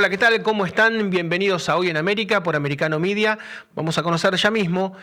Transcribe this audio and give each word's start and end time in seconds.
Hola, 0.00 0.08
¿qué 0.08 0.16
tal? 0.16 0.42
¿Cómo 0.42 0.64
están? 0.64 1.10
Bienvenidos 1.10 1.68
a 1.68 1.76
Hoy 1.76 1.90
en 1.90 1.98
América 1.98 2.42
por 2.42 2.56
Americano 2.56 2.98
Media. 2.98 3.38
Vamos 3.74 3.98
a 3.98 4.02
conocer 4.02 4.34
ya 4.34 4.50
mismo, 4.50 4.96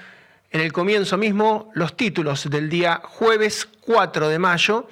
en 0.50 0.60
el 0.60 0.74
comienzo 0.74 1.20
mismo, 1.20 1.70
los 1.76 1.96
títulos 1.96 2.50
del 2.50 2.68
día 2.68 3.02
jueves 3.04 3.70
4 3.82 4.28
de 4.28 4.40
mayo. 4.40 4.90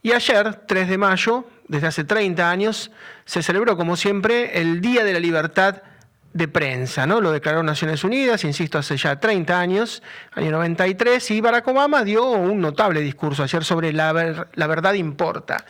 Y 0.00 0.12
ayer, 0.12 0.54
3 0.68 0.88
de 0.88 0.96
mayo, 0.96 1.44
desde 1.66 1.88
hace 1.88 2.04
30 2.04 2.48
años, 2.48 2.92
se 3.24 3.42
celebró, 3.42 3.76
como 3.76 3.96
siempre, 3.96 4.60
el 4.60 4.80
Día 4.80 5.02
de 5.02 5.12
la 5.12 5.18
Libertad 5.18 5.82
de 6.32 6.46
Prensa, 6.46 7.04
¿no? 7.08 7.20
Lo 7.20 7.32
declaró 7.32 7.64
Naciones 7.64 8.04
Unidas, 8.04 8.44
insisto, 8.44 8.78
hace 8.78 8.96
ya 8.96 9.18
30 9.18 9.58
años, 9.58 10.04
año 10.34 10.52
93, 10.52 11.32
y 11.32 11.40
Barack 11.40 11.66
Obama 11.66 12.04
dio 12.04 12.30
un 12.30 12.60
notable 12.60 13.00
discurso 13.00 13.42
ayer 13.42 13.64
sobre 13.64 13.92
la, 13.92 14.46
la 14.54 14.66
verdad 14.68 14.94
importa. 14.94 15.64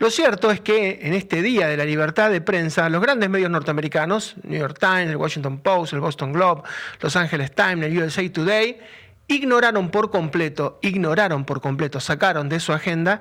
Lo 0.00 0.08
cierto 0.10 0.50
es 0.50 0.62
que 0.62 0.98
en 1.02 1.12
este 1.12 1.42
Día 1.42 1.68
de 1.68 1.76
la 1.76 1.84
Libertad 1.84 2.30
de 2.30 2.40
Prensa, 2.40 2.88
los 2.88 3.02
grandes 3.02 3.28
medios 3.28 3.50
norteamericanos, 3.50 4.34
New 4.44 4.58
York 4.58 4.78
Times, 4.80 5.10
el 5.10 5.16
Washington 5.16 5.58
Post, 5.58 5.92
el 5.92 6.00
Boston 6.00 6.32
Globe, 6.32 6.62
Los 7.00 7.16
Angeles 7.16 7.54
Times, 7.54 7.84
el 7.84 7.98
USA 7.98 8.26
Today, 8.32 8.78
ignoraron 9.26 9.90
por 9.90 10.10
completo, 10.10 10.78
ignoraron 10.80 11.44
por 11.44 11.60
completo, 11.60 12.00
sacaron 12.00 12.48
de 12.48 12.60
su 12.60 12.72
agenda 12.72 13.20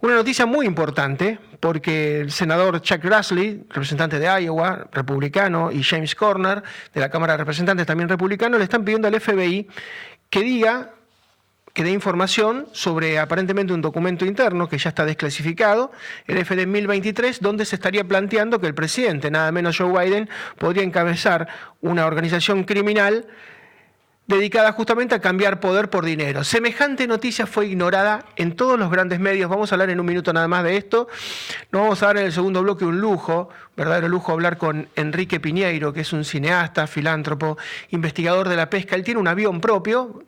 una 0.00 0.14
noticia 0.14 0.46
muy 0.46 0.64
importante, 0.64 1.38
porque 1.60 2.20
el 2.20 2.32
senador 2.32 2.80
Chuck 2.80 3.02
Grassley, 3.02 3.66
representante 3.68 4.18
de 4.18 4.42
Iowa, 4.42 4.88
republicano, 4.92 5.70
y 5.70 5.82
James 5.82 6.14
Corner, 6.14 6.62
de 6.94 7.00
la 7.00 7.10
Cámara 7.10 7.34
de 7.34 7.40
Representantes, 7.40 7.86
también 7.86 8.08
republicano, 8.08 8.56
le 8.56 8.64
están 8.64 8.86
pidiendo 8.86 9.06
al 9.06 9.20
FBI 9.20 9.68
que 10.30 10.40
diga 10.40 10.94
que 11.72 11.84
dé 11.84 11.90
información 11.90 12.66
sobre 12.72 13.18
aparentemente 13.18 13.72
un 13.72 13.82
documento 13.82 14.24
interno 14.24 14.68
que 14.68 14.78
ya 14.78 14.90
está 14.90 15.04
desclasificado, 15.04 15.92
el 16.26 16.44
FD 16.44 16.66
1023, 16.66 17.40
donde 17.40 17.64
se 17.64 17.76
estaría 17.76 18.04
planteando 18.04 18.60
que 18.60 18.66
el 18.66 18.74
presidente, 18.74 19.30
nada 19.30 19.52
menos 19.52 19.78
Joe 19.78 20.04
Biden, 20.04 20.28
podría 20.58 20.82
encabezar 20.82 21.48
una 21.80 22.06
organización 22.06 22.64
criminal 22.64 23.26
dedicada 24.30 24.72
justamente 24.72 25.14
a 25.14 25.20
cambiar 25.20 25.60
poder 25.60 25.90
por 25.90 26.04
dinero. 26.04 26.44
Semejante 26.44 27.06
noticia 27.06 27.46
fue 27.46 27.66
ignorada 27.66 28.24
en 28.36 28.54
todos 28.54 28.78
los 28.78 28.90
grandes 28.90 29.18
medios. 29.18 29.50
Vamos 29.50 29.72
a 29.72 29.74
hablar 29.74 29.90
en 29.90 29.98
un 29.98 30.06
minuto 30.06 30.32
nada 30.32 30.46
más 30.46 30.62
de 30.62 30.76
esto. 30.76 31.08
Nos 31.72 31.82
vamos 31.82 32.02
a 32.02 32.06
dar 32.06 32.18
en 32.18 32.26
el 32.26 32.32
segundo 32.32 32.62
bloque 32.62 32.84
un 32.84 33.00
lujo, 33.00 33.50
verdadero 33.76 34.08
lujo, 34.08 34.32
hablar 34.32 34.56
con 34.56 34.88
Enrique 34.94 35.40
Piñeiro, 35.40 35.92
que 35.92 36.02
es 36.02 36.12
un 36.12 36.24
cineasta, 36.24 36.86
filántropo, 36.86 37.58
investigador 37.90 38.48
de 38.48 38.56
la 38.56 38.70
pesca. 38.70 38.94
Él 38.94 39.02
tiene 39.02 39.20
un 39.20 39.26
avión 39.26 39.60
propio, 39.60 40.22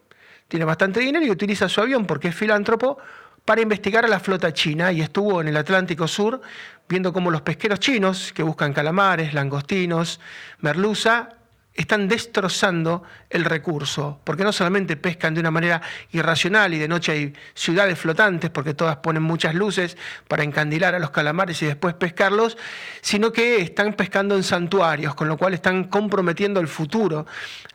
tiene 0.53 0.67
bastante 0.67 1.01
dinero 1.01 1.25
y 1.25 1.31
utiliza 1.31 1.67
su 1.67 1.81
avión 1.81 2.05
porque 2.05 2.29
es 2.29 2.35
filántropo 2.35 2.99
para 3.47 3.63
investigar 3.63 4.05
a 4.05 4.09
la 4.09 4.21
flota 4.21 4.53
china 4.53 4.93
y 4.93 5.01
estuvo 5.01 5.41
en 5.41 5.49
el 5.49 5.57
Atlántico 5.57 6.07
Sur 6.07 6.43
viendo 6.87 7.11
cómo 7.15 7.31
los 7.31 7.41
pesqueros 7.41 7.81
chinos 7.81 8.35
que 8.35 8.43
buscan 8.43 8.75
calamares, 8.75 9.33
langostinos, 9.33 10.21
merluza, 10.61 11.31
están 11.75 12.07
destrozando 12.07 13.03
el 13.31 13.45
recurso, 13.45 14.21
porque 14.25 14.45
no 14.45 14.53
solamente 14.53 14.97
pescan 14.97 15.33
de 15.33 15.41
una 15.41 15.51
manera 15.51 15.81
irracional 16.13 16.75
y 16.75 16.79
de 16.79 16.87
noche 16.87 17.13
hay 17.13 17.33
ciudades 17.55 17.99
flotantes, 17.99 18.51
porque 18.51 18.75
todas 18.75 18.97
ponen 18.97 19.23
muchas 19.23 19.55
luces 19.55 19.97
para 20.29 20.43
encandilar 20.43 20.95
a 20.95 20.99
los 20.99 21.11
calamares 21.11 21.63
y 21.63 21.67
después 21.67 21.95
pescarlos, 21.95 22.59
sino 23.01 23.33
que 23.33 23.63
están 23.63 23.95
pescando 23.95 24.37
en 24.37 24.43
santuarios, 24.43 25.15
con 25.15 25.29
lo 25.29 25.39
cual 25.39 25.55
están 25.55 25.85
comprometiendo 25.85 26.61
el 26.61 26.69
futuro 26.69 27.27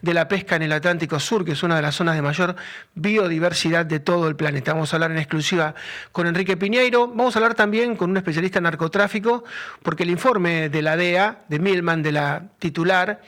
de 0.02 0.14
la 0.14 0.28
pesca 0.28 0.56
en 0.56 0.64
el 0.64 0.74
Atlántico 0.74 1.20
Sur, 1.20 1.44
que 1.44 1.54
es 1.54 1.64
una 1.64 1.76
de 1.76 1.82
las 1.82 1.96
zonas 1.96 2.16
de 2.16 2.22
mayor 2.22 2.56
biodiversidad 2.94 3.86
de 3.86 4.00
todo 4.00 4.28
el 4.28 4.36
planeta. 4.36 4.74
Vamos 4.74 4.94
a 4.94 4.98
hablar 4.98 5.12
en 5.12 5.18
exclusiva 5.18 5.74
con 6.12 6.28
Enrique 6.28 6.56
Piñeiro, 6.56 7.08
vamos 7.08 7.36
a 7.36 7.40
hablar 7.40 7.56
también 7.56 7.96
con 7.96 8.12
un 8.12 8.18
especialista 8.18 8.60
en 8.60 8.64
narcotráfico, 8.64 9.44
porque 9.82 10.04
el 10.04 10.12
informe 10.12 10.70
de 10.70 10.82
la 10.84 10.96
DEA, 10.96 11.46
de 11.48 11.58
Milman, 11.58 12.04
de 12.04 12.12
la 12.12 12.44
titular, 12.60 13.22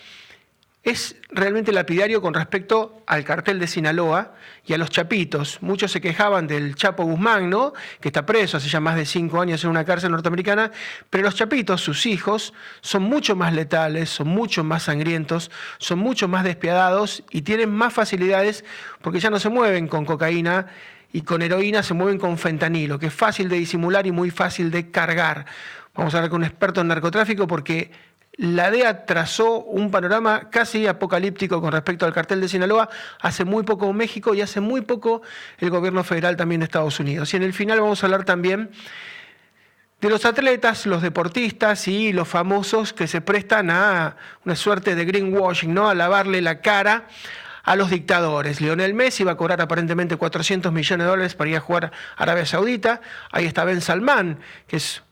es 0.82 1.18
realmente 1.30 1.74
lapidario 1.74 2.22
con 2.22 2.34
respecto 2.34 3.04
al 3.06 3.26
cartel 3.26 3.60
de 3.60 3.68
Sinaloa 3.68 4.34
y 4.66 4.74
a 4.74 4.78
los 4.78 4.90
chapitos. 4.90 5.58
Muchos 5.62 5.92
se 5.92 6.00
quejaban 6.00 6.48
del 6.48 6.76
Chapo 6.76 7.04
Guzmán, 7.04 7.50
¿no? 7.50 7.74
que 8.00 8.08
está 8.10 8.26
preso 8.26 8.58
hace 8.58 8.70
ya 8.70 8.80
más 8.80 8.96
de 8.96 9.06
cinco 9.06 9.42
años 9.42 9.64
en 9.64 9.72
una 9.72 9.84
cárcel 9.84 10.12
norteamericana, 10.12 10.72
pero 11.10 11.26
los 11.26 11.36
chapitos, 11.36 11.82
sus 11.82 12.06
hijos, 12.06 12.54
son 12.80 13.04
mucho 13.04 13.36
más 13.36 13.54
letales, 13.54 14.10
son 14.10 14.30
mucho 14.30 14.64
más 14.64 14.84
sangrientos, 14.84 15.52
son 15.80 16.00
mucho 16.00 16.30
más 16.30 16.46
despiadados 16.46 17.24
y 17.30 17.42
tienen 17.42 17.72
más 17.72 17.94
facilidades 17.94 18.64
porque 19.02 19.20
ya 19.20 19.30
no 19.30 19.40
se 19.40 19.50
mueven 19.50 19.88
con 19.88 20.06
cocaína 20.06 20.68
y 21.12 21.22
con 21.22 21.42
heroína, 21.42 21.84
se 21.84 21.94
mueven 21.94 22.20
con 22.20 22.38
fentanilo, 22.38 23.00
que 23.00 23.08
es 23.08 23.14
fácil 23.14 23.50
de 23.50 23.58
disimular 23.58 24.08
y 24.08 24.12
muy 24.12 24.32
fácil 24.32 24.72
de 24.72 24.92
cargar. 24.92 25.46
Vamos 25.94 26.14
a 26.14 26.18
hablar 26.20 26.30
con 26.30 26.42
un 26.42 26.46
experto 26.46 26.80
en 26.82 26.88
narcotráfico 26.88 27.48
porque 27.48 27.92
la 28.40 28.72
DEA 28.72 29.06
trazó 29.06 29.60
un 29.64 29.92
panorama 29.92 30.50
casi 30.50 30.88
apocalíptico 30.88 31.60
con 31.60 31.74
respecto 31.74 32.06
al 32.06 32.14
cartel 32.14 32.40
de 32.40 32.48
Sinaloa 32.48 32.90
hace 33.20 33.44
muy 33.44 33.64
poco 33.64 33.92
México 33.92 34.34
y 34.34 34.40
hace 34.40 34.62
muy 34.62 34.80
poco 34.80 35.22
el 35.58 35.70
gobierno 35.70 36.06
federal 36.06 36.38
también 36.38 36.62
de 36.62 36.66
Estados 36.66 37.02
Unidos. 37.02 37.34
Y 37.34 37.38
en 37.38 37.44
el 37.44 37.52
final 37.52 37.82
vamos 37.82 38.02
a 38.02 38.06
hablar 38.06 38.24
también 38.24 38.72
de 40.00 40.10
los 40.10 40.24
atletas, 40.24 40.86
los 40.86 41.02
deportistas 41.02 41.86
y 41.90 42.14
los 42.14 42.30
famosos 42.30 42.94
que 42.94 43.08
se 43.08 43.20
prestan 43.20 43.70
a 43.72 44.16
una 44.46 44.56
suerte 44.56 44.96
de 44.96 45.04
greenwashing, 45.04 45.74
¿no? 45.74 45.90
a 45.90 45.94
lavarle 45.94 46.42
la 46.42 46.62
cara 46.62 47.10
a 47.66 47.76
los 47.76 47.90
dictadores. 47.90 48.62
Lionel 48.62 48.94
Messi 48.94 49.26
va 49.26 49.34
a 49.34 49.36
cobrar 49.36 49.60
aparentemente 49.60 50.16
400 50.16 50.72
millones 50.72 51.04
de 51.04 51.10
dólares 51.10 51.36
para 51.36 51.50
ir 51.50 51.58
a 51.58 51.60
jugar 51.60 51.92
a 52.16 52.24
Arabia 52.24 52.46
Saudita. 52.46 53.02
Ahí 53.34 53.46
está 53.46 53.66
Ben 53.66 53.82
Salman, 53.82 54.40
que 54.66 54.78
es 54.78 55.04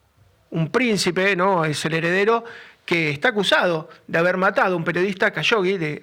un 0.50 0.70
príncipe, 0.72 1.36
¿no? 1.36 1.66
es 1.66 1.84
el 1.84 1.94
heredero 1.94 2.46
que 2.88 3.10
está 3.10 3.28
acusado 3.28 3.90
de 4.08 4.18
haber 4.18 4.38
matado 4.38 4.74
a 4.74 4.78
un 4.78 4.86
periodista 4.86 5.32
Khashoggi, 5.32 5.78
de, 5.78 6.02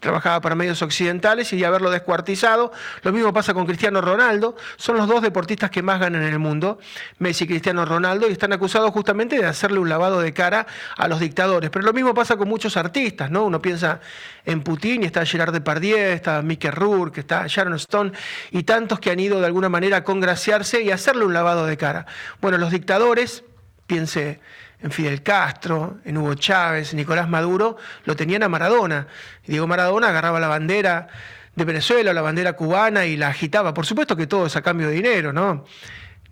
trabajaba 0.00 0.40
para 0.40 0.54
medios 0.54 0.80
occidentales, 0.80 1.52
y 1.52 1.58
de 1.58 1.66
haberlo 1.66 1.90
descuartizado. 1.90 2.72
Lo 3.02 3.12
mismo 3.12 3.30
pasa 3.34 3.52
con 3.52 3.66
Cristiano 3.66 4.00
Ronaldo. 4.00 4.56
Son 4.76 4.96
los 4.96 5.06
dos 5.06 5.20
deportistas 5.20 5.70
que 5.70 5.82
más 5.82 6.00
ganan 6.00 6.22
en 6.22 6.32
el 6.32 6.38
mundo, 6.38 6.78
Messi 7.18 7.44
y 7.44 7.48
Cristiano 7.48 7.84
Ronaldo, 7.84 8.26
y 8.26 8.32
están 8.32 8.54
acusados 8.54 8.90
justamente 8.90 9.38
de 9.38 9.44
hacerle 9.44 9.78
un 9.78 9.90
lavado 9.90 10.18
de 10.22 10.32
cara 10.32 10.66
a 10.96 11.08
los 11.08 11.20
dictadores. 11.20 11.68
Pero 11.68 11.84
lo 11.84 11.92
mismo 11.92 12.14
pasa 12.14 12.38
con 12.38 12.48
muchos 12.48 12.78
artistas, 12.78 13.30
¿no? 13.30 13.44
Uno 13.44 13.60
piensa 13.60 14.00
en 14.46 14.62
Putin 14.62 15.02
y 15.02 15.06
está 15.06 15.26
Gerard 15.26 15.52
Depardieu, 15.52 15.98
está 15.98 16.40
Mickey 16.40 16.70
Rourke, 16.70 17.20
está 17.20 17.44
Sharon 17.46 17.74
Stone, 17.74 18.12
y 18.50 18.62
tantos 18.62 18.98
que 18.98 19.10
han 19.10 19.20
ido 19.20 19.40
de 19.40 19.46
alguna 19.46 19.68
manera 19.68 19.98
a 19.98 20.04
congraciarse 20.04 20.80
y 20.80 20.90
hacerle 20.90 21.26
un 21.26 21.34
lavado 21.34 21.66
de 21.66 21.76
cara. 21.76 22.06
Bueno, 22.40 22.56
los 22.56 22.70
dictadores, 22.70 23.44
piense 23.86 24.40
en 24.84 24.90
Fidel 24.90 25.22
Castro, 25.22 25.96
en 26.04 26.18
Hugo 26.18 26.34
Chávez, 26.34 26.92
Nicolás 26.92 27.26
Maduro, 27.26 27.78
lo 28.04 28.14
tenían 28.14 28.42
a 28.42 28.50
Maradona. 28.50 29.06
Y 29.42 29.52
Diego 29.52 29.66
Maradona 29.66 30.10
agarraba 30.10 30.38
la 30.38 30.46
bandera 30.46 31.08
de 31.56 31.64
Venezuela, 31.64 32.12
la 32.12 32.20
bandera 32.20 32.52
cubana 32.52 33.06
y 33.06 33.16
la 33.16 33.28
agitaba. 33.28 33.72
Por 33.72 33.86
supuesto 33.86 34.14
que 34.14 34.26
todo 34.26 34.44
es 34.44 34.56
a 34.56 34.62
cambio 34.62 34.88
de 34.88 34.94
dinero, 34.94 35.32
¿no? 35.32 35.64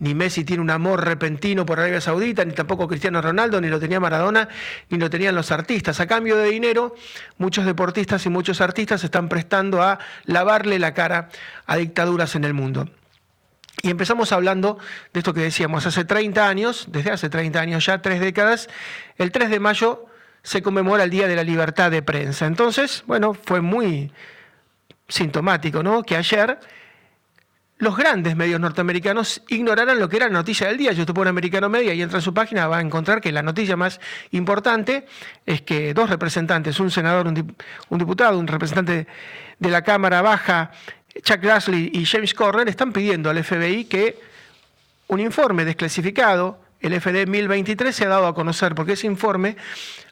Ni 0.01 0.15
Messi 0.15 0.45
tiene 0.45 0.61
un 0.61 0.69
amor 0.69 1.03
repentino 1.03 1.65
por 1.65 1.81
Arabia 1.81 2.03
Saudita, 2.03 2.45
ni 2.45 2.53
tampoco 2.53 2.87
Cristiano 2.87 3.23
Ronaldo, 3.23 3.59
ni 3.59 3.69
lo 3.69 3.81
tenía 3.81 4.01
Maradona, 4.01 4.47
ni 4.91 4.99
lo 4.99 5.09
tenían 5.09 5.35
los 5.35 5.51
artistas. 5.51 5.99
A 6.01 6.07
cambio 6.07 6.37
de 6.37 6.51
dinero, 6.51 6.95
muchos 7.39 7.65
deportistas 7.65 8.27
y 8.27 8.29
muchos 8.29 8.61
artistas 8.61 9.03
están 9.03 9.31
prestando 9.31 9.83
a 9.83 9.99
lavarle 10.27 10.79
la 10.79 10.93
cara 10.93 11.31
a 11.67 11.77
dictaduras 11.77 12.35
en 12.35 12.45
el 12.45 12.53
mundo. 12.53 12.87
Y 13.82 13.91
empezamos 13.91 14.31
hablando 14.31 14.78
de 15.12 15.19
esto 15.19 15.34
que 15.34 15.41
decíamos, 15.41 15.84
hace 15.87 16.04
30 16.04 16.48
años, 16.48 16.87
desde 16.88 17.10
hace 17.10 17.28
30 17.28 17.60
años 17.60 17.84
ya, 17.84 18.00
tres 18.00 18.20
décadas, 18.20 18.69
el 19.19 19.32
3 19.32 19.50
de 19.50 19.59
mayo 19.59 20.06
se 20.44 20.62
conmemora 20.62 21.03
el 21.03 21.10
Día 21.10 21.26
de 21.26 21.34
la 21.34 21.43
Libertad 21.43 21.91
de 21.91 22.00
Prensa. 22.00 22.47
Entonces, 22.47 23.03
bueno, 23.09 23.34
fue 23.34 23.60
muy 23.60 24.12
sintomático, 25.09 25.82
¿no? 25.82 26.04
Que 26.04 26.16
ayer 26.16 26.60
los 27.78 27.97
grandes 27.97 28.37
medios 28.37 28.60
norteamericanos 28.60 29.43
ignoraran 29.48 29.99
lo 29.99 30.09
que 30.09 30.19
era 30.19 30.26
la 30.26 30.34
noticia 30.34 30.69
del 30.69 30.78
día. 30.78 30.93
Yo 30.93 31.03
usted 31.03 31.14
pone 31.14 31.31
Americano 31.31 31.69
Media 31.69 31.93
y 31.93 32.02
entra 32.02 32.19
en 32.19 32.23
su 32.23 32.32
página, 32.32 32.69
va 32.69 32.78
a 32.78 32.81
encontrar 32.81 33.20
que 33.20 33.32
la 33.32 33.43
noticia 33.43 33.76
más 33.76 34.00
importante 34.31 35.06
es 35.44 35.62
que 35.62 35.93
dos 35.93 36.08
representantes, 36.08 36.78
un 36.78 36.93
senador, 36.93 37.26
un 37.26 37.99
diputado, 37.99 38.38
un 38.38 38.46
representante 38.46 39.08
de 39.58 39.69
la 39.69 39.82
Cámara 39.82 40.23
Baja 40.23 40.70
Chuck 41.20 41.41
Grassley 41.41 41.91
y 41.93 42.06
James 42.06 42.35
Corner 42.35 42.69
están 42.69 42.93
pidiendo 42.93 43.29
al 43.29 43.43
FBI 43.43 43.85
que 43.85 44.19
un 45.09 45.20
informe 45.20 45.64
desclasificado, 45.64 46.59
el 46.81 46.99
FD 46.99 47.26
1023, 47.26 47.94
se 47.94 48.05
ha 48.06 48.09
dado 48.09 48.26
a 48.26 48.35
conocer, 48.35 48.75
porque 48.75 48.93
ese 48.93 49.06
informe 49.06 49.56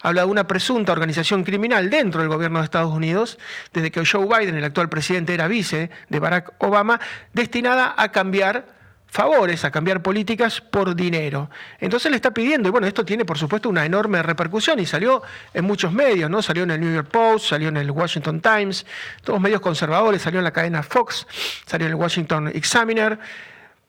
habla 0.02 0.22
de 0.22 0.28
una 0.28 0.46
presunta 0.46 0.92
organización 0.92 1.42
criminal 1.42 1.90
dentro 1.90 2.20
del 2.20 2.28
gobierno 2.28 2.58
de 2.58 2.66
Estados 2.66 2.92
Unidos, 2.92 3.38
desde 3.72 3.90
que 3.90 4.04
Joe 4.04 4.26
Biden, 4.26 4.56
el 4.56 4.64
actual 4.64 4.88
presidente, 4.88 5.34
era 5.34 5.48
vice 5.48 5.90
de 6.08 6.18
Barack 6.18 6.52
Obama, 6.58 7.00
destinada 7.32 7.94
a 7.96 8.12
cambiar 8.12 8.79
favores, 9.10 9.64
a 9.64 9.70
cambiar 9.70 10.02
políticas 10.02 10.60
por 10.60 10.94
dinero. 10.94 11.50
Entonces 11.78 12.10
le 12.10 12.16
está 12.16 12.30
pidiendo, 12.32 12.68
y 12.68 12.72
bueno, 12.72 12.86
esto 12.86 13.04
tiene 13.04 13.24
por 13.24 13.38
supuesto 13.38 13.68
una 13.68 13.84
enorme 13.84 14.22
repercusión 14.22 14.78
y 14.78 14.86
salió 14.86 15.22
en 15.52 15.64
muchos 15.64 15.92
medios, 15.92 16.30
¿no? 16.30 16.40
Salió 16.42 16.62
en 16.62 16.70
el 16.70 16.80
New 16.80 16.94
York 16.94 17.08
Post, 17.10 17.46
salió 17.46 17.68
en 17.68 17.76
el 17.76 17.90
Washington 17.90 18.40
Times, 18.40 18.86
todos 19.24 19.40
medios 19.40 19.60
conservadores, 19.60 20.22
salió 20.22 20.38
en 20.38 20.44
la 20.44 20.52
cadena 20.52 20.82
Fox, 20.82 21.26
salió 21.66 21.86
en 21.86 21.92
el 21.92 21.98
Washington 21.98 22.48
Examiner, 22.48 23.18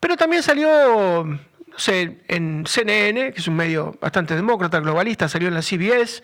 pero 0.00 0.16
también 0.16 0.42
salió 0.42 1.24
no 1.72 1.78
sé, 1.78 2.18
en 2.28 2.64
CNN, 2.66 3.32
que 3.32 3.40
es 3.40 3.48
un 3.48 3.56
medio 3.56 3.96
bastante 3.98 4.34
demócrata, 4.34 4.78
globalista, 4.80 5.26
salió 5.26 5.48
en 5.48 5.54
la 5.54 5.62
CBS, 5.62 6.22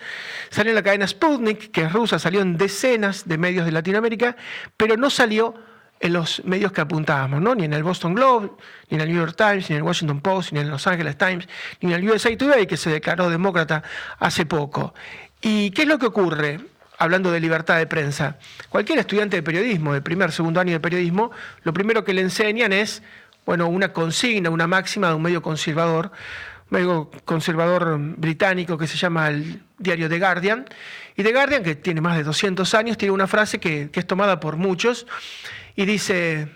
salió 0.51 0.73
en 0.73 0.75
la 0.75 0.83
cadena 0.83 1.07
Sputnik, 1.07 1.71
que 1.71 1.83
es 1.85 1.93
rusa, 1.93 2.19
salió 2.19 2.43
en 2.43 2.59
decenas 2.59 3.27
de 3.27 3.39
medios 3.39 3.65
de 3.65 3.73
Latinoamérica, 3.73 4.37
pero 4.77 4.99
no 4.99 5.09
salió 5.09 5.55
en 6.01 6.13
los 6.13 6.45
medios 6.45 6.73
que 6.73 6.81
apuntábamos, 6.81 7.41
¿no? 7.41 7.55
ni 7.55 7.65
en 7.65 7.73
el 7.73 7.83
Boston 7.83 8.15
Globe, 8.15 8.51
ni 8.89 8.97
en 8.97 9.01
el 9.01 9.09
New 9.09 9.19
York 9.19 9.37
Times, 9.37 9.69
ni 9.69 9.75
en 9.75 9.79
el 9.79 9.83
Washington 9.83 10.21
Post, 10.21 10.53
ni 10.53 10.61
en 10.61 10.67
el 10.67 10.71
Los 10.71 10.87
Angeles 10.87 11.17
Times, 11.17 11.49
ni 11.81 11.93
en 11.93 11.99
el 11.99 12.11
USA 12.11 12.37
Today, 12.37 12.67
que 12.67 12.77
se 12.77 12.91
declaró 12.91 13.29
demócrata 13.31 13.83
hace 14.19 14.47
poco. 14.47 14.95
¿Y 15.41 15.71
qué 15.71 15.83
es 15.83 15.89
lo 15.89 15.99
que 15.99 16.07
ocurre? 16.07 16.61
Hablando 17.01 17.31
de 17.31 17.39
libertad 17.39 17.79
de 17.79 17.87
prensa, 17.87 18.39
cualquier 18.69 18.99
estudiante 18.99 19.37
de 19.37 19.43
periodismo, 19.45 19.95
de 19.95 20.03
primer, 20.03 20.33
segundo 20.33 20.59
año 20.59 20.73
de 20.73 20.81
periodismo, 20.81 21.31
lo 21.63 21.73
primero 21.73 22.05
que 22.05 22.13
le 22.13 22.23
enseñan 22.23 22.73
es 22.73 23.03
bueno, 23.49 23.69
una 23.69 23.95
consigna, 23.95 24.51
una 24.51 24.67
máxima 24.67 25.09
de 25.09 25.15
un 25.15 25.23
medio 25.23 25.41
conservador, 25.41 26.13
medio 26.71 27.11
conservador 27.25 27.99
británico 27.99 28.77
que 28.77 28.87
se 28.87 28.97
llama 28.97 29.29
el 29.29 29.63
diario 29.79 30.09
The 30.09 30.19
Guardian. 30.19 30.67
Y 31.17 31.23
The 31.23 31.33
Guardian, 31.33 31.63
que 31.63 31.75
tiene 31.75 32.01
más 32.01 32.17
de 32.17 32.25
200 32.25 32.73
años, 32.75 32.99
tiene 32.99 33.13
una 33.13 33.27
frase 33.27 33.59
que, 33.59 33.91
es 33.93 34.07
tomada 34.07 34.41
por 34.41 34.57
muchos 34.57 35.07
y 35.75 35.85
dice, 35.85 36.49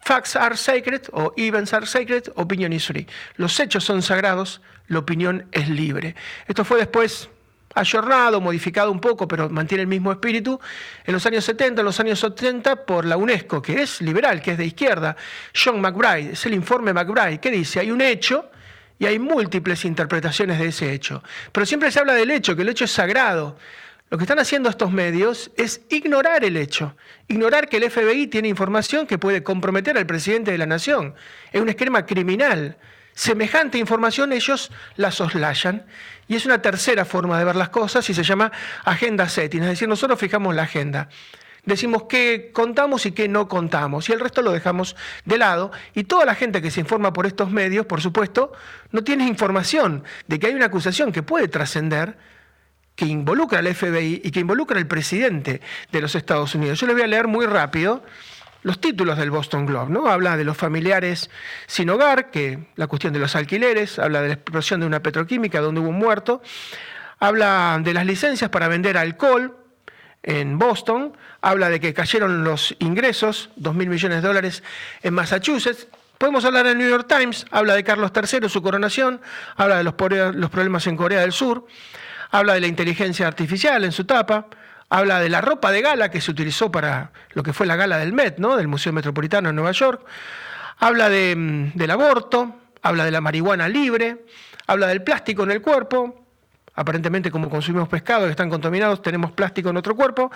Facts 0.00 0.36
are 0.36 0.56
sacred 0.56 1.02
o 1.12 1.32
events 1.36 1.72
are 1.72 1.86
sacred, 1.86 2.24
opinion 2.34 2.72
is 2.72 2.86
free. 2.86 3.06
Los 3.36 3.58
hechos 3.60 3.84
son 3.84 4.02
sagrados, 4.02 4.60
la 4.88 4.98
opinión 4.98 5.46
es 5.52 5.68
libre. 5.68 6.14
Esto 6.48 6.64
fue 6.64 6.78
después 6.78 7.28
ayornado, 7.74 8.40
modificado 8.40 8.90
un 8.90 9.00
poco, 9.00 9.26
pero 9.26 9.48
mantiene 9.48 9.82
el 9.82 9.88
mismo 9.88 10.12
espíritu, 10.12 10.60
en 11.04 11.12
los 11.14 11.24
años 11.24 11.44
70, 11.44 11.80
en 11.80 11.84
los 11.84 11.98
años 12.00 12.22
80, 12.22 12.84
por 12.84 13.04
la 13.04 13.16
UNESCO, 13.16 13.62
que 13.62 13.82
es 13.82 14.00
liberal, 14.02 14.42
que 14.42 14.52
es 14.52 14.58
de 14.58 14.66
izquierda, 14.66 15.16
John 15.54 15.80
McBride, 15.80 16.32
es 16.32 16.44
el 16.44 16.54
informe 16.54 16.92
McBride, 16.92 17.40
que 17.40 17.50
dice, 17.50 17.80
hay 17.80 17.90
un 17.90 18.00
hecho 18.00 18.50
y 19.02 19.06
hay 19.06 19.18
múltiples 19.18 19.84
interpretaciones 19.84 20.60
de 20.60 20.68
ese 20.68 20.92
hecho, 20.92 21.24
pero 21.50 21.66
siempre 21.66 21.90
se 21.90 21.98
habla 21.98 22.14
del 22.14 22.30
hecho, 22.30 22.54
que 22.54 22.62
el 22.62 22.68
hecho 22.68 22.84
es 22.84 22.92
sagrado. 22.92 23.58
Lo 24.10 24.16
que 24.16 24.22
están 24.22 24.38
haciendo 24.38 24.70
estos 24.70 24.92
medios 24.92 25.50
es 25.56 25.80
ignorar 25.90 26.44
el 26.44 26.56
hecho, 26.56 26.94
ignorar 27.26 27.68
que 27.68 27.78
el 27.78 27.90
FBI 27.90 28.28
tiene 28.28 28.46
información 28.46 29.08
que 29.08 29.18
puede 29.18 29.42
comprometer 29.42 29.98
al 29.98 30.06
presidente 30.06 30.52
de 30.52 30.58
la 30.58 30.66
nación. 30.66 31.16
Es 31.50 31.60
un 31.60 31.68
esquema 31.68 32.06
criminal. 32.06 32.76
Semejante 33.12 33.76
información 33.76 34.32
ellos 34.32 34.70
la 34.94 35.10
soslayan 35.10 35.84
y 36.28 36.36
es 36.36 36.46
una 36.46 36.62
tercera 36.62 37.04
forma 37.04 37.40
de 37.40 37.44
ver 37.44 37.56
las 37.56 37.70
cosas 37.70 38.08
y 38.08 38.14
se 38.14 38.22
llama 38.22 38.52
agenda 38.84 39.28
setting, 39.28 39.62
es 39.64 39.68
decir, 39.70 39.88
nosotros 39.88 40.16
fijamos 40.20 40.54
la 40.54 40.62
agenda. 40.62 41.08
Decimos 41.64 42.04
qué 42.08 42.50
contamos 42.52 43.06
y 43.06 43.12
qué 43.12 43.28
no 43.28 43.46
contamos, 43.46 44.08
y 44.08 44.12
el 44.12 44.18
resto 44.18 44.42
lo 44.42 44.50
dejamos 44.50 44.96
de 45.24 45.38
lado. 45.38 45.70
Y 45.94 46.04
toda 46.04 46.24
la 46.24 46.34
gente 46.34 46.60
que 46.60 46.72
se 46.72 46.80
informa 46.80 47.12
por 47.12 47.24
estos 47.24 47.52
medios, 47.52 47.86
por 47.86 48.00
supuesto, 48.00 48.52
no 48.90 49.04
tiene 49.04 49.28
información 49.28 50.02
de 50.26 50.40
que 50.40 50.48
hay 50.48 50.54
una 50.54 50.66
acusación 50.66 51.12
que 51.12 51.22
puede 51.22 51.46
trascender, 51.46 52.18
que 52.96 53.04
involucra 53.06 53.60
al 53.60 53.72
FBI 53.72 54.22
y 54.24 54.30
que 54.32 54.40
involucra 54.40 54.76
al 54.78 54.88
presidente 54.88 55.60
de 55.92 56.00
los 56.00 56.16
Estados 56.16 56.52
Unidos. 56.56 56.80
Yo 56.80 56.88
le 56.88 56.94
voy 56.94 57.02
a 57.02 57.06
leer 57.06 57.28
muy 57.28 57.46
rápido 57.46 58.02
los 58.64 58.80
títulos 58.80 59.16
del 59.16 59.30
Boston 59.30 59.64
Globe, 59.64 59.92
¿no? 59.92 60.08
Habla 60.08 60.36
de 60.36 60.44
los 60.44 60.56
familiares 60.56 61.30
sin 61.66 61.90
hogar, 61.90 62.32
que 62.32 62.70
la 62.74 62.88
cuestión 62.88 63.12
de 63.12 63.20
los 63.20 63.36
alquileres, 63.36 64.00
habla 64.00 64.20
de 64.20 64.28
la 64.28 64.34
explosión 64.34 64.80
de 64.80 64.86
una 64.86 65.00
petroquímica 65.00 65.60
donde 65.60 65.80
hubo 65.80 65.90
un 65.90 65.98
muerto, 65.98 66.42
habla 67.20 67.80
de 67.82 67.94
las 67.94 68.04
licencias 68.04 68.50
para 68.50 68.66
vender 68.66 68.98
alcohol 68.98 69.61
en 70.22 70.58
Boston, 70.58 71.16
habla 71.40 71.68
de 71.68 71.80
que 71.80 71.94
cayeron 71.94 72.44
los 72.44 72.76
ingresos, 72.78 73.50
2 73.56 73.74
mil 73.74 73.88
millones 73.88 74.22
de 74.22 74.28
dólares 74.28 74.62
en 75.02 75.14
Massachusetts. 75.14 75.88
Podemos 76.18 76.44
hablar 76.44 76.66
del 76.66 76.78
New 76.78 76.88
York 76.88 77.06
Times, 77.08 77.46
habla 77.50 77.74
de 77.74 77.82
Carlos 77.82 78.12
III, 78.14 78.48
su 78.48 78.62
coronación, 78.62 79.20
habla 79.56 79.78
de 79.78 79.84
los, 79.84 79.94
problemas 79.94 80.86
en 80.86 80.96
Corea 80.96 81.20
del 81.20 81.32
Sur, 81.32 81.66
habla 82.30 82.54
de 82.54 82.60
la 82.60 82.68
inteligencia 82.68 83.26
artificial 83.26 83.84
en 83.84 83.90
su 83.90 84.04
tapa, 84.04 84.46
habla 84.88 85.18
de 85.18 85.28
la 85.28 85.40
ropa 85.40 85.72
de 85.72 85.82
gala 85.82 86.10
que 86.10 86.20
se 86.20 86.30
utilizó 86.30 86.70
para 86.70 87.10
lo 87.32 87.42
que 87.42 87.52
fue 87.52 87.66
la 87.66 87.74
gala 87.74 87.98
del 87.98 88.12
Met, 88.12 88.38
¿no? 88.38 88.56
del 88.56 88.68
Museo 88.68 88.92
Metropolitano 88.92 89.48
en 89.48 89.56
Nueva 89.56 89.72
York, 89.72 90.06
habla 90.78 91.08
mm, 91.08 91.72
del 91.74 91.90
aborto, 91.90 92.54
habla 92.82 93.04
de 93.04 93.10
la 93.10 93.20
marihuana 93.20 93.68
libre, 93.68 94.24
habla 94.68 94.86
del 94.86 95.02
plástico 95.02 95.42
en 95.42 95.50
el 95.50 95.60
cuerpo, 95.60 96.21
aparentemente 96.74 97.30
como 97.30 97.48
consumimos 97.48 97.88
pescado 97.88 98.24
que 98.24 98.30
están 98.30 98.50
contaminados, 98.50 99.02
tenemos 99.02 99.32
plástico 99.32 99.68
en 99.70 99.74
nuestro 99.74 99.94
cuerpo, 99.94 100.30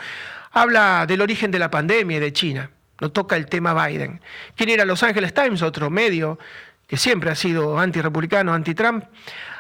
habla 0.53 1.06
del 1.06 1.21
origen 1.21 1.50
de 1.50 1.59
la 1.59 1.71
pandemia 1.71 2.17
y 2.17 2.21
de 2.21 2.33
China, 2.33 2.71
no 3.00 3.11
toca 3.11 3.37
el 3.37 3.47
tema 3.47 3.87
Biden. 3.87 4.21
Quiere 4.55 4.75
ir 4.75 4.81
a 4.81 4.85
Los 4.85 5.03
Angeles 5.03 5.35
Times, 5.35 5.62
otro 5.62 5.91
medio 5.91 6.38
que 6.87 6.97
siempre 6.97 7.31
ha 7.31 7.35
sido 7.35 7.79
anti-republicano, 7.79 8.55
anti-Trump, 8.55 9.05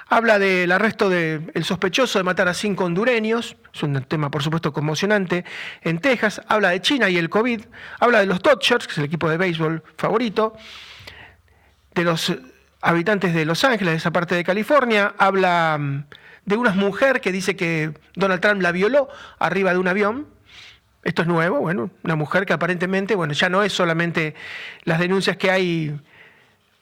Habla 0.08 0.38
del 0.38 0.70
arresto 0.70 1.08
del 1.08 1.64
sospechoso 1.64 2.20
de 2.20 2.22
matar 2.22 2.46
a 2.46 2.54
cinco 2.54 2.84
hondureños, 2.84 3.56
es 3.74 3.82
un 3.82 4.00
tema 4.04 4.30
por 4.30 4.40
supuesto 4.40 4.72
conmocionante, 4.72 5.44
en 5.82 5.98
Texas. 5.98 6.40
Habla 6.46 6.70
de 6.70 6.80
China 6.80 7.10
y 7.10 7.18
el 7.18 7.28
COVID. 7.28 7.62
Habla 7.98 8.20
de 8.20 8.26
los 8.26 8.40
Dodgers, 8.40 8.86
que 8.86 8.92
es 8.92 8.98
el 8.98 9.04
equipo 9.04 9.28
de 9.28 9.36
béisbol 9.36 9.82
favorito. 9.96 10.54
De 11.92 12.04
los 12.04 12.32
habitantes 12.82 13.34
de 13.34 13.44
Los 13.44 13.64
Ángeles, 13.64 13.94
de 13.94 13.98
esa 13.98 14.12
parte 14.12 14.36
de 14.36 14.44
California. 14.44 15.12
Habla 15.18 15.76
mm, 15.80 16.04
de 16.46 16.56
una 16.56 16.72
mujer 16.72 17.20
que 17.20 17.32
dice 17.32 17.56
que 17.56 17.92
Donald 18.14 18.40
Trump 18.40 18.62
la 18.62 18.72
violó 18.72 19.08
arriba 19.38 19.72
de 19.72 19.78
un 19.78 19.88
avión. 19.88 20.26
Esto 21.02 21.22
es 21.22 21.28
nuevo, 21.28 21.60
bueno, 21.60 21.90
una 22.02 22.16
mujer 22.16 22.46
que 22.46 22.52
aparentemente, 22.52 23.14
bueno, 23.14 23.32
ya 23.32 23.48
no 23.48 23.62
es 23.62 23.72
solamente 23.72 24.34
las 24.84 24.98
denuncias 24.98 25.36
que 25.36 25.50
hay 25.50 26.00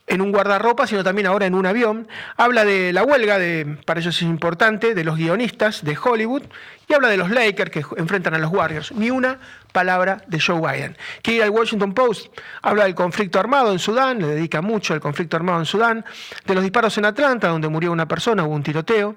en 0.06 0.21
un 0.21 0.33
guardarropa, 0.33 0.87
sino 0.87 1.03
también 1.03 1.27
ahora 1.27 1.47
en 1.47 1.55
un 1.55 1.67
avión. 1.67 2.09
Habla 2.37 2.65
de 2.65 2.93
la 2.93 3.03
huelga, 3.05 3.39
de, 3.39 3.79
para 3.87 4.01
ellos 4.01 4.17
es 4.17 4.23
importante, 4.23 4.95
de 4.95 5.05
los 5.05 5.17
guionistas 5.17 5.85
de 5.85 5.97
Hollywood, 6.01 6.43
y 6.89 6.93
habla 6.93 7.09
de 7.09 7.17
los 7.17 7.31
Lakers 7.31 7.71
que 7.71 7.85
enfrentan 7.97 8.35
a 8.35 8.39
los 8.39 8.53
Warriors. 8.53 8.93
Ni 8.93 9.11
una 9.11 9.39
palabra 9.73 10.23
de 10.27 10.39
Joe 10.41 10.61
Biden. 10.61 10.97
Que 11.23 11.43
al 11.43 11.51
Washington 11.51 11.95
Post, 11.95 12.39
habla 12.62 12.85
del 12.85 12.95
conflicto 12.95 13.41
armado 13.41 13.73
en 13.73 13.79
Sudán, 13.79 14.21
le 14.21 14.29
dedica 14.29 14.61
mucho 14.61 14.93
al 14.93 15.01
conflicto 15.01 15.37
armado 15.37 15.59
en 15.59 15.67
Sudán, 15.67 16.05
de 16.45 16.55
los 16.55 16.62
disparos 16.62 16.97
en 16.99 17.06
Atlanta, 17.06 17.49
donde 17.49 17.69
murió 17.69 17.91
una 17.91 18.06
persona, 18.06 18.45
hubo 18.45 18.55
un 18.55 18.62
tiroteo. 18.62 19.17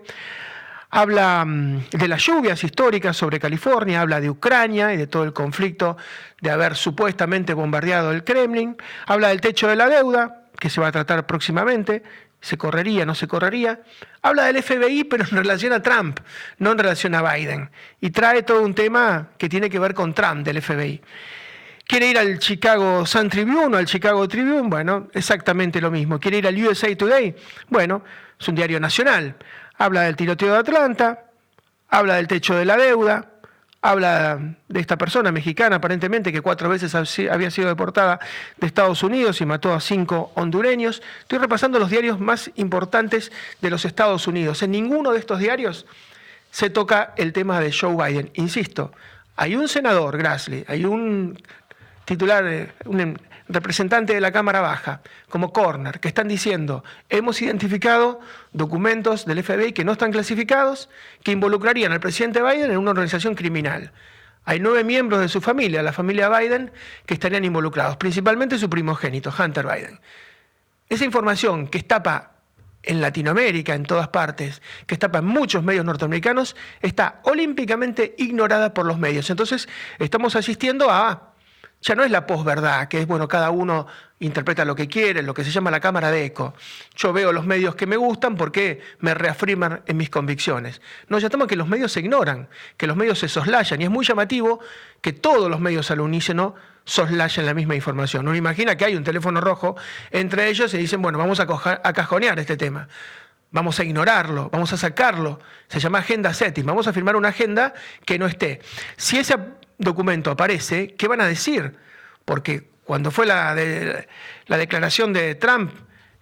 Habla 0.89 1.43
mm, 1.45 1.89
de 1.91 2.07
las 2.07 2.23
lluvias 2.23 2.63
históricas 2.63 3.17
sobre 3.17 3.41
California, 3.41 3.99
habla 3.99 4.21
de 4.21 4.29
Ucrania 4.29 4.93
y 4.93 4.97
de 4.97 5.07
todo 5.07 5.23
el 5.25 5.33
conflicto 5.33 5.97
de 6.39 6.49
haber 6.49 6.75
supuestamente 6.75 7.53
bombardeado 7.53 8.11
el 8.11 8.23
Kremlin, 8.23 8.77
habla 9.05 9.27
del 9.29 9.41
techo 9.41 9.67
de 9.67 9.75
la 9.75 9.89
deuda, 9.89 10.46
que 10.59 10.69
se 10.69 10.81
va 10.81 10.87
a 10.87 10.91
tratar 10.91 11.25
próximamente, 11.25 12.03
se 12.39 12.57
correría, 12.57 13.05
no 13.05 13.15
se 13.15 13.27
correría, 13.27 13.81
habla 14.21 14.45
del 14.45 14.61
FBI, 14.61 15.05
pero 15.05 15.23
en 15.23 15.37
relación 15.37 15.73
a 15.73 15.81
Trump, 15.81 16.19
no 16.59 16.71
en 16.71 16.77
relación 16.77 17.15
a 17.15 17.33
Biden. 17.33 17.69
Y 17.99 18.11
trae 18.11 18.43
todo 18.43 18.61
un 18.61 18.73
tema 18.73 19.29
que 19.37 19.49
tiene 19.49 19.69
que 19.69 19.79
ver 19.79 19.93
con 19.93 20.13
Trump 20.13 20.45
del 20.45 20.61
FBI. 20.61 21.01
¿Quiere 21.85 22.09
ir 22.09 22.17
al 22.17 22.37
Chicago 22.39 23.05
Sun 23.05 23.29
Tribune 23.29 23.75
o 23.75 23.79
al 23.79 23.85
Chicago 23.85 24.27
Tribune? 24.27 24.67
Bueno, 24.67 25.07
exactamente 25.13 25.79
lo 25.79 25.89
mismo. 25.89 26.19
¿Quiere 26.19 26.39
ir 26.39 26.47
al 26.47 26.57
USA 26.57 26.93
Today? 26.95 27.33
Bueno, 27.69 28.03
es 28.39 28.47
un 28.47 28.55
diario 28.55 28.79
nacional. 28.79 29.35
Habla 29.77 30.01
del 30.01 30.17
tiroteo 30.17 30.53
de 30.53 30.59
Atlanta, 30.59 31.27
habla 31.87 32.15
del 32.15 32.27
techo 32.27 32.55
de 32.55 32.65
la 32.65 32.75
deuda, 32.75 33.36
habla 33.87 34.55
de 34.67 34.79
esta 34.79 34.97
persona 34.97 35.31
mexicana, 35.31 35.77
aparentemente, 35.77 36.33
que 36.33 36.41
cuatro 36.41 36.67
veces 36.67 36.93
había 36.95 37.49
sido 37.51 37.69
deportada 37.69 38.19
de 38.57 38.67
Estados 38.67 39.01
Unidos 39.01 39.39
y 39.39 39.45
mató 39.45 39.73
a 39.73 39.79
cinco 39.79 40.31
hondureños. 40.35 41.01
Estoy 41.21 41.39
repasando 41.39 41.79
los 41.79 41.89
diarios 41.89 42.19
más 42.19 42.51
importantes 42.55 43.31
de 43.61 43.69
los 43.69 43.85
Estados 43.85 44.27
Unidos. 44.27 44.61
En 44.61 44.71
ninguno 44.71 45.13
de 45.13 45.19
estos 45.19 45.39
diarios 45.39 45.85
se 46.51 46.69
toca 46.69 47.13
el 47.15 47.31
tema 47.31 47.61
de 47.61 47.71
Joe 47.71 47.95
Biden. 47.95 48.29
Insisto, 48.33 48.91
hay 49.37 49.55
un 49.55 49.69
senador, 49.69 50.17
Grassley, 50.17 50.65
hay 50.67 50.83
un 50.83 51.41
titular, 52.03 52.45
eh, 52.45 52.71
un 52.85 53.17
representante 53.49 54.13
de 54.13 54.21
la 54.21 54.31
Cámara 54.31 54.61
Baja, 54.61 55.01
como 55.29 55.53
Corner, 55.53 55.99
que 55.99 56.07
están 56.07 56.27
diciendo, 56.27 56.83
hemos 57.09 57.41
identificado 57.41 58.19
documentos 58.51 59.25
del 59.25 59.43
FBI 59.43 59.73
que 59.73 59.85
no 59.85 59.93
están 59.93 60.11
clasificados, 60.11 60.89
que 61.23 61.31
involucrarían 61.31 61.91
al 61.91 61.99
presidente 61.99 62.41
Biden 62.41 62.71
en 62.71 62.77
una 62.77 62.91
organización 62.91 63.35
criminal. 63.35 63.91
Hay 64.45 64.59
nueve 64.59 64.83
miembros 64.83 65.19
de 65.19 65.27
su 65.27 65.41
familia, 65.41 65.83
la 65.83 65.93
familia 65.93 66.29
Biden, 66.29 66.71
que 67.05 67.13
estarían 67.13 67.43
involucrados, 67.43 67.97
principalmente 67.97 68.57
su 68.57 68.69
primogénito, 68.69 69.33
Hunter 69.37 69.65
Biden. 69.65 69.99
Esa 70.89 71.05
información 71.05 71.67
que 71.67 71.77
estapa 71.77 72.37
en 72.83 73.01
Latinoamérica, 73.01 73.75
en 73.75 73.83
todas 73.83 74.07
partes, 74.07 74.61
que 74.85 74.93
estapa 74.93 75.19
en 75.19 75.25
muchos 75.25 75.63
medios 75.63 75.83
norteamericanos, 75.83 76.55
está 76.81 77.19
olímpicamente 77.23 78.15
ignorada 78.17 78.73
por 78.73 78.85
los 78.85 78.97
medios. 78.97 79.29
Entonces, 79.29 79.67
estamos 79.99 80.35
asistiendo 80.37 80.89
a 80.89 81.33
ya 81.87 81.95
no 81.95 82.03
es 82.03 82.11
la 82.11 82.25
posverdad, 82.25 82.89
que 82.89 82.99
es, 82.99 83.07
bueno, 83.07 83.29
cada 83.29 83.49
uno 83.49 83.87
interpreta 84.19 84.65
lo 84.65 84.75
que 84.75 84.89
quiere, 84.89 85.21
lo 85.21 85.33
que 85.33 85.45
se 85.45 85.51
llama 85.51 85.71
la 85.71 85.79
cámara 85.79 86.11
de 86.11 86.25
eco. 86.25 86.53
Yo 86.97 87.13
veo 87.13 87.31
los 87.31 87.45
medios 87.45 87.75
que 87.75 87.85
me 87.85 87.95
gustan 87.95 88.35
porque 88.35 88.81
me 88.99 89.13
reafirman 89.13 89.83
en 89.85 89.95
mis 89.95 90.09
convicciones. 90.09 90.81
No, 91.07 91.17
ya 91.17 91.27
estamos 91.27 91.47
que 91.47 91.55
los 91.55 91.69
medios 91.69 91.93
se 91.93 92.01
ignoran, 92.01 92.49
que 92.75 92.87
los 92.87 92.97
medios 92.97 93.19
se 93.19 93.29
soslayan, 93.29 93.81
y 93.81 93.85
es 93.85 93.89
muy 93.89 94.05
llamativo 94.05 94.59
que 94.99 95.13
todos 95.13 95.49
los 95.49 95.61
medios 95.61 95.89
al 95.89 96.01
unísono 96.01 96.55
soslayan 96.83 97.45
la 97.45 97.53
misma 97.53 97.75
información. 97.75 98.27
Uno 98.27 98.35
imagina 98.35 98.75
que 98.75 98.83
hay 98.83 98.95
un 98.97 99.05
teléfono 99.05 99.39
rojo 99.39 99.77
entre 100.11 100.49
ellos 100.49 100.73
y 100.73 100.77
dicen, 100.77 101.01
bueno, 101.01 101.17
vamos 101.17 101.39
a, 101.39 101.43
a 101.43 101.93
cajonear 101.93 102.37
este 102.37 102.57
tema. 102.57 102.89
Vamos 103.51 103.79
a 103.79 103.85
ignorarlo, 103.85 104.49
vamos 104.51 104.73
a 104.73 104.77
sacarlo. 104.77 105.39
Se 105.69 105.79
llama 105.79 105.99
agenda 105.99 106.33
setting. 106.33 106.65
Vamos 106.65 106.85
a 106.87 106.91
firmar 106.91 107.15
una 107.15 107.29
agenda 107.29 107.73
que 108.03 108.19
no 108.19 108.25
esté. 108.25 108.59
Si 108.97 109.17
ese 109.17 109.37
documento 109.77 110.31
aparece, 110.31 110.95
¿qué 110.95 111.07
van 111.07 111.21
a 111.21 111.27
decir? 111.27 111.75
Porque 112.25 112.69
cuando 112.83 113.11
fue 113.11 113.25
la, 113.25 113.55
la 114.47 114.57
declaración 114.57 115.13
de 115.13 115.35
Trump 115.35 115.71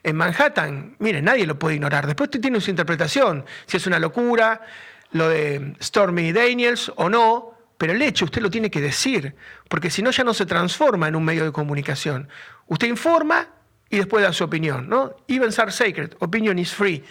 en 0.04 0.16
Manhattan, 0.16 0.96
mire, 1.00 1.22
nadie 1.22 1.46
lo 1.46 1.58
puede 1.58 1.76
ignorar. 1.76 2.08
Después 2.08 2.30
tiene 2.30 2.62
su 2.62 2.70
interpretación, 2.70 3.46
si 3.66 3.78
es 3.78 3.88
una 3.88 4.00
locura, 4.00 4.62
lo 5.12 5.30
de 5.30 5.76
Stormy 5.82 6.32
Daniels 6.32 6.92
o 6.96 7.10
no, 7.10 7.56
pero 7.78 7.94
el 7.94 8.02
hecho 8.02 8.26
usted 8.26 8.42
lo 8.42 8.50
tiene 8.50 8.70
que 8.70 8.82
decir, 8.82 9.36
porque 9.70 9.90
si 9.90 10.02
no 10.02 10.12
ya 10.12 10.24
no 10.24 10.34
se 10.34 10.46
transforma 10.46 11.08
en 11.08 11.16
un 11.16 11.24
medio 11.24 11.44
de 11.44 11.52
comunicación. 11.52 12.30
Usted 12.68 12.88
informa 12.88 13.48
y 13.90 13.98
después 13.98 14.24
da 14.24 14.34
su 14.34 14.44
opinión, 14.44 14.90
¿no? 14.90 15.16
Events 15.28 15.60
are 15.60 15.72
sacred, 15.72 16.14
opinion 16.20 16.58
is 16.60 16.74
free. 16.74 17.04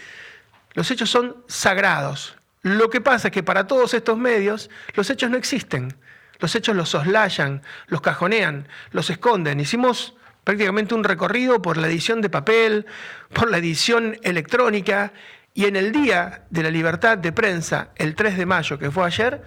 Los 0.72 0.90
hechos 0.90 1.10
son 1.10 1.36
sagrados. 1.46 2.36
Lo 2.62 2.90
que 2.90 3.00
pasa 3.00 3.28
es 3.28 3.32
que 3.32 3.42
para 3.42 3.66
todos 3.66 3.94
estos 3.94 4.18
medios 4.18 4.70
los 4.94 5.08
hechos 5.10 5.30
no 5.30 5.36
existen. 5.36 5.94
Los 6.38 6.54
hechos 6.54 6.76
los 6.76 6.88
soslayan, 6.88 7.62
los 7.86 8.00
cajonean, 8.00 8.68
los 8.90 9.10
esconden. 9.10 9.60
Hicimos 9.60 10.14
prácticamente 10.44 10.94
un 10.94 11.04
recorrido 11.04 11.62
por 11.62 11.76
la 11.76 11.86
edición 11.86 12.20
de 12.20 12.30
papel, 12.30 12.86
por 13.32 13.50
la 13.50 13.58
edición 13.58 14.16
electrónica, 14.22 15.12
y 15.54 15.66
en 15.66 15.76
el 15.76 15.92
Día 15.92 16.42
de 16.50 16.62
la 16.64 16.70
Libertad 16.70 17.16
de 17.16 17.32
Prensa, 17.32 17.90
el 17.94 18.16
3 18.16 18.36
de 18.36 18.46
mayo, 18.46 18.78
que 18.78 18.90
fue 18.90 19.06
ayer, 19.06 19.42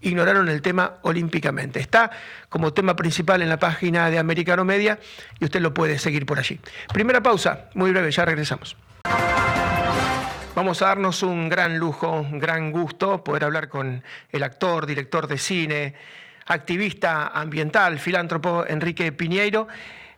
ignoraron 0.00 0.48
el 0.48 0.62
tema 0.62 0.94
olímpicamente. 1.02 1.80
Está 1.80 2.10
como 2.48 2.72
tema 2.72 2.96
principal 2.96 3.42
en 3.42 3.50
la 3.50 3.58
página 3.58 4.10
de 4.10 4.18
Americano 4.18 4.64
Media 4.64 4.98
y 5.38 5.44
usted 5.44 5.60
lo 5.60 5.74
puede 5.74 5.98
seguir 5.98 6.24
por 6.24 6.38
allí. 6.38 6.58
Primera 6.92 7.22
pausa, 7.22 7.68
muy 7.74 7.90
breve, 7.90 8.10
ya 8.10 8.24
regresamos. 8.24 8.76
Vamos 10.54 10.82
a 10.82 10.86
darnos 10.86 11.22
un 11.22 11.48
gran 11.48 11.78
lujo, 11.78 12.10
un 12.10 12.38
gran 12.38 12.72
gusto 12.72 13.22
poder 13.22 13.44
hablar 13.44 13.68
con 13.68 14.02
el 14.30 14.42
actor, 14.42 14.86
director 14.86 15.28
de 15.28 15.38
cine, 15.38 15.94
activista 16.50 17.28
ambiental, 17.28 17.98
filántropo 17.98 18.64
Enrique 18.66 19.12
Piñeiro. 19.12 19.68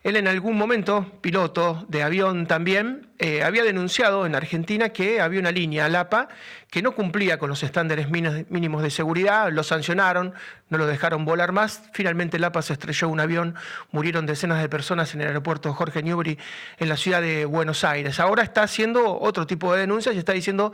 Él 0.03 0.17
en 0.17 0.27
algún 0.27 0.57
momento, 0.57 1.07
piloto 1.21 1.85
de 1.89 2.03
avión 2.03 2.47
también, 2.47 3.11
eh, 3.21 3.45
había 3.45 3.63
denunciado 3.63 4.27
en 4.27 4.35
Argentina 4.35 4.89
que 4.89 5.21
había 5.21 5.39
una 5.39 5.53
línea, 5.53 5.89
LAPA, 5.89 6.27
que 6.69 6.83
no 6.83 6.93
cumplía 6.93 7.39
con 7.39 7.49
los 7.51 7.63
estándares 7.63 8.09
mínimos 8.09 8.83
de 8.83 8.91
seguridad, 8.91 9.53
lo 9.53 9.63
sancionaron, 9.63 10.35
no 10.71 10.79
lo 10.79 10.87
dejaron 10.87 11.25
volar 11.25 11.53
más. 11.53 11.83
Finalmente 11.93 12.41
LAPA 12.41 12.63
se 12.63 12.73
estrelló 12.73 13.11
un 13.11 13.21
avión, 13.21 13.55
murieron 13.93 14.27
decenas 14.27 14.61
de 14.61 14.69
personas 14.69 15.15
en 15.15 15.21
el 15.21 15.29
aeropuerto 15.29 15.73
Jorge 15.73 16.03
Newbery 16.03 16.37
en 16.79 16.89
la 16.89 16.97
ciudad 16.97 17.21
de 17.21 17.45
Buenos 17.45 17.85
Aires. 17.85 18.19
Ahora 18.19 18.43
está 18.43 18.65
haciendo 18.65 19.21
otro 19.21 19.47
tipo 19.47 19.73
de 19.73 19.83
denuncias 19.83 20.17
y 20.17 20.19
está 20.19 20.33
diciendo 20.33 20.73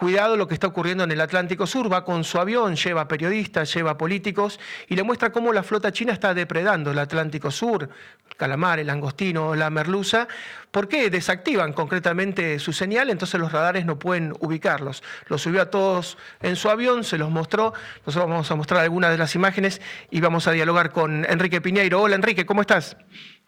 cuidado 0.00 0.34
lo 0.38 0.48
que 0.48 0.54
está 0.54 0.66
ocurriendo 0.66 1.04
en 1.04 1.10
el 1.10 1.20
Atlántico 1.20 1.66
Sur, 1.66 1.92
va 1.92 2.06
con 2.06 2.24
su 2.24 2.38
avión, 2.38 2.74
lleva 2.74 3.06
periodistas, 3.06 3.72
lleva 3.74 3.98
políticos 3.98 4.58
y 4.88 4.96
le 4.96 5.02
muestra 5.02 5.30
cómo 5.30 5.52
la 5.52 5.62
flota 5.62 5.92
china 5.92 6.14
está 6.14 6.32
depredando 6.32 6.90
el 6.90 6.98
Atlántico 6.98 7.50
Sur, 7.50 7.82
el 8.30 8.36
calamar, 8.36 8.78
el 8.78 8.86
langostino, 8.86 9.54
la 9.54 9.68
merluza, 9.68 10.26
porque 10.70 11.10
desactivan 11.10 11.74
concretamente 11.74 12.58
su 12.60 12.72
señal, 12.72 13.10
entonces 13.10 13.38
los 13.38 13.52
radares 13.52 13.84
no 13.84 13.98
pueden 13.98 14.32
ubicarlos. 14.40 15.02
Los 15.28 15.42
subió 15.42 15.60
a 15.60 15.66
todos 15.66 16.16
en 16.40 16.56
su 16.56 16.70
avión, 16.70 17.04
se 17.04 17.18
los 17.18 17.30
mostró, 17.30 17.74
nosotros 18.06 18.30
vamos 18.30 18.50
a 18.50 18.56
mostrar 18.56 18.80
algunas 18.80 19.10
de 19.10 19.18
las 19.18 19.34
imágenes 19.34 19.82
y 20.10 20.22
vamos 20.22 20.48
a 20.48 20.52
dialogar 20.52 20.92
con 20.92 21.26
Enrique 21.26 21.60
Piñeiro. 21.60 22.00
Hola 22.00 22.16
Enrique, 22.16 22.46
¿cómo 22.46 22.62
estás? 22.62 22.96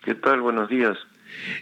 ¿Qué 0.05 0.15
tal? 0.17 0.43
Buenos 0.43 0.69
días. 0.69 0.99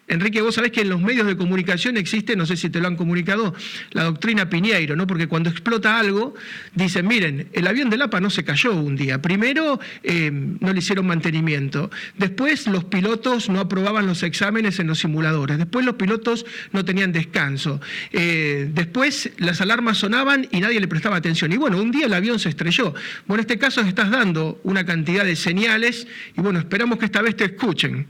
Enrique, 0.08 0.42
vos 0.42 0.54
sabés 0.54 0.72
que 0.72 0.82
en 0.82 0.88
los 0.88 1.00
medios 1.00 1.26
de 1.26 1.36
comunicación 1.36 1.96
existe, 1.96 2.36
no 2.36 2.46
sé 2.46 2.56
si 2.56 2.70
te 2.70 2.80
lo 2.80 2.88
han 2.88 2.96
comunicado, 2.96 3.54
la 3.92 4.04
doctrina 4.04 4.48
Piñeiro, 4.48 4.96
¿no? 4.96 5.06
Porque 5.06 5.26
cuando 5.26 5.50
explota 5.50 5.98
algo, 5.98 6.34
dicen, 6.74 7.06
miren, 7.06 7.48
el 7.52 7.66
avión 7.66 7.90
de 7.90 7.96
Lapa 7.96 8.20
no 8.20 8.30
se 8.30 8.44
cayó 8.44 8.74
un 8.74 8.96
día. 8.96 9.20
Primero, 9.22 9.80
eh, 10.02 10.30
no 10.32 10.72
le 10.72 10.78
hicieron 10.78 11.06
mantenimiento. 11.06 11.90
Después, 12.16 12.66
los 12.66 12.84
pilotos 12.84 13.48
no 13.48 13.60
aprobaban 13.60 14.06
los 14.06 14.22
exámenes 14.22 14.78
en 14.78 14.86
los 14.86 14.98
simuladores. 14.98 15.58
Después, 15.58 15.84
los 15.84 15.96
pilotos 15.96 16.46
no 16.72 16.84
tenían 16.84 17.12
descanso. 17.12 17.80
Eh, 18.12 18.70
después, 18.72 19.30
las 19.38 19.60
alarmas 19.60 19.98
sonaban 19.98 20.48
y 20.50 20.60
nadie 20.60 20.80
le 20.80 20.88
prestaba 20.88 21.16
atención. 21.16 21.52
Y 21.52 21.56
bueno, 21.56 21.80
un 21.80 21.90
día 21.90 22.06
el 22.06 22.14
avión 22.14 22.38
se 22.38 22.48
estrelló. 22.48 22.94
Bueno, 23.26 23.40
en 23.40 23.46
este 23.46 23.58
caso 23.58 23.80
estás 23.80 24.10
dando 24.10 24.60
una 24.64 24.84
cantidad 24.84 25.24
de 25.24 25.36
señales 25.36 26.06
y 26.36 26.40
bueno, 26.40 26.58
esperamos 26.58 26.98
que 26.98 27.06
esta 27.06 27.22
vez 27.22 27.36
te 27.36 27.44
escuchen. 27.44 28.06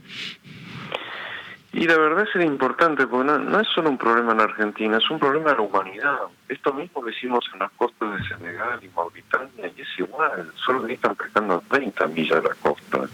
Y 1.73 1.87
la 1.87 1.97
verdad 1.97 2.27
es 2.27 2.43
importante, 2.43 3.07
porque 3.07 3.31
no, 3.31 3.59
es 3.59 3.67
solo 3.69 3.89
un 3.89 3.97
problema 3.97 4.33
en 4.33 4.41
Argentina, 4.41 4.97
es 4.97 5.09
un 5.09 5.19
problema 5.19 5.51
de 5.51 5.55
la 5.55 5.61
humanidad. 5.61 6.19
Esto 6.49 6.73
mismo 6.73 7.01
que 7.01 7.11
hicimos 7.11 7.49
en 7.53 7.59
las 7.59 7.71
costas 7.71 8.17
de 8.17 8.27
Senegal 8.27 8.79
y 8.83 8.89
Mauritania, 8.89 9.71
y 9.75 9.81
es 9.81 9.87
igual, 9.97 10.51
solo 10.65 10.85
que 10.85 10.93
están 10.93 11.15
pescando 11.15 11.63
30 11.69 12.07
millas 12.07 12.43
de 12.43 12.49
la 12.49 12.55
costa. 12.55 13.07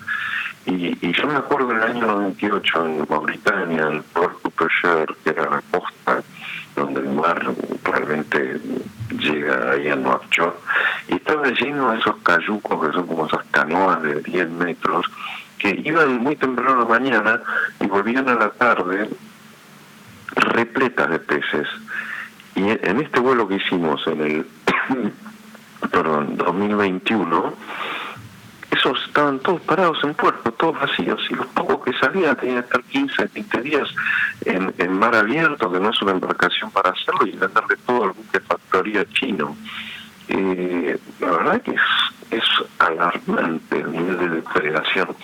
Y, 0.66 0.98
y 1.08 1.14
yo 1.14 1.28
me 1.28 1.36
acuerdo 1.36 1.72
en 1.72 1.78
el 1.78 1.84
año 1.84 2.08
98 2.08 2.86
en 2.86 3.08
Mauritania, 3.08 3.88
el 3.90 4.02
puerto 4.02 4.48
que 5.24 5.30
era 5.30 5.50
la 5.50 5.62
costa 5.72 6.24
donde 6.76 7.02
el 7.02 7.10
mar 7.10 7.42
realmente 7.84 8.60
llega 9.20 9.72
ahí 9.72 9.90
a 9.90 9.96
Nuakchot, 9.96 10.62
y 11.08 11.16
estaba 11.16 11.48
lleno 11.50 11.92
de 11.92 12.00
esos 12.00 12.16
cayucos 12.18 12.86
que 12.86 12.94
son 12.94 13.08
como 13.08 13.26
esas 13.26 13.46
canoas 13.52 14.02
de 14.04 14.22
10 14.22 14.50
metros, 14.52 15.06
que 15.60 15.82
iban 15.84 16.18
muy 16.18 16.36
temprano 16.36 16.80
la 16.80 16.86
mañana 16.86 17.42
y 17.80 17.88
volvían 17.88 18.30
a 18.30 18.36
la 18.36 18.50
tarde 18.52 19.10
repletas 20.36 21.10
de 21.10 21.20
peces. 21.20 21.68
Y 22.56 22.70
en 22.70 23.00
este 23.00 23.20
vuelo 23.20 23.48
que 23.48 23.56
hicimos 23.56 24.06
en 24.08 24.22
el 24.22 24.48
perdón, 25.92 26.38
2021, 26.38 27.54
esos 28.72 29.04
estaban 29.08 29.40
todos 29.40 29.62
parados 29.62 29.98
en 30.04 30.14
puerto, 30.14 30.52
todos 30.52 30.80
vacíos, 30.80 31.22
y 31.30 31.36
los 31.36 31.48
pocos 31.48 31.84
que 31.84 31.94
salían 31.94 32.36
tenían 32.36 32.64
que 32.64 32.66
estar 32.66 32.84
15, 32.84 33.30
20 33.34 33.62
días 33.62 33.90
en, 34.46 35.00
mar 35.00 35.16
abierto, 35.16 35.72
que 35.72 35.80
no 35.80 35.90
es 35.90 36.02
una 36.02 36.12
embarcación 36.12 36.72
para 36.72 36.92
hacerlo, 36.92 37.26
y 37.26 37.32
venderle 37.32 37.78
todo 37.86 38.04
al 38.04 38.12
buque 38.12 38.40
factoría 38.42 39.06
chino. 39.14 39.56
Eh, 40.30 40.98
la 41.20 41.32
verdad 41.32 41.62
que 41.62 41.72
es, 41.72 41.82
es 42.32 42.44
alarmante 42.80 43.80
el 43.80 43.92
nivel 43.92 44.18
de 44.18 44.30
depredación. 44.30 45.16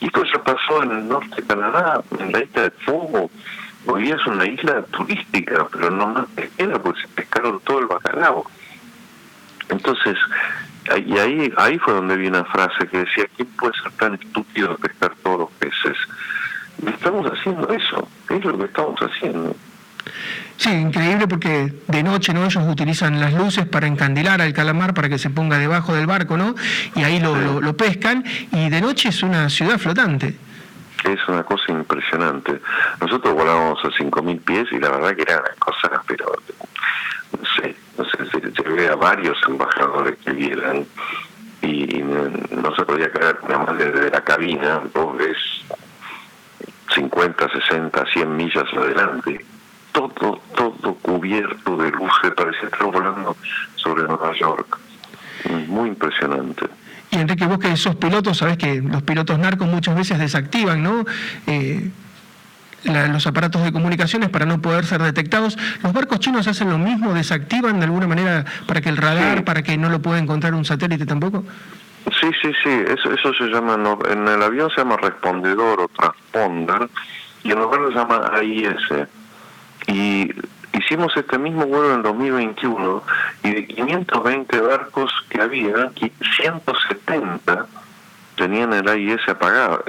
Y 0.00 0.06
esto 0.06 0.24
ya 0.24 0.42
pasó 0.42 0.82
en 0.82 0.90
el 0.92 1.08
norte 1.08 1.36
de 1.36 1.46
Canadá, 1.46 2.02
en 2.18 2.32
la 2.32 2.42
isla 2.42 2.62
de 2.62 2.70
Fuego. 2.70 3.30
Hoy 3.86 4.10
es 4.10 4.26
una 4.26 4.44
isla 4.44 4.82
turística, 4.82 5.66
pero 5.72 5.90
no 5.90 6.08
más 6.08 6.26
pesquera, 6.34 6.78
porque 6.78 7.00
se 7.00 7.08
pescaron 7.08 7.60
todo 7.60 7.78
el 7.78 7.86
bacalao. 7.86 8.44
Entonces, 9.70 10.16
y 11.06 11.18
ahí, 11.18 11.52
ahí 11.56 11.78
fue 11.78 11.94
donde 11.94 12.16
vi 12.16 12.26
una 12.26 12.44
frase 12.44 12.86
que 12.88 12.98
decía, 12.98 13.24
¿quién 13.36 13.48
puede 13.58 13.72
ser 13.82 13.92
tan 13.92 14.14
estúpido 14.14 14.68
de 14.68 14.76
pescar 14.76 15.14
todos 15.22 15.40
los 15.40 15.50
peces? 15.52 15.96
estamos 16.86 17.26
haciendo 17.26 17.68
eso, 17.72 18.08
es 18.30 18.44
lo 18.44 18.58
que 18.58 18.64
estamos 18.64 18.98
haciendo. 19.00 19.54
Sí, 20.56 20.70
increíble 20.70 21.26
porque 21.26 21.72
de 21.86 22.02
noche 22.02 22.34
¿no? 22.34 22.44
ellos 22.44 22.62
utilizan 22.68 23.18
las 23.18 23.32
luces 23.32 23.66
para 23.66 23.86
encandilar 23.86 24.42
al 24.42 24.52
calamar 24.52 24.92
para 24.92 25.08
que 25.08 25.18
se 25.18 25.30
ponga 25.30 25.56
debajo 25.56 25.94
del 25.94 26.06
barco, 26.06 26.36
¿no? 26.36 26.54
Y 26.94 27.02
ahí 27.02 27.18
lo, 27.18 27.62
lo, 27.62 27.76
pescan 27.76 28.24
y 28.52 28.68
de 28.68 28.80
noche 28.82 29.08
es 29.08 29.22
una 29.22 29.48
ciudad 29.48 29.78
flotante. 29.78 30.36
Es 31.04 31.26
una 31.28 31.44
cosa 31.44 31.72
impresionante. 31.72 32.60
Nosotros 33.00 33.32
volábamos 33.32 33.78
a 33.82 33.88
5.000 33.88 34.40
pies 34.40 34.66
y 34.72 34.78
la 34.78 34.90
verdad 34.90 35.16
que 35.16 35.22
era 35.22 35.40
una 35.40 35.54
cosa, 35.58 36.02
pero 36.06 36.26
no 37.38 37.44
sé, 37.56 37.74
no 37.96 38.04
sé, 38.04 38.52
se, 38.54 38.62
ve 38.68 38.88
a 38.88 38.96
varios 38.96 39.38
embajadores 39.48 40.18
que 40.18 40.32
vieran 40.32 40.84
y 41.62 42.02
no, 42.02 42.74
se 42.76 42.84
podía 42.84 43.10
caer 43.10 43.38
nada 43.48 43.64
más 43.64 43.78
desde 43.78 44.10
la 44.10 44.20
cabina, 44.20 44.82
vos 44.92 45.16
ves 45.16 45.38
50, 46.94 47.48
60, 47.48 48.04
100 48.12 48.36
millas 48.36 48.64
adelante 48.74 49.49
todo, 49.92 50.40
todo 50.54 50.94
cubierto 50.94 51.76
de 51.76 51.90
luces, 51.90 52.32
parecía 52.36 52.64
estar 52.64 52.84
volando 52.84 53.36
sobre 53.76 54.04
Nueva 54.04 54.32
York. 54.38 54.78
Muy 55.68 55.88
impresionante. 55.88 56.66
Y 57.10 57.16
Enrique, 57.16 57.46
vos 57.46 57.58
que 57.58 57.76
sos 57.76 57.96
pilotos, 57.96 58.38
sabés 58.38 58.56
que 58.56 58.80
los 58.80 59.02
pilotos 59.02 59.38
narcos 59.38 59.66
muchas 59.66 59.96
veces 59.96 60.18
desactivan, 60.18 60.82
¿no? 60.82 61.04
Eh, 61.46 61.90
los 62.84 63.26
aparatos 63.26 63.62
de 63.62 63.72
comunicaciones 63.72 64.30
para 64.30 64.46
no 64.46 64.60
poder 64.60 64.86
ser 64.86 65.02
detectados. 65.02 65.58
¿Los 65.82 65.92
barcos 65.92 66.20
chinos 66.20 66.46
hacen 66.46 66.70
lo 66.70 66.78
mismo? 66.78 67.12
¿Desactivan 67.12 67.78
de 67.78 67.84
alguna 67.84 68.06
manera 68.06 68.44
para 68.66 68.80
que 68.80 68.88
el 68.88 68.96
radar, 68.96 69.44
para 69.44 69.62
que 69.62 69.76
no 69.76 69.90
lo 69.90 70.00
pueda 70.00 70.18
encontrar 70.18 70.54
un 70.54 70.64
satélite 70.64 71.04
tampoco? 71.04 71.44
Sí, 72.20 72.30
sí, 72.40 72.50
sí, 72.62 72.70
eso, 72.70 73.12
eso 73.12 73.34
se 73.34 73.44
llama, 73.48 73.76
en 74.10 74.26
el 74.26 74.42
avión 74.42 74.70
se 74.70 74.78
llama 74.78 74.96
respondedor 74.96 75.80
o 75.80 75.88
transponder 75.88 76.88
y 77.44 77.52
en 77.52 77.58
lugar 77.58 77.80
se 77.88 77.94
llama 77.94 78.30
AIS. 78.32 79.08
Y 79.90 80.32
hicimos 80.72 81.12
este 81.16 81.36
mismo 81.38 81.66
vuelo 81.66 81.94
en 81.94 82.02
2021 82.02 83.02
y 83.42 83.50
de 83.50 83.66
520 83.66 84.60
barcos 84.60 85.12
que 85.28 85.40
había, 85.40 85.90
170 86.36 87.66
tenían 88.36 88.72
el 88.72 88.88
AIS 88.88 89.28
apagado, 89.28 89.84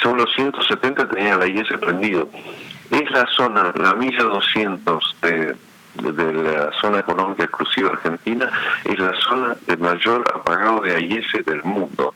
solo 0.00 0.26
170 0.26 1.08
tenían 1.08 1.42
el 1.42 1.58
AIS 1.58 1.68
prendido. 1.80 2.28
Es 2.90 3.10
la 3.10 3.26
zona, 3.26 3.72
la 3.74 3.94
milla 3.94 4.22
200 4.22 5.16
de 5.20 5.56
la 5.94 6.70
zona 6.80 7.00
económica 7.00 7.44
exclusiva 7.44 7.90
argentina 7.90 8.50
es 8.84 8.98
la 8.98 9.12
zona 9.20 9.56
de 9.66 9.76
mayor 9.76 10.24
apagado 10.34 10.80
de 10.80 10.94
AIS 10.94 11.26
del 11.44 11.62
mundo. 11.64 12.14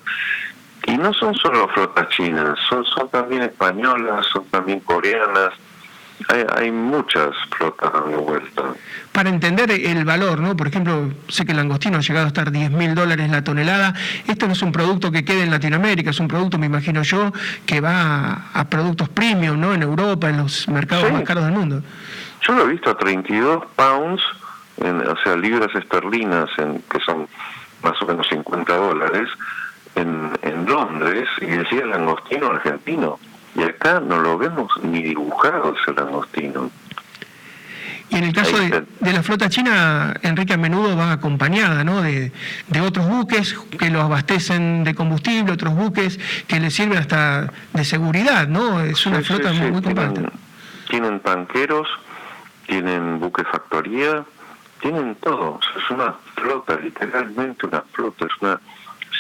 Y 0.87 0.97
no 0.97 1.12
son 1.12 1.35
solo 1.35 1.66
flotas 1.68 2.09
chinas, 2.11 2.59
son, 2.68 2.85
son 2.85 3.09
también 3.09 3.42
españolas, 3.42 4.25
son 4.26 4.45
también 4.47 4.80
coreanas, 4.80 5.52
hay, 6.28 6.44
hay, 6.56 6.70
muchas 6.70 7.30
flotas 7.56 7.92
dando 7.92 8.20
vuelta. 8.23 8.62
Para 9.12 9.28
entender 9.28 9.70
el 9.70 10.04
valor, 10.04 10.40
¿no? 10.40 10.56
Por 10.56 10.68
ejemplo, 10.68 11.11
sé 11.28 11.44
que 11.44 11.52
el 11.52 11.58
langostino 11.58 11.99
ha 11.99 12.00
llegado 12.00 12.26
a 12.26 12.28
estar 12.28 12.50
10 12.50 12.70
mil 12.70 12.94
dólares 12.94 13.30
la 13.30 13.44
tonelada. 13.44 13.94
Esto 14.26 14.46
no 14.46 14.52
es 14.52 14.62
un 14.62 14.73
producto 14.73 15.12
que 15.12 15.25
quede 15.25 15.42
en 15.42 15.50
Latinoamérica, 15.50 16.11
es 16.11 16.20
un 16.20 16.28
producto, 16.28 16.58
me 16.58 16.66
imagino 16.66 17.02
yo, 17.02 17.32
que 17.64 17.80
va 17.80 18.49
a, 18.52 18.64
productos 18.68 19.08
premium, 19.08 19.61
¿no? 19.61 19.75
En 19.75 19.82
Europa, 19.82 20.28
en 20.28 20.38
los 20.38 20.68
mercados 20.68 21.12
más 21.12 21.23
caros 21.23 21.44
del 21.44 21.52
mundo. 21.52 21.82
Yo 22.42 22.54
lo 22.54 22.64
he 22.64 22.73
visto 22.73 22.90
a 22.90 22.96
32 22.96 23.64
pounds, 23.75 24.23
o 24.78 25.16
sea, 25.23 25.37
libras 25.37 25.75
esterlinas, 25.75 26.49
en, 26.58 26.82
que 26.90 27.00
son 27.00 27.28
más 27.82 28.00
o 28.02 28.06
menos 28.06 28.26
50 28.28 28.76
dólares, 28.76 29.28
en, 29.94 30.30
en 30.42 30.66
Londres, 30.66 31.28
y 31.40 31.46
decía 31.46 31.82
el 31.82 31.90
langostino 31.90 32.49
argentino. 32.49 33.18
Y 33.57 33.63
acá 33.63 34.01
no 34.01 34.21
lo 34.21 34.37
vemos 34.39 34.71
ni 34.83 35.03
dibujado 35.03 35.75
ese 35.81 35.93
langostino. 35.95 36.71
Y 38.09 38.17
en 38.17 38.25
el 38.25 38.33
caso 38.33 38.57
de, 38.59 38.85
la 39.01 39.23
flota 39.23 39.49
china, 39.49 40.15
Enrique 40.23 40.53
a 40.53 40.57
menudo 40.57 40.97
va 40.97 41.13
acompañada 41.13 41.83
¿no? 41.83 42.03
de, 42.03 42.31
de, 42.69 42.81
otros 42.81 43.09
buques 43.09 43.55
que 43.79 43.91
lo 43.91 44.01
abastecen 44.01 44.85
de 44.85 44.95
combustible, 44.95 45.53
otros 45.53 45.75
buques 45.75 46.21
que 46.47 46.61
le 46.61 46.71
sirven 46.71 46.99
hasta 46.99 47.53
de 47.73 47.85
seguridad, 47.85 48.47
¿no? 48.47 48.81
Es 48.81 49.05
una 49.07 49.23
flota 49.23 49.53
muy, 49.53 49.73
muy 49.73 49.83
compacta. 49.83 50.31
tienen 50.89 51.19
tanqueros 51.19 51.89
tienen 52.67 53.21
buque 53.21 53.45
factoría, 53.45 54.25
tienen 54.81 55.15
todo. 55.17 55.61
Es 55.77 55.91
una 55.91 56.15
flota, 56.35 56.77
literalmente 56.77 57.67
una 57.67 57.83
flota, 57.93 58.27
es 58.27 58.43
una 58.43 58.61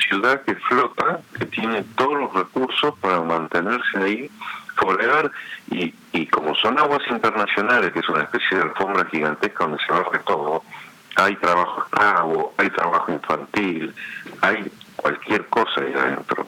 ciudad 0.08 0.42
que 0.42 0.54
flota, 0.54 1.20
que 1.38 1.46
tiene 1.46 1.82
todos 1.96 2.18
los 2.18 2.34
recursos 2.34 2.94
para 3.00 3.20
mantenerse 3.22 3.98
ahí, 3.98 4.30
folear, 4.76 5.30
y, 5.70 5.94
y 6.12 6.26
como 6.26 6.54
son 6.54 6.78
aguas 6.78 7.02
internacionales, 7.10 7.92
que 7.92 8.00
es 8.00 8.08
una 8.08 8.22
especie 8.22 8.58
de 8.58 8.64
alfombra 8.64 9.04
gigantesca 9.10 9.64
donde 9.64 9.78
se 9.84 9.92
barre 9.92 10.18
todo, 10.26 10.62
hay 11.16 11.34
trabajo 11.36 11.82
esclavo, 11.82 12.54
hay 12.58 12.70
trabajo 12.70 13.12
infantil, 13.12 13.94
hay 14.42 14.70
cualquier 14.96 15.46
cosa 15.46 15.80
ahí 15.80 15.92
adentro. 15.94 16.46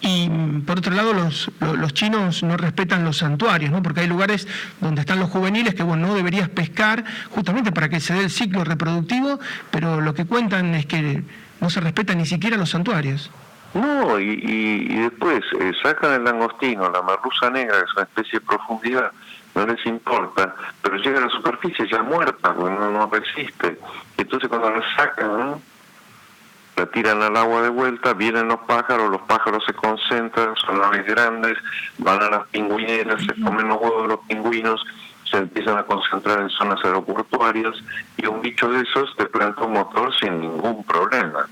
Y 0.00 0.28
por 0.64 0.78
otro 0.78 0.94
lado, 0.94 1.12
los, 1.12 1.50
los 1.60 1.92
chinos 1.92 2.42
no 2.44 2.56
respetan 2.56 3.04
los 3.04 3.18
santuarios, 3.18 3.72
¿no? 3.72 3.82
porque 3.82 4.00
hay 4.00 4.06
lugares 4.06 4.46
donde 4.80 5.00
están 5.00 5.18
los 5.18 5.28
juveniles 5.28 5.74
que 5.74 5.82
bueno, 5.82 6.06
no 6.06 6.14
deberías 6.14 6.48
pescar 6.48 7.04
justamente 7.30 7.72
para 7.72 7.88
que 7.88 7.98
se 7.98 8.14
dé 8.14 8.20
el 8.20 8.30
ciclo 8.30 8.62
reproductivo, 8.62 9.40
pero 9.72 10.00
lo 10.00 10.14
que 10.14 10.24
cuentan 10.24 10.74
es 10.76 10.86
que 10.86 11.24
no 11.60 11.70
se 11.70 11.80
respetan 11.80 12.18
ni 12.18 12.26
siquiera 12.26 12.56
los 12.56 12.70
santuarios. 12.70 13.30
No, 13.74 14.18
y, 14.18 14.40
y, 14.42 14.96
después 14.96 15.44
eh, 15.60 15.72
sacan 15.82 16.12
el 16.14 16.24
langostino, 16.24 16.88
la 16.88 17.02
marruza 17.02 17.50
negra, 17.50 17.78
que 17.78 17.84
es 17.84 17.92
una 17.94 18.02
especie 18.04 18.38
de 18.38 18.46
profundidad, 18.46 19.12
no 19.54 19.66
les 19.66 19.84
importa, 19.86 20.54
pero 20.80 20.96
llega 20.96 21.18
a 21.18 21.26
la 21.26 21.28
superficie 21.28 21.86
ya 21.90 22.02
muerta, 22.02 22.54
porque 22.54 22.74
no, 22.74 22.90
no 22.90 23.10
resiste. 23.10 23.78
Entonces 24.16 24.48
cuando 24.48 24.70
la 24.70 24.82
sacan, 24.96 25.60
la 26.76 26.86
tiran 26.86 27.22
al 27.22 27.36
agua 27.36 27.62
de 27.62 27.68
vuelta, 27.68 28.14
vienen 28.14 28.48
los 28.48 28.60
pájaros, 28.60 29.10
los 29.10 29.20
pájaros 29.22 29.62
se 29.66 29.74
concentran, 29.74 30.54
son 30.56 30.82
aves 30.82 31.04
grandes, 31.04 31.58
van 31.98 32.22
a 32.22 32.30
las 32.30 32.46
pingüineras, 32.48 33.22
se 33.22 33.40
comen 33.42 33.68
los 33.68 33.80
huevos 33.80 34.02
de 34.02 34.08
los 34.08 34.20
pingüinos, 34.26 34.84
se 35.30 35.38
empiezan 35.38 35.78
a 35.78 35.84
concentrar 35.84 36.40
en 36.40 36.50
zonas 36.50 36.82
aeroportuarias 36.84 37.74
y 38.16 38.26
un 38.26 38.40
bicho 38.40 38.68
de 38.70 38.82
esos 38.82 39.14
te 39.16 39.26
planta 39.26 39.62
un 39.62 39.72
motor 39.72 40.14
sin 40.18 40.40
ningún 40.40 40.84
problema. 40.84 41.46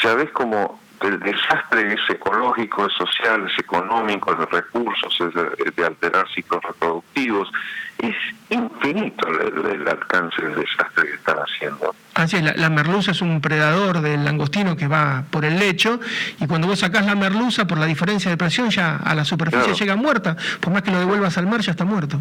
¿Sabes 0.00 0.30
cómo 0.30 0.80
el 1.00 1.18
desastre 1.20 1.94
es 1.94 2.00
ecológico, 2.10 2.86
es 2.86 2.92
social, 2.92 3.46
es 3.50 3.58
económico, 3.58 4.32
es 4.32 4.38
de 4.38 4.46
recursos, 4.46 5.18
es 5.20 5.76
de, 5.76 5.84
alterar 5.84 6.26
ciclos 6.34 6.62
reproductivos. 6.62 7.50
Es 7.98 8.14
infinito 8.50 9.26
el, 9.28 9.88
alcance 9.88 10.42
del 10.42 10.56
desastre 10.56 11.06
que 11.06 11.14
están 11.14 11.36
haciendo. 11.38 11.94
Así 12.14 12.36
es, 12.36 12.56
la, 12.56 12.70
merluza 12.70 13.12
es 13.12 13.22
un 13.22 13.40
predador 13.40 14.00
del 14.00 14.24
langostino 14.24 14.76
que 14.76 14.88
va 14.88 15.24
por 15.30 15.44
el 15.44 15.58
lecho 15.58 16.00
y 16.38 16.46
cuando 16.46 16.66
vos 16.66 16.78
sacás 16.78 17.06
la 17.06 17.14
merluza 17.14 17.66
por 17.66 17.78
la 17.78 17.86
diferencia 17.86 18.30
de 18.30 18.36
presión 18.36 18.70
ya 18.70 18.96
a 18.96 19.14
la 19.14 19.24
superficie 19.24 19.74
llega 19.74 19.96
muerta, 19.96 20.36
por 20.60 20.72
más 20.72 20.82
que 20.82 20.90
lo 20.90 20.98
devuelvas 20.98 21.36
al 21.38 21.46
mar 21.46 21.60
ya 21.60 21.72
está 21.72 21.84
muerto 21.84 22.20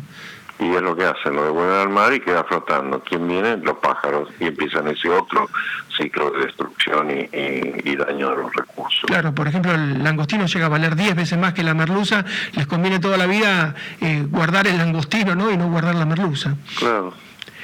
y 0.59 0.75
es 0.75 0.81
lo 0.81 0.95
que 0.95 1.05
hacen, 1.05 1.35
lo 1.35 1.45
devuelven 1.45 1.79
al 1.79 1.89
mar 1.89 2.13
y 2.13 2.19
queda 2.19 2.43
flotando. 2.43 3.01
¿Quién 3.01 3.27
viene? 3.27 3.57
Los 3.57 3.77
pájaros 3.77 4.29
y 4.39 4.47
empiezan 4.47 4.87
ese 4.89 5.09
otro 5.09 5.49
ciclo 5.97 6.31
de 6.31 6.45
destrucción 6.45 7.09
y, 7.11 7.95
daño 7.95 8.29
de 8.29 8.35
los 8.37 8.53
recursos. 8.53 9.03
Claro, 9.07 9.33
por 9.33 9.47
ejemplo, 9.47 9.73
el 9.73 10.03
langostino 10.03 10.45
llega 10.45 10.65
a 10.67 10.69
valer 10.69 10.95
10 10.95 11.15
veces 11.15 11.37
más 11.37 11.53
que 11.53 11.63
la 11.63 11.73
merluza, 11.73 12.23
les 12.53 12.67
conviene 12.67 12.99
toda 12.99 13.17
la 13.17 13.25
vida 13.25 13.75
eh, 13.99 14.25
guardar 14.29 14.67
el 14.67 14.77
langostino 14.77 15.35
¿no? 15.35 15.51
y 15.51 15.57
no 15.57 15.69
guardar 15.69 15.95
la 15.95 16.05
merluza. 16.05 16.55
Claro. 16.77 17.13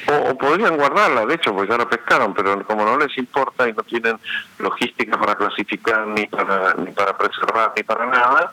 O, 0.08 0.38
podrían 0.38 0.78
guardarla, 0.78 1.26
de 1.26 1.36
hecho, 1.36 1.54
porque 1.54 1.72
ya 1.72 1.78
la 1.78 1.90
pescaron, 1.90 2.34
pero 2.34 2.64
como 2.66 2.86
no 2.86 2.98
les 2.98 3.18
importa 3.18 3.68
y 3.68 3.74
no 3.74 3.82
tienen 3.84 4.20
logística 4.60 5.18
para 5.18 5.36
clasificar, 5.36 6.06
ni 6.08 6.28
para, 6.28 6.76
ni 6.76 6.92
para 6.92 7.18
preservar, 7.18 7.74
ni 7.76 7.84
para 7.84 8.06
nada, 8.06 8.52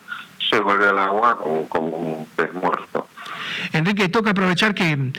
se 0.49 0.59
vuelve 0.59 0.87
al 0.87 0.99
agua 0.99 1.37
como, 1.37 1.69
como 1.69 1.97
un 1.97 2.25
pez 2.35 2.51
muerto. 2.53 3.07
Enrique, 3.73 4.09
toca 4.09 4.31
aprovechar 4.31 4.73
que 4.73 5.11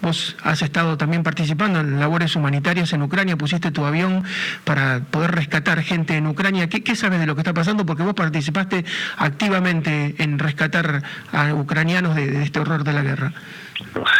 vos 0.00 0.36
has 0.42 0.62
estado 0.62 0.96
también 0.96 1.22
participando 1.22 1.80
en 1.80 1.98
labores 1.98 2.36
humanitarias 2.36 2.92
en 2.92 3.02
Ucrania, 3.02 3.36
pusiste 3.36 3.70
tu 3.70 3.84
avión 3.84 4.24
para 4.64 5.00
poder 5.00 5.32
rescatar 5.32 5.82
gente 5.82 6.16
en 6.16 6.26
Ucrania. 6.26 6.68
¿Qué, 6.68 6.96
sabes 6.96 7.20
de 7.20 7.26
lo 7.26 7.34
que 7.34 7.40
está 7.40 7.52
pasando? 7.52 7.84
Porque 7.84 8.02
vos 8.02 8.14
participaste 8.14 8.84
activamente 9.16 10.14
en 10.18 10.38
rescatar 10.38 11.02
a 11.32 11.54
ucranianos 11.54 12.14
de, 12.14 12.42
este 12.42 12.60
horror 12.60 12.84
de 12.84 12.92
la 12.92 13.02
guerra. 13.02 13.32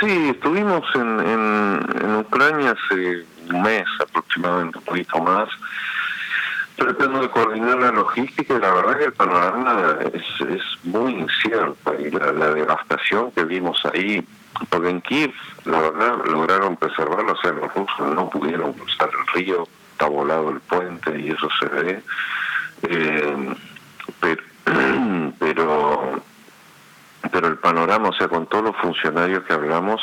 Sí, 0.00 0.30
estuvimos 0.30 0.84
en, 0.94 1.20
en 2.04 2.16
Ucrania 2.16 2.72
hace 2.72 3.24
un 3.50 3.62
mes 3.62 3.84
aproximadamente, 4.00 4.78
un 4.78 4.84
poquito 4.84 5.18
más 5.20 5.48
tratando 6.78 7.20
de 7.20 7.28
coordinar 7.30 7.76
la 7.78 7.90
logística 7.90 8.54
y 8.54 8.60
la 8.60 8.72
verdad 8.72 8.98
que 8.98 9.04
el 9.06 9.12
panorama 9.12 9.98
es, 10.12 10.48
es 10.48 10.62
muy 10.84 11.12
incierto 11.12 11.94
y 11.98 12.08
la, 12.10 12.32
devastación 12.32 13.32
que 13.32 13.44
vimos 13.44 13.84
ahí, 13.92 14.24
porque 14.70 14.90
en 14.90 15.00
Kiev 15.00 15.32
la 15.64 15.80
verdad 15.80 16.24
lograron 16.26 16.76
preservarlo, 16.76 17.32
o 17.32 17.36
sea, 17.36 17.50
los 17.52 17.74
rusos 17.74 18.14
no 18.14 18.30
pudieron 18.30 18.72
cruzar 18.74 19.10
el 19.10 19.26
río, 19.34 19.66
está 19.92 20.06
volado 20.06 20.50
el 20.50 20.60
puente 20.60 21.18
y 21.18 21.30
eso 21.30 21.48
se 21.58 21.66
ve, 21.66 22.02
eh, 22.84 23.54
pero, 24.20 24.42
pero 25.40 26.22
pero 27.32 27.48
el 27.48 27.58
panorama, 27.58 28.08
o 28.08 28.12
sea, 28.12 28.28
con 28.28 28.46
todos 28.46 28.64
los 28.64 28.76
funcionarios 28.76 29.42
que 29.44 29.52
hablamos, 29.52 30.00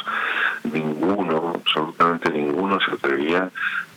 ninguno, 0.64 1.54
absolutamente 1.56 2.30
ninguno 2.30 2.78
se 2.82 2.92
atrevía 2.92 3.50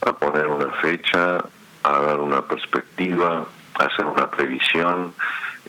a 0.07 0.12
poner 0.12 0.47
una 0.47 0.71
fecha, 0.81 1.45
a 1.83 1.99
dar 2.01 2.21
una 2.21 2.43
perspectiva, 2.43 3.47
a 3.79 3.85
hacer 3.85 4.05
una 4.05 4.31
previsión. 4.31 5.14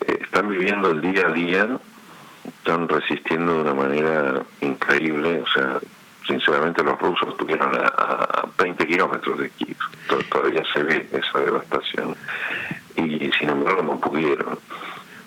Eh, 0.05 0.19
están 0.21 0.49
viviendo 0.49 0.91
el 0.91 1.01
día 1.01 1.27
a 1.27 1.31
día, 1.31 1.67
están 2.45 2.87
resistiendo 2.87 3.53
de 3.53 3.61
una 3.61 3.73
manera 3.73 4.41
increíble, 4.61 5.41
o 5.41 5.47
sea, 5.47 5.79
sinceramente 6.27 6.83
los 6.83 6.99
rusos 6.99 7.29
estuvieron 7.29 7.71
a, 7.75 8.47
20 8.57 8.87
kilómetros 8.87 9.39
de 9.39 9.49
Kiev, 9.51 9.77
todavía 10.29 10.63
se 10.73 10.83
ve 10.83 11.09
esa 11.11 11.39
devastación, 11.39 12.15
y 12.95 13.31
sin 13.39 13.49
embargo 13.49 13.81
no 13.81 13.99
pudieron. 13.99 14.59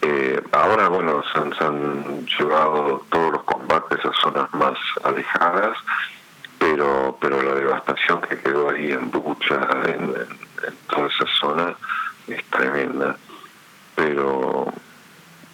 Eh, 0.03 0.43
ahora, 0.51 0.89
bueno, 0.89 1.23
se 1.33 1.39
han, 1.39 1.55
se 1.55 1.65
han, 1.65 2.27
llevado 2.27 3.05
todos 3.09 3.33
los 3.33 3.43
combates 3.45 4.05
a 4.05 4.13
zonas 4.21 4.53
más 4.53 4.77
alejadas, 5.05 5.79
pero 6.59 7.17
pero 7.21 7.41
la 7.41 7.55
devastación 7.55 8.21
que 8.23 8.39
quedó 8.39 8.71
ahí 8.71 8.91
en 8.91 9.11
Bucha, 9.11 9.61
en, 9.87 10.13
toda 10.89 11.09
esa 11.09 11.25
zona, 11.41 11.75
es 12.29 12.45
tremenda. 12.47 13.17
Pero 13.95 14.73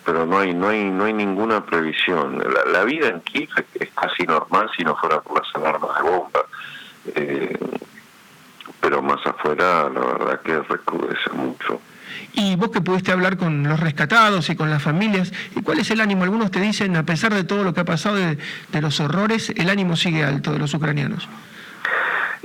pero 0.05 0.25
no 0.25 0.39
hay 0.39 0.55
no 0.55 0.69
hay 0.69 0.85
no 0.91 1.05
hay 1.05 1.13
ninguna 1.13 1.65
previsión. 1.65 2.43
La, 2.73 2.85
vida 2.85 3.09
en 3.09 3.21
Kiev 3.21 3.51
es 3.75 3.89
casi 3.91 4.25
normal 4.25 4.71
si 4.77 4.85
no 4.85 4.97
fuera 4.97 5.21
por 5.21 5.43
las 5.43 5.55
alarmas 5.55 5.97
de 5.97 6.03
bomba. 6.03 6.41
Eh, 7.15 7.59
pero 8.81 9.03
más 9.03 9.25
afuera 9.27 9.89
la 9.89 10.01
verdad 10.01 10.41
que 10.41 10.61
recrudece 10.61 11.31
mucho. 11.33 11.81
Y 12.33 12.57
vos 12.57 12.71
que 12.71 12.81
pudiste 12.81 13.13
hablar 13.13 13.37
con 13.37 13.65
los 13.65 13.81
rescatados 13.81 14.49
y 14.51 14.57
con 14.57 14.71
las 14.71 14.83
familias, 14.83 15.33
¿y 15.57 15.63
cuál 15.63 15.79
es 15.79 15.91
el 15.91 16.01
ánimo? 16.01 16.25
Algunos 16.25 16.51
te 16.51 16.61
dicen, 16.61 16.97
a 16.97 17.05
pesar 17.05 17.35
de 17.35 17.45
todo 17.45 17.65
lo 17.65 17.75
que 17.75 17.81
ha 17.81 17.85
pasado, 17.85 18.17
de, 18.17 18.39
los 18.81 19.01
horrores, 19.01 19.51
el 19.51 19.69
ánimo 19.71 19.97
sigue 19.97 20.25
alto 20.25 20.53
de 20.53 20.59
los 20.59 20.73
ucranianos. 20.75 21.29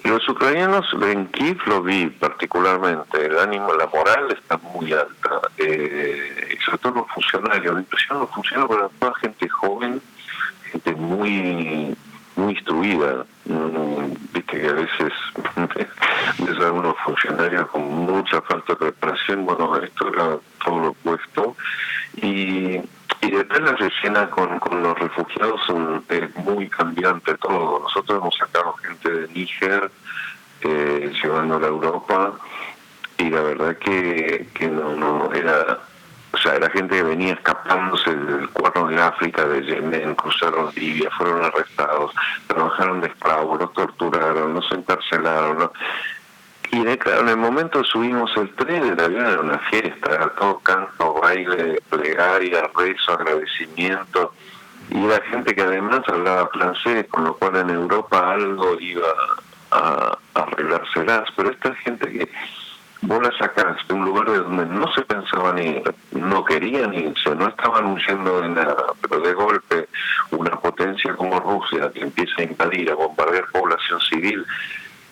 Los 0.04 0.28
ucranianos 0.28 0.86
en 1.02 1.28
Kiev 1.28 1.58
lo 1.66 1.82
vi 1.82 2.08
particularmente, 2.08 3.26
el 3.26 3.40
ánimo, 3.40 3.74
la 3.74 3.88
moral 3.88 4.32
está 4.32 4.58
muy 4.58 4.92
alta, 4.92 5.42
eh, 5.58 6.58
sobre 6.66 6.78
todo 6.80 6.94
los 6.96 7.08
funcionarios, 7.12 7.74
la 7.74 7.80
impresión 7.80 8.20
los 8.20 8.30
funcionarios, 8.32 8.70
pero 8.76 8.92
toda 9.00 9.16
gente 9.16 9.48
joven, 9.50 10.02
gente 10.72 10.94
muy 10.94 11.96
muy 12.36 12.54
instruida. 12.54 13.26
Mm, 13.46 14.14
viste 14.34 14.44
que 14.44 14.68
a 14.68 14.74
veces 14.74 15.14
ves 16.40 16.60
a 16.60 16.66
algunos 16.66 16.96
funcionarios 17.06 17.68
con 17.70 17.84
mucha 17.84 18.42
falta 18.42 18.74
de 18.74 18.80
preparación. 18.80 19.46
Bueno, 19.46 19.76
esto 19.78 20.08
era 20.10 20.38
todo 20.64 20.80
lo 20.80 20.88
opuesto. 20.90 21.56
Y, 22.18 22.82
después 23.36 23.62
la 23.62 23.88
escena 23.88 24.30
con, 24.30 24.60
con 24.60 24.84
los 24.84 24.98
refugiados 25.00 25.62
es 26.10 26.36
muy 26.38 26.70
cambiante 26.70 27.36
todo. 27.38 27.80
Nosotros 27.82 28.20
hemos 28.20 28.36
sacado 28.36 28.74
gente 28.74 29.10
de 29.10 29.28
Níger 29.30 29.92
eh, 30.62 31.12
llevando 31.22 31.58
a 31.58 31.68
Europa 31.68 32.34
y 33.18 33.30
la 33.30 33.42
verdad 33.42 33.78
que, 33.78 34.48
que 34.54 34.68
no, 34.68 34.96
no 34.96 35.34
era 35.34 35.80
o 36.34 36.38
sea, 36.38 36.56
era 36.56 36.68
gente 36.72 36.96
que 36.96 37.04
venía 37.04 37.34
escapándose 37.34 38.14
del 38.16 38.50
cuerno 38.50 38.88
de 38.88 39.00
África, 39.00 39.46
de 39.46 39.62
Yemen, 39.62 40.16
cruzaron 40.16 40.72
Libia, 40.76 41.08
fueron 41.16 41.44
arrestados, 41.46 42.12
trabajaron 42.48 43.02
de 43.02 43.08
esclavos, 43.08 43.60
los 43.60 43.72
torturaron, 43.74 44.56
los 44.56 44.72
encarcelaron. 44.72 45.70
Y 46.74 46.78
en 46.80 47.30
el 47.30 47.38
momento 47.38 47.84
subimos 47.84 48.36
el 48.36 48.50
tren, 48.56 48.84
el 48.84 49.00
avión 49.00 49.28
era 49.28 49.42
una 49.42 49.60
fiesta, 49.60 50.32
todo 50.40 50.58
canto, 50.62 51.14
baile, 51.22 51.80
plegaria, 51.88 52.68
rezo, 52.76 53.12
agradecimiento. 53.14 54.34
Y 54.90 55.06
era 55.06 55.22
gente 55.30 55.54
que 55.54 55.62
además 55.62 56.02
hablaba 56.08 56.48
francés, 56.48 57.06
con 57.12 57.26
lo 57.26 57.36
cual 57.36 57.58
en 57.58 57.70
Europa 57.70 58.32
algo 58.32 58.80
iba 58.80 59.08
a, 59.70 60.18
a 60.34 60.40
arreglárselas. 60.40 61.30
Pero 61.36 61.52
esta 61.52 61.76
gente 61.76 62.12
que 62.12 62.28
vos 63.02 63.22
la 63.22 63.32
sacás 63.38 63.78
de 63.88 63.94
un 63.94 64.06
lugar 64.06 64.32
de 64.32 64.40
donde 64.40 64.66
no 64.66 64.92
se 64.94 65.04
pensaba 65.04 65.54
ni, 65.54 65.80
no 66.12 66.44
querían 66.44 66.92
irse, 66.96 67.36
no 67.36 67.50
estaban 67.50 67.86
huyendo 67.86 68.42
de 68.42 68.50
nada, 68.50 68.86
pero 69.00 69.20
de 69.22 69.34
golpe 69.36 69.90
una 70.32 70.60
potencia 70.60 71.16
como 71.16 71.40
Rusia 71.40 71.92
que 71.94 72.02
empieza 72.02 72.34
a 72.40 72.46
invadir, 72.46 72.90
a 72.90 72.96
bombardear 72.96 73.46
población 73.52 74.02
civil, 74.02 74.44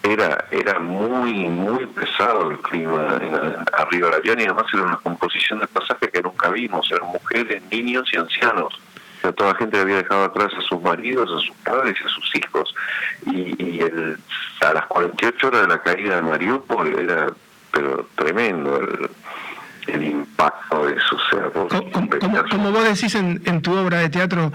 era 0.03 0.45
era 0.51 0.79
muy 0.79 1.33
muy 1.49 1.85
pesado 1.87 2.51
el 2.51 2.59
clima 2.59 3.19
arriba 3.73 4.07
del 4.07 4.15
avión 4.15 4.39
y 4.39 4.43
además 4.43 4.65
era 4.73 4.83
una 4.83 4.97
composición 4.97 5.59
de 5.59 5.67
pasaje 5.67 6.09
que 6.09 6.21
nunca 6.21 6.49
vimos, 6.49 6.91
eran 6.91 7.07
mujeres, 7.07 7.61
niños 7.71 8.09
y 8.13 8.17
ancianos. 8.17 8.79
O 9.23 9.31
toda 9.33 9.53
la 9.53 9.59
gente 9.59 9.79
había 9.79 9.97
dejado 9.97 10.23
atrás 10.23 10.51
a 10.57 10.61
sus 10.61 10.81
maridos, 10.81 11.29
a 11.29 11.45
sus 11.45 11.55
padres 11.57 11.95
y 12.01 12.07
a 12.07 12.09
sus 12.09 12.35
hijos. 12.35 12.73
Y, 13.27 13.63
y 13.63 13.79
el, 13.81 14.17
a 14.61 14.73
las 14.73 14.87
48 14.87 15.47
horas 15.47 15.61
de 15.61 15.67
la 15.67 15.81
caída 15.81 16.15
de 16.15 16.21
Mariupol 16.23 16.97
era 16.97 17.27
pero 17.71 18.07
tremendo 18.15 18.77
el, 18.77 19.09
impacto 19.87 20.85
de 20.85 20.95
eso. 20.95 21.17
como, 22.49 22.71
vos 22.71 22.83
decís 22.83 23.15
en, 23.15 23.41
en, 23.45 23.61
tu 23.61 23.75
obra 23.75 23.99
de 23.99 24.09
teatro, 24.09 24.51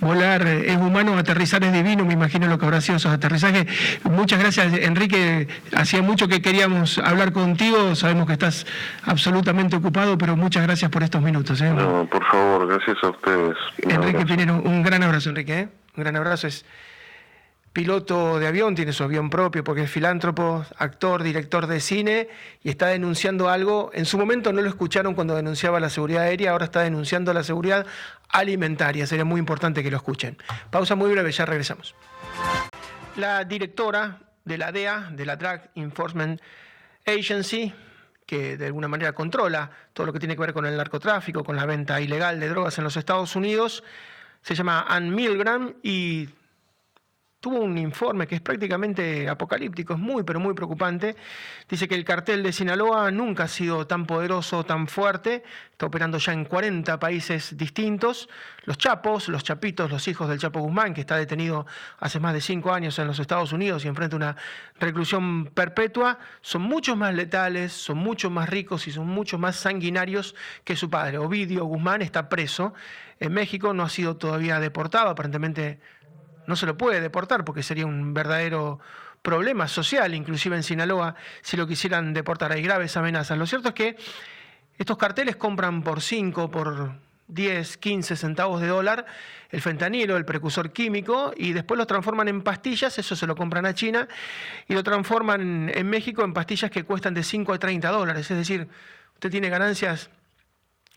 volar 0.00 0.46
es 0.46 0.76
humano, 0.76 1.16
aterrizar 1.16 1.62
es 1.64 1.72
divino, 1.72 2.04
me 2.04 2.14
imagino 2.14 2.46
lo 2.46 2.58
que 2.58 2.66
habrá 2.66 2.80
sido 2.80 2.96
esos 2.96 3.12
aterrizajes. 3.12 3.66
Muchas 4.04 4.38
gracias, 4.38 4.72
Enrique. 4.74 5.48
Hacía 5.76 6.02
mucho 6.02 6.28
que 6.28 6.40
queríamos 6.40 6.98
hablar 6.98 7.32
contigo, 7.32 7.94
sabemos 7.94 8.26
que 8.26 8.34
estás 8.34 8.66
absolutamente 9.04 9.76
ocupado, 9.76 10.16
pero 10.18 10.36
muchas 10.36 10.62
gracias 10.62 10.90
por 10.90 11.02
estos 11.02 11.22
minutos. 11.22 11.60
¿eh? 11.60 11.70
No, 11.70 12.06
por 12.06 12.24
favor, 12.24 12.66
gracias 12.66 12.96
a 13.02 13.08
ustedes. 13.08 13.56
Enrique 13.78 14.24
Pinero, 14.24 14.60
un 14.62 14.82
gran 14.82 15.02
abrazo, 15.02 15.30
Enrique. 15.30 15.60
¿eh? 15.60 15.68
Un 15.96 16.02
gran 16.04 16.16
abrazo. 16.16 16.46
Es 16.46 16.64
piloto 17.78 18.40
de 18.40 18.48
avión, 18.48 18.74
tiene 18.74 18.92
su 18.92 19.04
avión 19.04 19.30
propio 19.30 19.62
porque 19.62 19.82
es 19.82 19.90
filántropo, 19.92 20.66
actor, 20.78 21.22
director 21.22 21.68
de 21.68 21.78
cine 21.78 22.28
y 22.64 22.70
está 22.70 22.88
denunciando 22.88 23.48
algo. 23.48 23.92
En 23.94 24.04
su 24.04 24.18
momento 24.18 24.52
no 24.52 24.60
lo 24.62 24.68
escucharon 24.68 25.14
cuando 25.14 25.36
denunciaba 25.36 25.78
la 25.78 25.88
seguridad 25.88 26.24
aérea, 26.24 26.50
ahora 26.50 26.64
está 26.64 26.80
denunciando 26.80 27.32
la 27.32 27.44
seguridad 27.44 27.86
alimentaria. 28.30 29.06
Sería 29.06 29.24
muy 29.24 29.38
importante 29.38 29.84
que 29.84 29.92
lo 29.92 29.96
escuchen. 29.96 30.36
Pausa 30.70 30.96
muy 30.96 31.08
breve, 31.12 31.30
ya 31.30 31.46
regresamos. 31.46 31.94
La 33.14 33.44
directora 33.44 34.22
de 34.44 34.58
la 34.58 34.72
DEA, 34.72 35.10
de 35.12 35.24
la 35.24 35.36
Drug 35.36 35.60
Enforcement 35.76 36.40
Agency, 37.06 37.72
que 38.26 38.56
de 38.56 38.66
alguna 38.66 38.88
manera 38.88 39.12
controla 39.12 39.70
todo 39.92 40.08
lo 40.08 40.12
que 40.12 40.18
tiene 40.18 40.34
que 40.34 40.40
ver 40.40 40.52
con 40.52 40.66
el 40.66 40.76
narcotráfico, 40.76 41.44
con 41.44 41.54
la 41.54 41.64
venta 41.64 42.00
ilegal 42.00 42.40
de 42.40 42.48
drogas 42.48 42.76
en 42.78 42.82
los 42.82 42.96
Estados 42.96 43.36
Unidos, 43.36 43.84
se 44.42 44.56
llama 44.56 44.84
Ann 44.88 45.14
Milgram 45.14 45.74
y 45.80 46.28
tuvo 47.40 47.60
un 47.60 47.78
informe 47.78 48.26
que 48.26 48.34
es 48.34 48.40
prácticamente 48.40 49.28
apocalíptico, 49.28 49.94
es 49.94 49.98
muy, 49.98 50.24
pero 50.24 50.40
muy 50.40 50.54
preocupante. 50.54 51.14
Dice 51.68 51.86
que 51.86 51.94
el 51.94 52.04
cartel 52.04 52.42
de 52.42 52.52
Sinaloa 52.52 53.10
nunca 53.12 53.44
ha 53.44 53.48
sido 53.48 53.86
tan 53.86 54.06
poderoso, 54.06 54.64
tan 54.64 54.88
fuerte, 54.88 55.44
está 55.70 55.86
operando 55.86 56.18
ya 56.18 56.32
en 56.32 56.44
40 56.44 56.98
países 56.98 57.56
distintos. 57.56 58.28
Los 58.64 58.76
Chapos, 58.76 59.28
los 59.28 59.44
Chapitos, 59.44 59.88
los 59.90 60.08
hijos 60.08 60.28
del 60.28 60.40
Chapo 60.40 60.60
Guzmán, 60.60 60.94
que 60.94 61.00
está 61.00 61.16
detenido 61.16 61.64
hace 62.00 62.18
más 62.18 62.34
de 62.34 62.40
cinco 62.40 62.72
años 62.72 62.98
en 62.98 63.06
los 63.06 63.20
Estados 63.20 63.52
Unidos 63.52 63.84
y 63.84 63.88
enfrenta 63.88 64.16
una 64.16 64.36
reclusión 64.80 65.46
perpetua, 65.46 66.18
son 66.40 66.62
mucho 66.62 66.96
más 66.96 67.14
letales, 67.14 67.72
son 67.72 67.98
mucho 67.98 68.30
más 68.30 68.48
ricos 68.48 68.88
y 68.88 68.90
son 68.90 69.06
mucho 69.06 69.38
más 69.38 69.54
sanguinarios 69.54 70.34
que 70.64 70.74
su 70.74 70.90
padre. 70.90 71.18
Ovidio 71.18 71.64
Guzmán 71.66 72.02
está 72.02 72.28
preso 72.28 72.74
en 73.20 73.32
México, 73.32 73.72
no 73.72 73.84
ha 73.84 73.88
sido 73.88 74.16
todavía 74.16 74.58
deportado, 74.60 75.08
aparentemente 75.08 75.80
no 76.48 76.56
se 76.56 76.66
lo 76.66 76.76
puede 76.76 77.00
deportar 77.00 77.44
porque 77.44 77.62
sería 77.62 77.86
un 77.86 78.14
verdadero 78.14 78.80
problema 79.22 79.68
social, 79.68 80.14
inclusive 80.14 80.56
en 80.56 80.62
Sinaloa, 80.62 81.14
si 81.42 81.56
lo 81.56 81.66
quisieran 81.66 82.14
deportar. 82.14 82.52
Hay 82.52 82.62
graves 82.62 82.96
amenazas. 82.96 83.36
Lo 83.36 83.46
cierto 83.46 83.68
es 83.68 83.74
que 83.74 83.96
estos 84.78 84.96
carteles 84.96 85.36
compran 85.36 85.82
por 85.82 86.00
5, 86.00 86.50
por 86.50 86.92
10, 87.26 87.76
15 87.76 88.16
centavos 88.16 88.62
de 88.62 88.68
dólar 88.68 89.04
el 89.50 89.60
fentanilo, 89.60 90.16
el 90.16 90.24
precursor 90.24 90.72
químico, 90.72 91.32
y 91.36 91.52
después 91.52 91.76
lo 91.76 91.86
transforman 91.86 92.28
en 92.28 92.42
pastillas, 92.42 92.98
eso 92.98 93.14
se 93.14 93.26
lo 93.26 93.36
compran 93.36 93.66
a 93.66 93.74
China, 93.74 94.08
y 94.66 94.74
lo 94.74 94.82
transforman 94.82 95.70
en 95.74 95.88
México 95.88 96.24
en 96.24 96.32
pastillas 96.32 96.70
que 96.70 96.84
cuestan 96.84 97.14
de 97.14 97.22
5 97.22 97.52
a 97.52 97.58
30 97.58 97.88
dólares. 97.90 98.30
Es 98.30 98.36
decir, 98.36 98.68
usted 99.14 99.30
tiene 99.30 99.48
ganancias 99.50 100.10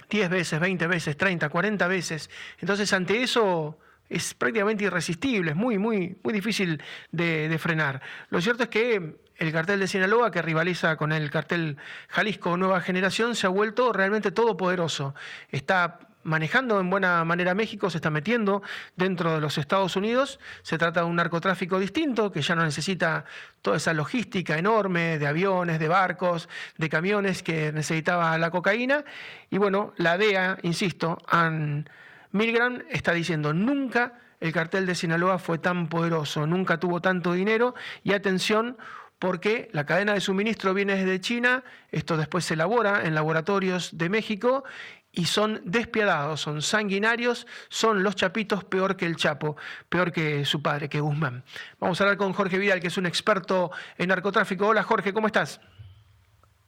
10 0.09 0.29
veces, 0.29 0.59
20 0.59 0.87
veces, 0.87 1.17
30, 1.17 1.49
40 1.49 1.87
veces. 1.87 2.29
Entonces, 2.59 2.91
ante 2.93 3.21
eso 3.21 3.77
es 4.12 4.34
prácticamente 4.34 4.84
irresistible, 4.84 5.52
es 5.52 5.58
muy, 5.58 5.78
muy, 5.78 6.17
muy 6.21 6.34
difícil 6.34 6.84
de, 7.12 7.58
frenar. 7.58 8.02
Lo 8.30 8.41
cierto 8.41 8.63
es 8.63 8.69
que 8.69 9.15
el 9.38 9.52
cartel 9.52 9.80
de 9.80 9.88
Sinaloa, 9.88 10.32
que 10.32 10.41
rivaliza 10.41 10.97
con 10.97 11.12
el 11.12 11.32
cartel 11.32 11.78
Jalisco 12.10 12.58
Nueva 12.58 12.82
Generación, 12.82 13.36
se 13.36 13.47
ha 13.47 13.50
vuelto 13.50 13.93
realmente 13.93 14.32
todopoderoso. 14.32 15.15
Está 15.50 16.00
manejando 16.24 16.80
en 16.80 16.89
buena 16.89 17.24
manera 17.24 17.56
México, 17.56 17.89
se 17.89 17.97
está 17.97 18.10
metiendo 18.10 18.62
dentro 18.95 19.34
de 19.34 19.41
los 19.41 19.58
Estados 19.58 19.95
Unidos. 19.95 20.39
Se 20.62 20.78
trata 20.78 21.00
de 21.00 21.06
un 21.08 21.15
narcotráfico 21.15 21.80
distinto 21.80 22.32
que 22.32 22.41
ya 22.41 22.54
no 22.54 22.63
necesita 22.63 23.26
toda 23.62 23.78
esa 23.78 23.93
logística 23.93 24.58
enorme 24.58 25.17
de 25.17 25.28
aviones, 25.28 25.80
de 25.80 25.88
barcos, 25.88 26.50
de 26.78 26.89
camiones 26.89 27.41
que 27.41 27.71
necesitaba 27.71 28.38
la 28.38 28.52
cocaína. 28.52 29.04
Y 29.50 29.58
bueno, 29.58 29.93
la 29.97 30.17
DEA, 30.17 30.58
insisto, 30.63 31.17
han 31.28 31.89
Milgram 32.31 32.83
está 32.89 33.13
diciendo, 33.13 33.53
nunca 33.53 34.13
el 34.39 34.51
cartel 34.51 34.85
de 34.85 34.95
Sinaloa 34.95 35.37
fue 35.37 35.57
tan 35.59 35.87
poderoso, 35.87 36.47
nunca 36.47 36.79
tuvo 36.79 37.01
tanto 37.01 37.33
dinero 37.33 37.75
y 38.03 38.13
atención 38.13 38.77
porque 39.19 39.69
la 39.71 39.85
cadena 39.85 40.13
de 40.13 40.19
suministro 40.19 40.73
viene 40.73 40.95
desde 40.95 41.21
China, 41.21 41.63
esto 41.91 42.17
después 42.17 42.43
se 42.43 42.55
elabora 42.55 43.03
en 43.03 43.13
laboratorios 43.13 43.95
de 43.95 44.09
México 44.09 44.63
y 45.11 45.25
son 45.25 45.61
despiadados, 45.63 46.41
son 46.41 46.61
sanguinarios, 46.61 47.45
son 47.69 48.01
los 48.01 48.15
chapitos 48.15 48.63
peor 48.63 48.95
que 48.95 49.05
el 49.05 49.17
Chapo, 49.17 49.57
peor 49.89 50.11
que 50.11 50.43
su 50.45 50.63
padre, 50.63 50.89
que 50.89 51.01
Guzmán. 51.01 51.43
Vamos 51.79 51.99
a 51.99 52.05
hablar 52.05 52.17
con 52.17 52.33
Jorge 52.33 52.57
Vidal, 52.57 52.79
que 52.79 52.87
es 52.87 52.97
un 52.97 53.05
experto 53.05 53.71
en 53.97 54.07
narcotráfico. 54.07 54.67
Hola 54.67 54.81
Jorge, 54.83 55.13
¿cómo 55.13 55.27
estás? 55.27 55.61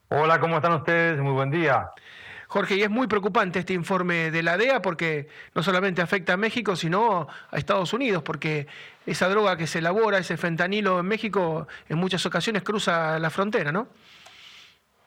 Hola, 0.10 0.40
¿cómo 0.40 0.58
están 0.58 0.74
ustedes? 0.74 1.20
Muy 1.20 1.32
buen 1.32 1.50
día. 1.50 1.90
Jorge, 2.54 2.76
y 2.76 2.84
es 2.84 2.90
muy 2.92 3.08
preocupante 3.08 3.58
este 3.58 3.74
informe 3.74 4.30
de 4.30 4.44
la 4.44 4.58
DEA 4.58 4.80
porque 4.80 5.28
no 5.56 5.64
solamente 5.64 6.04
afecta 6.04 6.34
a 6.34 6.38
México, 6.38 6.76
sino 6.76 7.28
a 7.50 7.58
Estados 7.58 7.94
Unidos, 7.94 8.22
porque 8.22 8.68
esa 9.08 9.28
droga 9.28 9.58
que 9.58 9.66
se 9.66 9.80
elabora, 9.80 10.20
ese 10.20 10.38
fentanilo 10.38 11.00
en 11.00 11.08
México, 11.08 11.68
en 11.90 11.98
muchas 11.98 12.24
ocasiones 12.28 12.62
cruza 12.62 13.18
la 13.18 13.32
frontera, 13.32 13.72
¿no? 13.72 13.88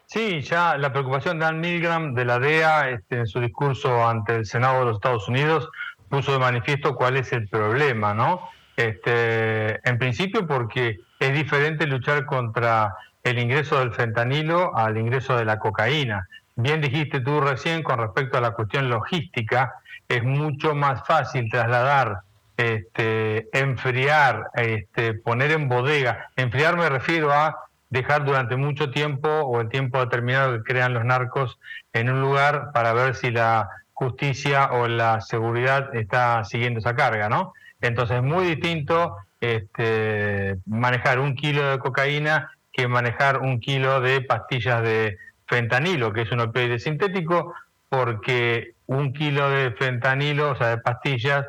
Sí, 0.06 0.40
ya 0.40 0.76
la 0.76 0.90
preocupación 0.90 1.38
de 1.38 1.44
Dan 1.44 1.61
Milgram 1.61 2.14
de 2.14 2.24
la 2.24 2.40
DEA 2.40 2.90
este, 2.90 3.18
en 3.18 3.28
su 3.28 3.38
discurso 3.38 4.09
ante 4.09 4.35
el 4.35 4.44
Senado 4.44 4.80
de 4.80 4.87
los 4.87 4.96
Estados 4.96 5.28
Unidos 5.28 5.68
puso 6.09 6.32
de 6.32 6.40
manifiesto 6.40 6.96
cuál 6.96 7.16
es 7.16 7.32
el 7.32 7.46
problema, 7.46 8.12
¿no? 8.12 8.40
Este, 8.76 9.88
en 9.88 9.98
principio 9.98 10.48
porque 10.48 10.98
es 11.20 11.32
diferente 11.32 11.87
luchar 11.87 12.26
contra 12.26 12.96
el 13.22 13.38
ingreso 13.38 13.78
del 13.78 13.92
fentanilo 13.92 14.76
al 14.76 14.96
ingreso 14.98 15.37
de 15.37 15.44
la 15.44 15.61
cocaína. 15.61 16.26
Bien 16.56 16.80
dijiste 16.80 17.20
tú 17.20 17.40
recién 17.40 17.82
con 17.82 17.98
respecto 17.98 18.38
a 18.38 18.40
la 18.40 18.52
cuestión 18.52 18.88
logística, 18.88 19.74
es 20.08 20.24
mucho 20.24 20.74
más 20.74 21.06
fácil 21.06 21.50
trasladar, 21.50 22.20
este, 22.56 23.48
enfriar, 23.52 24.46
este, 24.54 25.12
poner 25.12 25.50
en 25.52 25.68
bodega. 25.68 26.30
Enfriar 26.34 26.78
me 26.78 26.88
refiero 26.88 27.30
a 27.30 27.66
dejar 27.90 28.24
durante 28.24 28.56
mucho 28.56 28.90
tiempo 28.90 29.28
o 29.28 29.60
el 29.60 29.68
tiempo 29.68 30.00
determinado 30.00 30.56
que 30.56 30.62
crean 30.62 30.94
los 30.94 31.04
narcos 31.04 31.58
en 31.92 32.10
un 32.10 32.22
lugar 32.22 32.70
para 32.72 32.94
ver 32.94 33.14
si 33.14 33.30
la 33.30 33.68
justicia 33.92 34.72
o 34.72 34.88
la 34.88 35.20
seguridad 35.20 35.94
está 35.94 36.42
siguiendo 36.44 36.80
esa 36.80 36.96
carga, 36.96 37.28
¿no? 37.28 37.52
Entonces 37.82 38.16
es 38.16 38.22
muy 38.22 38.46
distinto 38.46 39.16
este, 39.40 40.56
manejar 40.64 41.18
un 41.18 41.34
kilo 41.34 41.70
de 41.70 41.78
cocaína 41.78 42.50
que 42.72 42.88
manejar 42.88 43.40
un 43.40 43.60
kilo 43.60 44.00
de 44.00 44.22
pastillas 44.22 44.82
de 44.82 45.18
fentanilo, 45.46 46.12
que 46.12 46.22
es 46.22 46.32
un 46.32 46.40
opioide 46.40 46.78
sintético, 46.78 47.54
porque 47.88 48.74
un 48.87 49.12
kilo 49.12 49.48
de 49.50 49.72
fentanilo, 49.72 50.50
o 50.50 50.56
sea, 50.56 50.68
de 50.68 50.78
pastillas, 50.78 51.46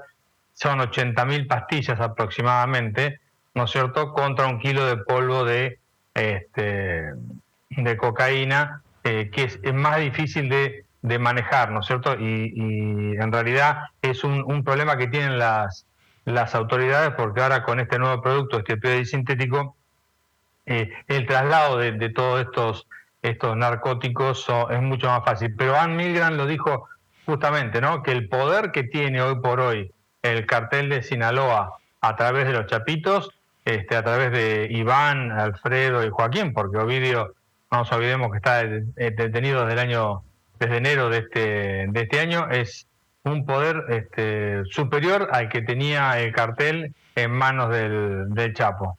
son 0.54 0.80
80.000 0.80 1.48
pastillas 1.48 2.00
aproximadamente, 2.00 3.20
¿no 3.54 3.66
es 3.66 3.72
cierto?, 3.72 4.14
contra 4.14 4.48
un 4.48 4.60
kilo 4.60 4.86
de 4.86 4.98
polvo 4.98 5.44
de, 5.44 5.80
este, 6.14 7.14
de 7.70 7.98
cocaína, 7.98 8.82
eh, 9.04 9.30
que 9.32 9.44
es, 9.44 9.74
más 9.74 10.00
difícil 10.00 10.50
de, 10.50 10.84
manejar, 11.20 11.72
¿no 11.72 11.80
es 11.80 11.86
cierto? 11.86 12.16
Y, 12.20 13.16
en 13.18 13.32
realidad 13.32 13.84
es 14.02 14.24
un, 14.24 14.64
problema 14.64 14.98
que 14.98 15.08
tienen 15.08 15.38
las, 15.38 15.86
las 16.26 16.54
autoridades, 16.54 17.12
porque 17.16 17.42
ahora 17.42 17.64
con 17.64 17.80
este 17.80 17.98
nuevo 17.98 18.22
producto, 18.22 18.58
este 18.58 18.74
opioide 18.74 19.06
sintético, 19.06 19.76
eh, 20.66 20.92
el 21.08 21.26
traslado 21.26 21.78
de, 21.78 21.94
de 21.94 22.10
todos 22.10 22.42
estos 22.42 22.88
estos 23.30 23.56
narcóticos 23.56 24.48
es 24.70 24.82
mucho 24.82 25.08
más 25.08 25.24
fácil. 25.24 25.54
Pero 25.58 25.78
Ann 25.78 25.96
Milgram 25.96 26.36
lo 26.36 26.46
dijo 26.46 26.88
justamente, 27.26 27.82
¿no? 27.82 28.04
Que 28.04 28.12
el 28.12 28.30
poder 28.30 28.72
que 28.72 28.84
tiene 28.84 29.22
hoy 29.22 29.40
por 29.42 29.60
hoy 29.60 29.92
el 30.22 30.46
cartel 30.46 30.90
de 30.90 31.04
Sinaloa 31.04 31.78
a 32.02 32.16
través 32.16 32.46
de 32.46 32.54
los 32.54 32.68
chapitos, 32.68 33.32
este, 33.66 33.96
a 33.96 34.04
través 34.04 34.32
de 34.32 34.68
Iván, 34.72 35.32
Alfredo 35.32 36.06
y 36.06 36.10
Joaquín, 36.10 36.54
porque 36.54 36.78
Ovidio, 36.78 37.34
no 37.72 37.80
nos 37.80 37.92
olvidemos 37.92 38.32
que 38.32 38.38
está 38.38 38.64
detenido 38.64 39.62
desde 39.62 39.74
el 39.74 39.80
año, 39.80 40.24
desde 40.60 40.78
enero 40.78 41.10
de 41.10 41.18
este, 41.20 41.86
de 41.90 42.02
este 42.02 42.20
año, 42.20 42.50
es 42.50 42.88
un 43.24 43.46
poder 43.46 43.84
este, 43.90 44.64
superior 44.66 45.30
al 45.34 45.50
que 45.50 45.62
tenía 45.62 46.20
el 46.20 46.32
cartel 46.34 46.94
en 47.16 47.32
manos 47.32 47.70
del, 47.70 48.30
del 48.30 48.54
Chapo. 48.54 48.98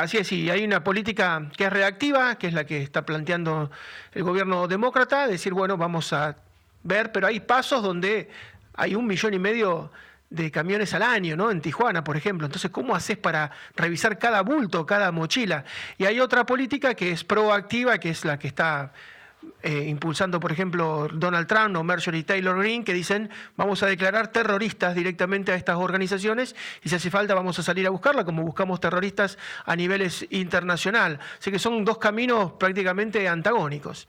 Así 0.00 0.16
es, 0.16 0.32
y 0.32 0.48
hay 0.48 0.64
una 0.64 0.82
política 0.82 1.50
que 1.54 1.64
es 1.64 1.70
reactiva, 1.72 2.36
que 2.36 2.46
es 2.46 2.54
la 2.54 2.64
que 2.64 2.82
está 2.82 3.04
planteando 3.04 3.70
el 4.12 4.22
gobierno 4.22 4.66
demócrata, 4.66 5.26
decir, 5.26 5.52
bueno, 5.52 5.76
vamos 5.76 6.12
a 6.14 6.36
ver, 6.82 7.12
pero 7.12 7.26
hay 7.26 7.40
pasos 7.40 7.82
donde 7.82 8.30
hay 8.74 8.94
un 8.94 9.06
millón 9.06 9.34
y 9.34 9.38
medio 9.38 9.92
de 10.30 10.50
camiones 10.50 10.94
al 10.94 11.02
año, 11.02 11.36
¿no? 11.36 11.50
En 11.50 11.60
Tijuana, 11.60 12.02
por 12.02 12.16
ejemplo. 12.16 12.46
Entonces, 12.46 12.70
¿cómo 12.70 12.94
haces 12.94 13.18
para 13.18 13.50
revisar 13.76 14.18
cada 14.18 14.40
bulto, 14.40 14.86
cada 14.86 15.12
mochila? 15.12 15.64
Y 15.98 16.06
hay 16.06 16.18
otra 16.18 16.46
política 16.46 16.94
que 16.94 17.10
es 17.10 17.22
proactiva, 17.22 17.98
que 17.98 18.08
es 18.08 18.24
la 18.24 18.38
que 18.38 18.48
está 18.48 18.92
eh, 19.62 19.84
impulsando, 19.88 20.40
por 20.40 20.52
ejemplo, 20.52 21.08
Donald 21.12 21.46
Trump 21.46 21.76
o 21.76 21.84
Marjorie 21.84 22.24
Taylor 22.24 22.58
Greene, 22.58 22.84
que 22.84 22.92
dicen 22.92 23.30
vamos 23.56 23.82
a 23.82 23.86
declarar 23.86 24.28
terroristas 24.28 24.94
directamente 24.94 25.52
a 25.52 25.54
estas 25.54 25.76
organizaciones 25.76 26.54
y 26.82 26.88
si 26.88 26.94
hace 26.94 27.10
falta 27.10 27.34
vamos 27.34 27.58
a 27.58 27.62
salir 27.62 27.86
a 27.86 27.90
buscarla, 27.90 28.24
como 28.24 28.42
buscamos 28.42 28.80
terroristas 28.80 29.38
a 29.64 29.76
niveles 29.76 30.26
internacional. 30.30 31.18
Así 31.38 31.50
que 31.50 31.58
son 31.58 31.84
dos 31.84 31.98
caminos 31.98 32.52
prácticamente 32.52 33.28
antagónicos. 33.28 34.08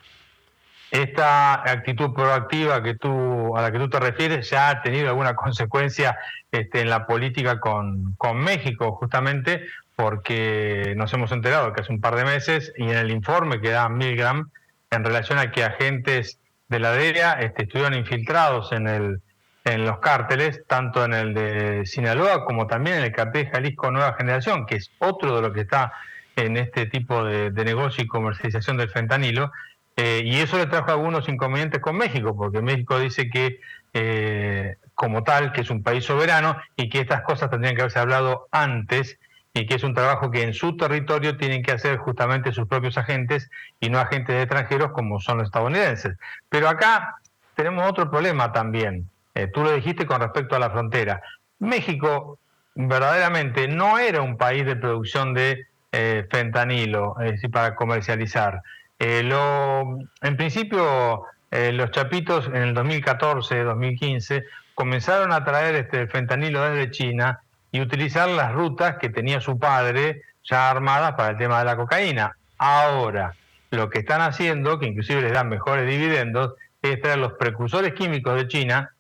Esta 0.90 1.70
actitud 1.70 2.14
proactiva 2.14 2.84
que 2.84 2.96
tú, 2.96 3.56
a 3.56 3.62
la 3.62 3.72
que 3.72 3.80
tú 3.80 3.90
te 3.90 4.00
refieres 4.00 4.50
ya 4.50 4.70
ha 4.70 4.82
tenido 4.82 5.08
alguna 5.08 5.36
consecuencia 5.36 6.18
este, 6.52 6.82
en 6.82 6.90
la 6.90 7.08
política 7.08 7.62
con, 7.62 8.16
con 8.18 8.38
México, 8.38 8.92
justamente 8.98 9.66
porque 9.96 10.94
nos 10.98 11.14
hemos 11.14 11.32
enterado 11.32 11.72
que 11.72 11.82
hace 11.82 11.94
un 11.94 12.02
par 12.02 12.16
de 12.16 12.26
meses 12.26 12.74
y 12.76 12.84
en 12.84 12.98
el 12.98 13.12
informe 13.12 13.62
que 13.62 13.70
da 13.70 13.88
Milgram, 13.88 14.52
en 14.92 15.04
relación 15.06 15.40
a 15.40 15.52
que 15.52 15.64
agentes 15.64 16.40
de 16.68 16.80
la 16.80 16.92
DEA 16.92 17.34
este, 17.40 17.64
estuvieron 17.64 17.94
infiltrados 17.94 18.72
en, 18.74 18.88
el, 18.88 19.22
en 19.64 19.86
los 19.86 20.00
cárteles, 20.00 20.62
tanto 20.68 21.04
en 21.04 21.14
el 21.14 21.34
de 21.34 21.86
Sinaloa 21.86 22.46
como 22.46 22.68
también 22.68 22.98
en 22.98 23.04
el 23.04 23.12
cartel 23.12 23.50
Jalisco 23.50 23.90
Nueva 23.90 24.16
Generación, 24.18 24.66
que 24.66 24.76
es 24.76 24.92
otro 25.00 25.36
de 25.36 25.42
lo 25.42 25.54
que 25.54 25.62
está 25.62 25.94
en 26.36 26.58
este 26.58 26.86
tipo 26.86 27.24
de, 27.24 27.52
negocio 27.52 28.04
y 28.04 28.08
comercialización 28.08 28.78
del 28.78 28.90
fentanilo. 28.90 29.52
Eh, 29.96 30.22
y 30.26 30.38
eso 30.38 30.58
le 30.58 30.68
trajo 30.68 30.92
algunos 30.92 31.28
inconvenientes 31.28 31.82
con 31.82 31.98
México, 31.98 32.36
porque 32.36 32.62
México 32.62 33.00
dice 33.00 33.30
que 33.30 33.60
eh, 33.94 34.76
como 34.94 35.24
tal, 35.24 35.52
que 35.52 35.62
es 35.62 35.70
un 35.70 35.84
país 35.84 36.06
soberano 36.06 36.58
y 36.76 36.90
que 36.90 37.00
estas 37.00 37.22
cosas 37.22 37.50
tendrían 37.50 37.76
que 37.76 37.82
haberse 37.82 38.00
hablado 38.00 38.48
antes 38.52 39.20
y 39.54 39.66
que 39.66 39.76
es 39.76 39.84
un 39.84 39.94
trabajo 39.94 40.32
que 40.32 40.44
en 40.44 40.54
su 40.54 40.78
territorio 40.78 41.38
tienen 41.38 41.62
que 41.62 41.74
hacer 41.74 41.98
justamente 41.98 42.54
sus 42.54 42.68
propios 42.68 42.98
agentes 42.98 43.50
y 43.80 43.90
no 43.90 44.00
agentes 44.00 44.42
extranjeros 44.42 44.92
como 44.92 45.20
son 45.20 45.40
los 45.40 45.48
estadounidenses. 45.48 46.18
Pero 46.50 46.70
acá 46.70 47.16
tenemos 47.56 47.90
otro 47.90 48.10
problema 48.10 48.54
también. 48.54 49.10
Eh, 49.36 49.48
tú 49.48 49.64
lo 49.64 49.74
dijiste 49.74 50.06
con 50.06 50.22
respecto 50.22 50.56
a 50.56 50.60
la 50.60 50.70
frontera. 50.70 51.22
México 51.60 52.40
verdaderamente 52.76 53.68
no 53.68 54.00
era 54.00 54.22
un 54.22 54.38
país 54.38 54.66
de 54.66 54.78
producción 54.78 55.34
de 55.34 55.66
eh, 55.92 56.26
fentanilo, 56.32 57.20
es 57.20 57.42
para 57.52 57.76
comercializar. 57.76 58.62
Eh, 59.00 59.24
lo, 59.24 60.00
en 60.22 60.38
principio, 60.38 61.26
los 61.52 61.92
chapitos 61.92 62.48
en 62.48 62.56
el 62.56 62.74
2014, 62.74 63.64
2015, 63.64 64.46
comenzaron 64.74 65.34
a 65.34 65.44
traer 65.44 65.76
este 65.76 66.08
fentanilo 66.08 66.64
desde 66.64 66.92
China 66.92 67.42
y 67.72 67.82
utilizar 67.82 68.30
las 68.30 68.52
rutas 68.52 68.98
que 68.98 69.10
tenía 69.10 69.42
su 69.42 69.58
padre 69.58 70.24
ya 70.44 70.70
armadas 70.70 71.14
para 71.14 71.32
el 71.32 71.38
tema 71.38 71.60
de 71.60 71.66
la 71.66 71.76
cocaína. 71.76 72.36
Ahora, 72.58 73.36
lo 73.72 73.90
que 73.90 74.00
están 74.00 74.22
haciendo, 74.22 74.80
que 74.80 74.88
inclusive 74.88 75.22
les 75.22 75.32
dan 75.32 75.50
mejores 75.50 75.90
dividendos, 75.90 76.56
es 76.82 77.02
traer 77.02 77.20
los 77.20 77.34
precursores 77.34 77.94
químicos 77.94 78.36
de 78.36 78.48
China 78.48 78.92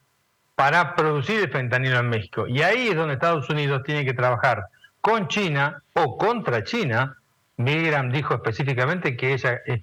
para 0.55 0.95
producir 0.95 1.39
el 1.41 1.51
fentanilo 1.51 1.99
en 1.99 2.09
México. 2.09 2.47
Y 2.47 2.61
ahí 2.61 2.89
es 2.89 2.95
donde 2.95 3.15
Estados 3.15 3.49
Unidos 3.49 3.83
tiene 3.83 4.05
que 4.05 4.13
trabajar 4.13 4.65
con 5.01 5.27
China 5.27 5.81
o 5.93 6.17
contra 6.17 6.63
China. 6.63 7.17
Milgram 7.57 8.11
dijo 8.11 8.35
específicamente 8.35 9.17
que 9.17 9.33
ella 9.33 9.59
eh, 9.65 9.81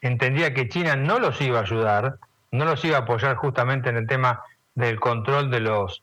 entendía 0.00 0.54
que 0.54 0.68
China 0.68 0.96
no 0.96 1.18
los 1.18 1.40
iba 1.40 1.58
a 1.58 1.62
ayudar, 1.62 2.16
no 2.50 2.64
los 2.64 2.84
iba 2.84 2.98
a 2.98 3.00
apoyar 3.00 3.36
justamente 3.36 3.90
en 3.90 3.96
el 3.96 4.06
tema 4.06 4.42
del 4.74 4.98
control 4.98 5.50
de 5.50 5.60
los 5.60 6.02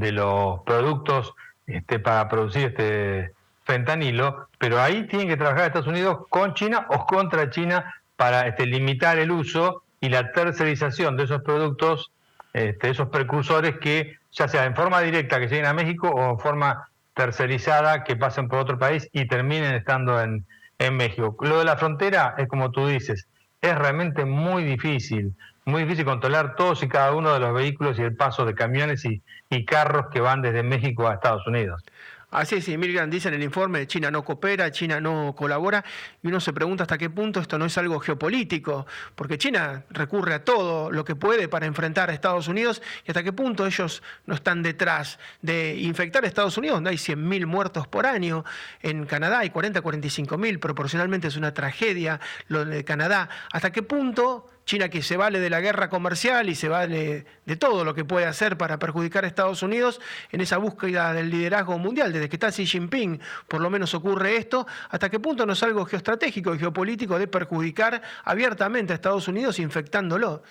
de 0.00 0.12
los 0.12 0.60
productos 0.62 1.34
este, 1.66 1.98
para 1.98 2.28
producir 2.28 2.66
este 2.66 3.32
fentanilo, 3.64 4.48
pero 4.58 4.80
ahí 4.80 5.06
tienen 5.06 5.28
que 5.28 5.36
trabajar 5.36 5.66
Estados 5.66 5.86
Unidos 5.86 6.26
con 6.28 6.54
China 6.54 6.86
o 6.90 7.06
contra 7.06 7.50
China 7.50 7.94
para 8.16 8.46
este, 8.46 8.66
limitar 8.66 9.18
el 9.18 9.30
uso 9.30 9.82
y 10.00 10.08
la 10.08 10.32
tercerización 10.32 11.16
de 11.16 11.24
esos 11.24 11.42
productos, 11.42 12.10
este, 12.52 12.90
esos 12.90 13.08
precursores 13.08 13.78
que 13.78 14.18
ya 14.32 14.48
sea 14.48 14.64
en 14.64 14.74
forma 14.74 15.00
directa 15.00 15.38
que 15.38 15.46
lleguen 15.46 15.66
a 15.66 15.74
México 15.74 16.08
o 16.08 16.30
en 16.30 16.38
forma 16.38 16.88
tercerizada 17.14 18.04
que 18.04 18.16
pasen 18.16 18.48
por 18.48 18.58
otro 18.58 18.78
país 18.78 19.08
y 19.12 19.28
terminen 19.28 19.74
estando 19.74 20.20
en, 20.20 20.44
en 20.78 20.96
México. 20.96 21.36
Lo 21.40 21.58
de 21.58 21.64
la 21.64 21.76
frontera 21.76 22.34
es 22.38 22.48
como 22.48 22.70
tú 22.70 22.86
dices, 22.88 23.28
es 23.60 23.78
realmente 23.78 24.24
muy 24.24 24.64
difícil 24.64 25.34
muy 25.64 25.84
difícil 25.84 26.04
controlar 26.04 26.56
todos 26.56 26.82
y 26.82 26.88
cada 26.88 27.12
uno 27.12 27.32
de 27.32 27.40
los 27.40 27.54
vehículos 27.54 27.98
y 27.98 28.02
el 28.02 28.16
paso 28.16 28.44
de 28.44 28.54
camiones 28.54 29.04
y, 29.04 29.22
carros 29.64 30.06
que 30.12 30.20
van 30.20 30.42
desde 30.42 30.62
México 30.62 31.08
a 31.08 31.14
Estados 31.14 31.46
Unidos. 31.46 31.82
Así 32.32 32.54
es, 32.54 32.66
y 32.68 32.78
Milgram 32.78 33.10
dice 33.10 33.28
en 33.28 33.34
el 33.34 33.42
informe, 33.42 33.86
China 33.86 34.10
no 34.10 34.24
coopera, 34.24 34.70
China 34.70 35.02
no 35.02 35.34
colabora, 35.36 35.84
y 36.22 36.28
uno 36.28 36.40
se 36.40 36.54
pregunta 36.54 36.84
hasta 36.84 36.96
qué 36.96 37.10
punto 37.10 37.40
esto 37.40 37.58
no 37.58 37.66
es 37.66 37.76
algo 37.76 38.00
geopolítico, 38.00 38.86
porque 39.14 39.36
China 39.36 39.84
recurre 39.90 40.32
a 40.32 40.42
todo 40.42 40.90
lo 40.90 41.04
que 41.04 41.14
puede 41.14 41.48
para 41.48 41.66
enfrentar 41.66 42.08
a 42.08 42.14
Estados 42.14 42.48
Unidos, 42.48 42.80
y 43.06 43.10
hasta 43.10 43.22
qué 43.22 43.34
punto 43.34 43.66
ellos 43.66 44.02
no 44.24 44.34
están 44.34 44.62
detrás 44.62 45.18
de 45.42 45.76
infectar 45.76 46.24
a 46.24 46.26
Estados 46.26 46.56
Unidos, 46.56 46.78
donde 46.78 46.88
hay 46.88 46.96
100.000 46.96 47.44
muertos 47.44 47.86
por 47.86 48.06
año, 48.06 48.46
en 48.80 49.04
Canadá 49.04 49.40
hay 49.40 49.50
40, 49.50 49.82
45.000, 49.82 50.58
proporcionalmente 50.58 51.28
es 51.28 51.36
una 51.36 51.52
tragedia 51.52 52.18
lo 52.48 52.64
de 52.64 52.82
Canadá, 52.82 53.28
hasta 53.52 53.72
qué 53.72 53.82
punto 53.82 54.48
China 54.64 54.88
que 54.88 55.02
se 55.02 55.16
vale 55.16 55.40
de 55.40 55.50
la 55.50 55.60
guerra 55.60 55.88
comercial 55.88 56.48
y 56.48 56.54
se 56.54 56.68
vale 56.68 57.24
de 57.44 57.56
todo 57.56 57.84
lo 57.84 57.94
que 57.94 58.04
puede 58.04 58.26
hacer 58.26 58.56
para 58.56 58.78
perjudicar 58.78 59.24
a 59.24 59.26
Estados 59.26 59.62
Unidos 59.62 60.00
en 60.30 60.40
esa 60.40 60.58
búsqueda 60.58 61.12
del 61.12 61.30
liderazgo 61.30 61.78
mundial. 61.78 62.12
Desde 62.12 62.28
que 62.28 62.36
está 62.36 62.50
Xi 62.50 62.66
Jinping, 62.66 63.20
por 63.48 63.60
lo 63.60 63.70
menos 63.70 63.94
ocurre 63.94 64.36
esto. 64.36 64.66
¿Hasta 64.90 65.10
qué 65.10 65.18
punto 65.18 65.44
no 65.46 65.54
es 65.54 65.62
algo 65.62 65.84
geoestratégico 65.84 66.54
y 66.54 66.58
geopolítico 66.58 67.18
de 67.18 67.26
perjudicar 67.26 68.00
abiertamente 68.24 68.92
a 68.92 68.96
Estados 68.96 69.28
Unidos 69.28 69.58
infectándolo? 69.58 70.42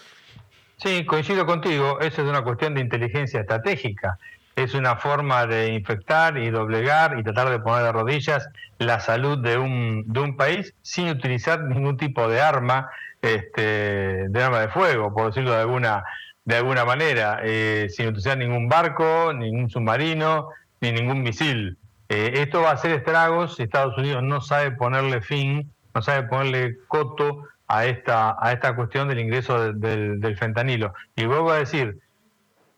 Sí, 0.77 1.05
coincido 1.05 1.45
contigo. 1.45 1.99
Esa 1.99 2.23
es 2.23 2.27
una 2.27 2.43
cuestión 2.43 2.73
de 2.73 2.81
inteligencia 2.81 3.41
estratégica. 3.41 4.17
es 4.55 4.73
una 4.73 4.97
forma 4.97 5.45
de 5.45 5.73
infectar 5.73 6.37
y 6.37 6.49
doblegar 6.49 7.17
y 7.17 7.23
tratar 7.23 7.49
de 7.49 7.59
poner 7.59 7.83
de 7.85 7.91
rodillas 7.93 8.49
la 8.79 8.99
salud 8.99 9.37
de 9.37 9.57
un, 9.57 10.03
de 10.07 10.19
un 10.19 10.35
país 10.35 10.73
sin 10.81 11.07
utilizar 11.07 11.61
ningún 11.63 11.97
tipo 11.97 12.27
de 12.27 12.41
arma, 12.41 12.89
este, 13.21 14.29
de 14.29 14.43
arma 14.43 14.59
de 14.61 14.69
fuego, 14.69 15.13
por 15.13 15.27
decirlo 15.27 15.51
de 15.51 15.61
alguna, 15.61 16.03
de 16.43 16.57
alguna 16.57 16.85
manera, 16.85 17.39
eh, 17.43 17.87
sin 17.89 18.07
utilizar 18.07 18.37
ningún 18.37 18.67
barco, 18.67 19.31
ningún 19.33 19.69
submarino, 19.69 20.49
ni 20.81 20.91
ningún 20.91 21.21
misil. 21.21 21.77
Eh, 22.09 22.41
esto 22.41 22.61
va 22.61 22.71
a 22.71 22.73
hacer 22.73 22.91
estragos 22.91 23.55
si 23.55 23.63
Estados 23.63 23.97
Unidos 23.97 24.23
no 24.23 24.41
sabe 24.41 24.71
ponerle 24.71 25.21
fin, 25.21 25.71
no 25.93 26.01
sabe 26.01 26.27
ponerle 26.27 26.77
coto 26.87 27.47
a 27.67 27.85
esta, 27.85 28.35
a 28.39 28.51
esta 28.51 28.75
cuestión 28.75 29.07
del 29.07 29.19
ingreso 29.19 29.71
del, 29.71 30.37
fentanilo. 30.37 30.93
Y 31.15 31.25
vuelvo 31.25 31.51
a 31.51 31.57
decir, 31.57 31.99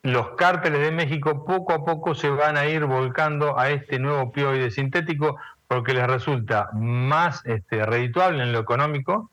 los 0.03 0.32
cárteles 0.36 0.82
de 0.82 0.91
México 0.91 1.45
poco 1.45 1.73
a 1.73 1.86
poco 1.86 2.13
se 2.13 2.29
van 2.29 2.58
a 2.58 2.67
ir 2.67 2.86
volcando 2.86 3.58
a 3.58 3.71
este 3.71 3.97
nuevo 3.97 4.21
opioide 4.21 4.69
sintético 4.69 5.38
porque 5.67 5.93
les 5.93 6.06
resulta 6.06 6.69
más 6.73 7.43
este, 7.45 7.84
redituable 7.86 8.43
en 8.43 8.51
lo 8.51 8.60
económico 8.60 9.32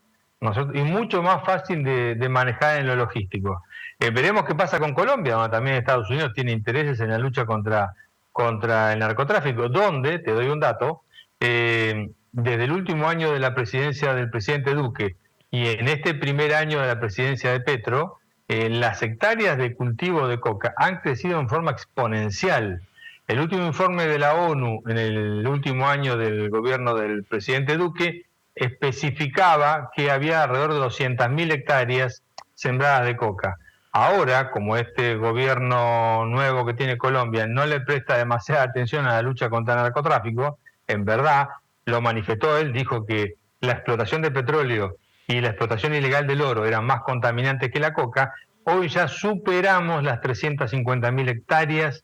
y 0.73 0.81
mucho 0.81 1.21
más 1.21 1.43
fácil 1.45 1.83
de, 1.83 2.29
manejar 2.29 2.79
en 2.79 2.87
lo 2.87 2.95
logístico. 2.95 3.63
Eh, 3.99 4.09
veremos 4.09 4.43
qué 4.45 4.55
pasa 4.55 4.79
con 4.79 4.93
Colombia, 4.93 5.35
donde 5.35 5.49
también 5.49 5.75
Estados 5.75 6.09
Unidos 6.09 6.33
tiene 6.33 6.51
intereses 6.51 6.99
en 6.99 7.09
la 7.09 7.19
lucha 7.19 7.45
contra, 7.45 7.93
contra 8.31 8.93
el 8.93 8.99
narcotráfico, 8.99 9.69
donde, 9.69 10.19
te 10.19 10.31
doy 10.31 10.47
un 10.47 10.59
dato, 10.59 11.03
eh, 11.39 12.09
desde 12.31 12.63
el 12.63 12.71
último 12.71 13.07
año 13.07 13.31
de 13.31 13.39
la 13.39 13.53
presidencia 13.53 14.15
del 14.15 14.29
presidente 14.29 14.73
Duque 14.73 15.15
y 15.51 15.67
en 15.67 15.87
este 15.87 16.13
primer 16.15 16.53
año 16.53 16.79
de 16.79 16.87
la 16.87 16.99
presidencia 16.99 17.51
de 17.51 17.59
Petro, 17.59 18.17
eh, 18.47 18.69
las 18.69 19.03
hectáreas 19.03 19.57
de 19.57 19.75
cultivo 19.75 20.27
de 20.27 20.39
coca 20.39 20.73
han 20.77 20.97
crecido 21.01 21.39
en 21.39 21.49
forma 21.49 21.71
exponencial. 21.71 22.81
El 23.27 23.39
último 23.39 23.65
informe 23.65 24.07
de 24.07 24.17
la 24.17 24.33
ONU 24.33 24.81
en 24.87 24.97
el 24.97 25.47
último 25.47 25.87
año 25.87 26.17
del 26.17 26.49
gobierno 26.49 26.95
del 26.95 27.23
presidente 27.25 27.77
Duque 27.77 28.25
especificaba 28.55 29.91
que 29.95 30.11
había 30.11 30.43
alrededor 30.43 30.73
de 30.73 30.79
200.000 30.79 31.51
hectáreas 31.51 32.23
sembradas 32.53 33.05
de 33.05 33.17
coca. 33.17 33.57
Ahora, 33.93 34.51
como 34.51 34.77
este 34.77 35.15
gobierno 35.15 36.25
nuevo 36.25 36.65
que 36.65 36.73
tiene 36.73 36.97
Colombia 36.97 37.45
no 37.45 37.65
le 37.65 37.81
presta 37.81 38.17
demasiada 38.17 38.63
atención 38.63 39.05
a 39.05 39.13
la 39.13 39.21
lucha 39.21 39.49
contra 39.49 39.73
el 39.73 39.81
narcotráfico, 39.81 40.59
en 40.87 41.03
verdad 41.03 41.49
lo 41.85 42.01
manifestó 42.01 42.57
él, 42.57 42.71
dijo 42.71 43.05
que 43.05 43.35
la 43.59 43.73
explotación 43.73 44.21
de 44.21 44.31
petróleo 44.31 44.95
y 45.27 45.41
la 45.41 45.49
explotación 45.49 45.93
ilegal 45.93 46.25
del 46.25 46.41
oro 46.41 46.65
era 46.65 46.81
más 46.81 47.01
contaminante 47.01 47.69
que 47.69 47.79
la 47.79 47.93
coca, 47.93 48.33
hoy 48.63 48.87
ya 48.87 49.07
superamos 49.07 50.03
las 50.03 50.21
350.000 50.21 51.29
hectáreas 51.29 52.03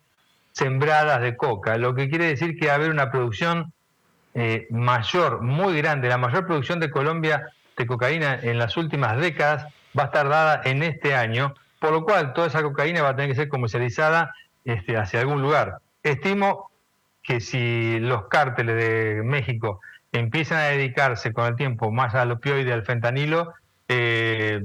sembradas 0.51 1.21
de 1.21 1.37
coca, 1.37 1.77
lo 1.77 1.93
que 1.93 2.09
quiere 2.09 2.25
decir 2.25 2.57
que 2.57 2.67
va 2.67 2.73
a 2.73 2.75
haber 2.75 2.89
una 2.89 3.11
producción 3.11 3.73
eh, 4.39 4.67
mayor, 4.69 5.41
muy 5.41 5.75
grande, 5.77 6.09
la 6.09 6.19
mayor 6.19 6.45
producción 6.45 6.79
de 6.79 6.91
Colombia 6.91 7.47
de 7.75 7.87
cocaína 7.87 8.35
en 8.39 8.59
las 8.59 8.77
últimas 8.77 9.17
décadas 9.17 9.65
va 9.97 10.03
a 10.03 10.05
estar 10.05 10.29
dada 10.29 10.61
en 10.63 10.83
este 10.83 11.15
año, 11.15 11.55
por 11.79 11.91
lo 11.91 12.05
cual 12.05 12.33
toda 12.33 12.45
esa 12.45 12.61
cocaína 12.61 13.01
va 13.01 13.09
a 13.09 13.15
tener 13.15 13.31
que 13.31 13.35
ser 13.35 13.49
comercializada 13.49 14.35
este, 14.63 14.95
hacia 14.95 15.21
algún 15.21 15.41
lugar. 15.41 15.79
Estimo 16.03 16.69
que 17.23 17.39
si 17.39 17.99
los 17.99 18.27
cárteles 18.27 18.75
de 18.75 19.23
México 19.23 19.81
empiezan 20.11 20.59
a 20.59 20.65
dedicarse 20.65 21.33
con 21.33 21.47
el 21.47 21.55
tiempo 21.55 21.91
más 21.91 22.13
al 22.13 22.31
opioide, 22.31 22.73
al 22.73 22.85
fentanilo, 22.85 23.55
eh, 23.87 24.63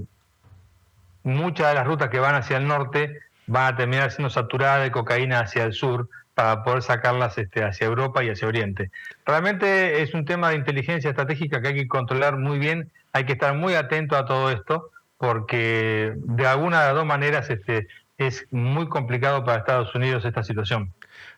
muchas 1.22 1.68
de 1.68 1.74
las 1.76 1.87
rutas 1.87 2.11
que 2.11 2.20
van 2.20 2.35
hacia 2.35 2.58
el 2.58 2.66
norte 2.66 3.20
van 3.46 3.72
a 3.72 3.76
terminar 3.78 4.11
siendo 4.11 4.28
saturadas 4.28 4.82
de 4.82 4.90
cocaína 4.90 5.40
hacia 5.40 5.64
el 5.64 5.72
sur 5.72 6.11
para 6.35 6.64
poder 6.64 6.83
sacarlas 6.83 7.37
este, 7.38 7.62
hacia 7.62 7.87
Europa 7.87 8.25
y 8.25 8.31
hacia 8.31 8.49
Oriente. 8.49 8.90
Realmente 9.27 10.03
es 10.03 10.14
un 10.14 10.25
tema 10.25 10.51
de 10.51 10.57
inteligencia 10.57 11.11
estratégica 11.11 11.61
que 11.61 11.68
hay 11.68 11.75
que 11.75 11.88
controlar 11.88 12.38
muy 12.38 12.59
bien, 12.59 12.90
hay 13.12 13.25
que 13.25 13.35
estar 13.35 13.55
muy 13.55 13.75
atento 13.75 14.16
a 14.16 14.25
todo 14.25 14.51
esto, 14.51 14.90
porque 15.18 16.14
de 16.16 16.47
alguna 16.47 16.87
de 16.87 16.95
dos 16.95 17.07
maneras 17.07 17.51
este, 17.51 17.87
es 18.18 18.47
muy 18.51 18.88
complicado 18.88 19.45
para 19.45 19.59
Estados 19.59 19.95
Unidos 19.95 20.25
esta 20.25 20.42
situación. 20.42 20.92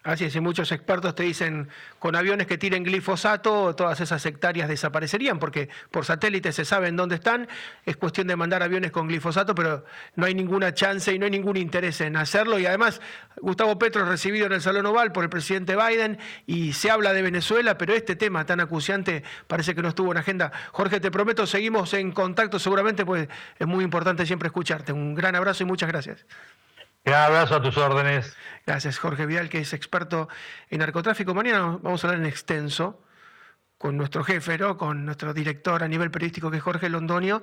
Así 0.04 0.26
es, 0.26 0.36
y 0.36 0.40
muchos 0.40 0.70
expertos 0.70 1.14
te 1.14 1.22
dicen, 1.22 1.70
con 1.98 2.14
aviones 2.14 2.46
que 2.46 2.58
tiren 2.58 2.84
glifosato, 2.84 3.74
todas 3.74 4.02
esas 4.02 4.24
hectáreas 4.26 4.68
desaparecerían, 4.68 5.38
porque 5.38 5.70
por 5.90 6.04
satélite 6.04 6.52
se 6.52 6.66
saben 6.66 6.94
dónde 6.94 7.14
están, 7.14 7.48
es 7.86 7.96
cuestión 7.96 8.26
de 8.26 8.36
mandar 8.36 8.62
aviones 8.62 8.92
con 8.92 9.08
glifosato, 9.08 9.54
pero 9.54 9.86
no 10.14 10.26
hay 10.26 10.34
ninguna 10.34 10.74
chance 10.74 11.10
y 11.10 11.18
no 11.18 11.24
hay 11.24 11.30
ningún 11.30 11.56
interés 11.56 12.02
en 12.02 12.18
hacerlo. 12.18 12.58
Y 12.58 12.66
además, 12.66 13.00
Gustavo 13.40 13.78
Petro 13.78 14.02
es 14.02 14.08
recibido 14.08 14.44
en 14.44 14.52
el 14.52 14.60
Salón 14.60 14.84
Oval 14.84 15.10
por 15.10 15.24
el 15.24 15.30
presidente 15.30 15.74
Biden 15.74 16.18
y 16.44 16.74
se 16.74 16.90
habla 16.90 17.14
de 17.14 17.22
Venezuela, 17.22 17.78
pero 17.78 17.94
este 17.94 18.14
tema 18.14 18.44
tan 18.44 18.60
acuciante 18.60 19.24
parece 19.46 19.74
que 19.74 19.80
no 19.80 19.88
estuvo 19.88 20.12
en 20.12 20.18
agenda. 20.18 20.52
Jorge, 20.72 21.00
te 21.00 21.10
prometo, 21.10 21.46
seguimos 21.46 21.94
en 21.94 22.12
contacto 22.12 22.58
seguramente, 22.58 23.06
pues 23.06 23.26
es 23.58 23.66
muy 23.66 23.82
importante 23.82 24.26
siempre 24.26 24.48
escucharte. 24.48 24.92
Un 24.92 25.14
gran 25.14 25.34
abrazo 25.34 25.62
y 25.62 25.66
muchas 25.66 25.88
gracias. 25.88 26.26
Un 27.06 27.12
abrazo 27.12 27.56
a 27.56 27.62
tus 27.62 27.76
órdenes. 27.76 28.34
Gracias, 28.66 28.98
Jorge 28.98 29.26
Vidal, 29.26 29.50
que 29.50 29.58
es 29.58 29.74
experto 29.74 30.28
en 30.70 30.78
narcotráfico. 30.78 31.34
Mañana 31.34 31.78
vamos 31.82 32.02
a 32.02 32.06
hablar 32.06 32.22
en 32.22 32.26
extenso 32.26 33.02
con 33.76 33.98
nuestro 33.98 34.24
jefe, 34.24 34.58
con 34.78 35.04
nuestro 35.04 35.34
director 35.34 35.82
a 35.82 35.88
nivel 35.88 36.10
periodístico, 36.10 36.50
que 36.50 36.56
es 36.56 36.62
Jorge 36.62 36.88
Londonio, 36.88 37.42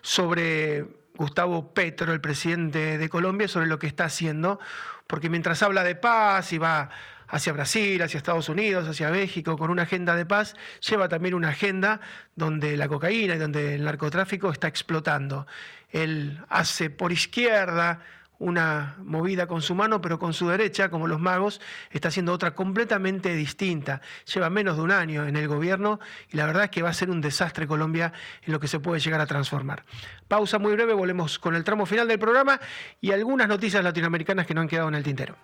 sobre 0.00 0.86
Gustavo 1.16 1.74
Petro, 1.74 2.12
el 2.12 2.20
presidente 2.20 2.98
de 2.98 3.08
Colombia, 3.08 3.48
sobre 3.48 3.66
lo 3.66 3.80
que 3.80 3.88
está 3.88 4.04
haciendo, 4.04 4.60
porque 5.08 5.28
mientras 5.28 5.60
habla 5.64 5.82
de 5.82 5.96
paz 5.96 6.52
y 6.52 6.58
va 6.58 6.90
hacia 7.26 7.52
Brasil, 7.52 8.00
hacia 8.02 8.18
Estados 8.18 8.48
Unidos, 8.48 8.88
hacia 8.88 9.10
México, 9.10 9.58
con 9.58 9.70
una 9.70 9.82
agenda 9.82 10.14
de 10.14 10.24
paz, 10.24 10.54
lleva 10.88 11.08
también 11.08 11.34
una 11.34 11.48
agenda 11.48 12.00
donde 12.36 12.76
la 12.76 12.86
cocaína 12.86 13.34
y 13.34 13.38
donde 13.38 13.74
el 13.74 13.84
narcotráfico 13.84 14.50
está 14.50 14.68
explotando. 14.68 15.48
Él 15.90 16.40
hace 16.48 16.90
por 16.90 17.10
izquierda, 17.10 18.02
una 18.40 18.96
movida 19.04 19.46
con 19.46 19.62
su 19.62 19.74
mano, 19.74 20.00
pero 20.00 20.18
con 20.18 20.32
su 20.32 20.48
derecha, 20.48 20.88
como 20.88 21.06
los 21.06 21.20
magos, 21.20 21.60
está 21.90 22.08
haciendo 22.08 22.32
otra 22.32 22.54
completamente 22.54 23.34
distinta. 23.34 24.00
Lleva 24.32 24.50
menos 24.50 24.76
de 24.76 24.82
un 24.82 24.90
año 24.90 25.26
en 25.26 25.36
el 25.36 25.46
gobierno 25.46 26.00
y 26.32 26.36
la 26.36 26.46
verdad 26.46 26.64
es 26.64 26.70
que 26.70 26.82
va 26.82 26.88
a 26.88 26.94
ser 26.94 27.10
un 27.10 27.20
desastre 27.20 27.66
Colombia 27.66 28.12
en 28.42 28.52
lo 28.52 28.58
que 28.58 28.66
se 28.66 28.80
puede 28.80 28.98
llegar 28.98 29.20
a 29.20 29.26
transformar. 29.26 29.84
Pausa 30.26 30.58
muy 30.58 30.72
breve, 30.72 30.94
volvemos 30.94 31.38
con 31.38 31.54
el 31.54 31.64
tramo 31.64 31.84
final 31.84 32.08
del 32.08 32.18
programa 32.18 32.58
y 33.00 33.12
algunas 33.12 33.46
noticias 33.46 33.84
latinoamericanas 33.84 34.46
que 34.46 34.54
no 34.54 34.62
han 34.62 34.68
quedado 34.68 34.88
en 34.88 34.94
el 34.94 35.04
tintero. 35.04 35.36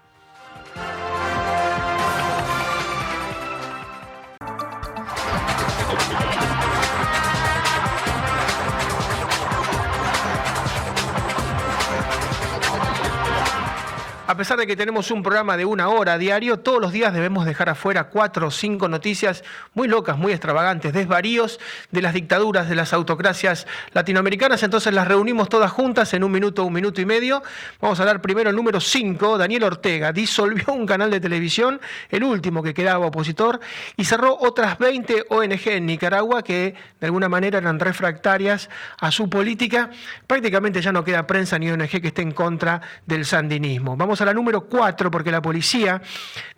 A 14.36 14.44
pesar 14.46 14.58
de 14.58 14.66
que 14.66 14.76
tenemos 14.76 15.10
un 15.10 15.22
programa 15.22 15.56
de 15.56 15.64
una 15.64 15.88
hora 15.88 16.18
diario, 16.18 16.58
todos 16.58 16.78
los 16.78 16.92
días 16.92 17.14
debemos 17.14 17.46
dejar 17.46 17.70
afuera 17.70 18.10
cuatro 18.10 18.48
o 18.48 18.50
cinco 18.50 18.86
noticias 18.86 19.42
muy 19.72 19.88
locas, 19.88 20.18
muy 20.18 20.32
extravagantes, 20.32 20.92
desvaríos 20.92 21.58
de 21.90 22.02
las 22.02 22.12
dictaduras, 22.12 22.68
de 22.68 22.74
las 22.74 22.92
autocracias 22.92 23.66
latinoamericanas. 23.94 24.62
Entonces 24.62 24.92
las 24.92 25.08
reunimos 25.08 25.48
todas 25.48 25.72
juntas 25.72 26.12
en 26.12 26.22
un 26.22 26.32
minuto, 26.32 26.64
un 26.64 26.74
minuto 26.74 27.00
y 27.00 27.06
medio. 27.06 27.42
Vamos 27.80 27.98
a 27.98 28.02
hablar 28.02 28.20
primero 28.20 28.50
el 28.50 28.56
número 28.56 28.78
cinco. 28.78 29.38
Daniel 29.38 29.64
Ortega 29.64 30.12
disolvió 30.12 30.74
un 30.74 30.84
canal 30.84 31.10
de 31.10 31.18
televisión, 31.18 31.80
el 32.10 32.22
último 32.22 32.62
que 32.62 32.74
quedaba 32.74 33.06
opositor, 33.06 33.58
y 33.96 34.04
cerró 34.04 34.36
otras 34.38 34.76
20 34.76 35.28
ONG 35.30 35.68
en 35.68 35.86
Nicaragua 35.86 36.42
que 36.42 36.74
de 37.00 37.06
alguna 37.06 37.30
manera 37.30 37.56
eran 37.56 37.80
refractarias 37.80 38.68
a 39.00 39.10
su 39.10 39.30
política. 39.30 39.88
Prácticamente 40.26 40.82
ya 40.82 40.92
no 40.92 41.04
queda 41.04 41.26
prensa 41.26 41.58
ni 41.58 41.70
ONG 41.70 41.88
que 41.88 42.08
esté 42.08 42.20
en 42.20 42.32
contra 42.32 42.82
del 43.06 43.24
sandinismo. 43.24 43.96
Vamos 43.96 44.20
a 44.20 44.25
la 44.26 44.34
número 44.34 44.66
4 44.66 45.10
porque 45.10 45.30
la 45.30 45.40
policía 45.40 46.02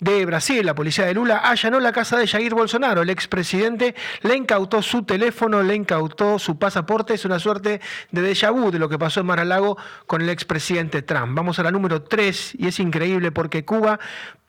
de 0.00 0.26
Brasil, 0.26 0.66
la 0.66 0.74
policía 0.74 1.06
de 1.06 1.14
Lula, 1.14 1.36
allanó 1.36 1.78
la 1.78 1.92
casa 1.92 2.16
de 2.16 2.26
Jair 2.26 2.54
Bolsonaro, 2.54 3.02
el 3.02 3.10
expresidente, 3.10 3.94
le 4.22 4.36
incautó 4.36 4.82
su 4.82 5.04
teléfono, 5.04 5.62
le 5.62 5.74
incautó 5.74 6.38
su 6.38 6.58
pasaporte, 6.58 7.14
es 7.14 7.24
una 7.24 7.38
suerte 7.38 7.80
de 8.10 8.22
déjà 8.22 8.50
vu 8.50 8.70
de 8.70 8.78
lo 8.78 8.88
que 8.88 8.98
pasó 8.98 9.20
en 9.20 9.26
Mar-a-Lago 9.26 9.76
con 10.06 10.22
el 10.22 10.30
expresidente 10.30 11.02
Trump. 11.02 11.36
Vamos 11.36 11.58
a 11.58 11.62
la 11.62 11.70
número 11.70 12.02
3 12.02 12.56
y 12.58 12.66
es 12.66 12.80
increíble 12.80 13.30
porque 13.30 13.64
Cuba 13.64 14.00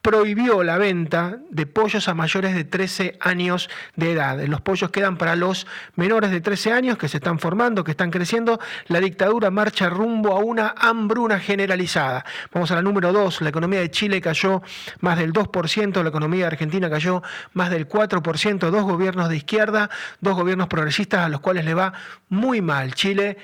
prohibió 0.02 0.64
la 0.64 0.78
venta 0.78 1.40
de 1.50 1.66
pollos 1.66 2.08
a 2.08 2.14
mayores 2.14 2.56
de 2.56 2.64
13 2.64 3.18
años 3.20 3.70
de 3.96 4.14
edad. 4.14 4.40
Los 4.46 4.62
pollos 4.62 4.92
quedan 4.92 5.18
para 5.18 5.36
los 5.36 5.68
menores 5.96 6.32
de 6.32 6.42
13 6.42 6.72
años 6.72 6.98
que 6.98 7.08
se 7.08 7.18
están 7.18 7.40
formando, 7.40 7.84
que 7.84 7.92
están 7.92 8.12
creciendo. 8.12 8.60
La 8.88 9.00
dictadura 9.00 9.52
marcha 9.52 9.90
rumbo 9.90 10.36
a 10.36 10.40
una 10.40 10.74
hambruna 10.78 11.40
generalizada. 11.40 12.26
Vamos 12.54 12.72
a 12.72 12.76
la 12.76 12.82
número 12.82 13.12
2. 13.12 13.42
La 13.42 13.50
economía 13.50 13.82
de 13.82 13.92
Chile 13.92 14.22
cayó 14.22 14.62
más 15.02 15.18
del 15.18 15.34
2%, 15.34 16.02
la 16.02 16.10
economía 16.10 16.48
Argentina 16.48 16.90
cayó 16.90 17.22
más 17.54 17.70
del 17.70 17.88
4%. 17.88 18.70
Dos 18.70 18.84
gobiernos 18.84 19.30
de 19.30 19.38
izquierda, 19.38 19.90
dos 20.22 20.36
gobiernos 20.36 20.68
progresistas 20.68 21.26
a 21.26 21.30
los 21.30 21.42
cuales 21.42 21.66
le 21.66 21.74
va 21.74 21.94
muy 22.30 22.62
mal. 22.62 22.94
Chile 22.94 23.38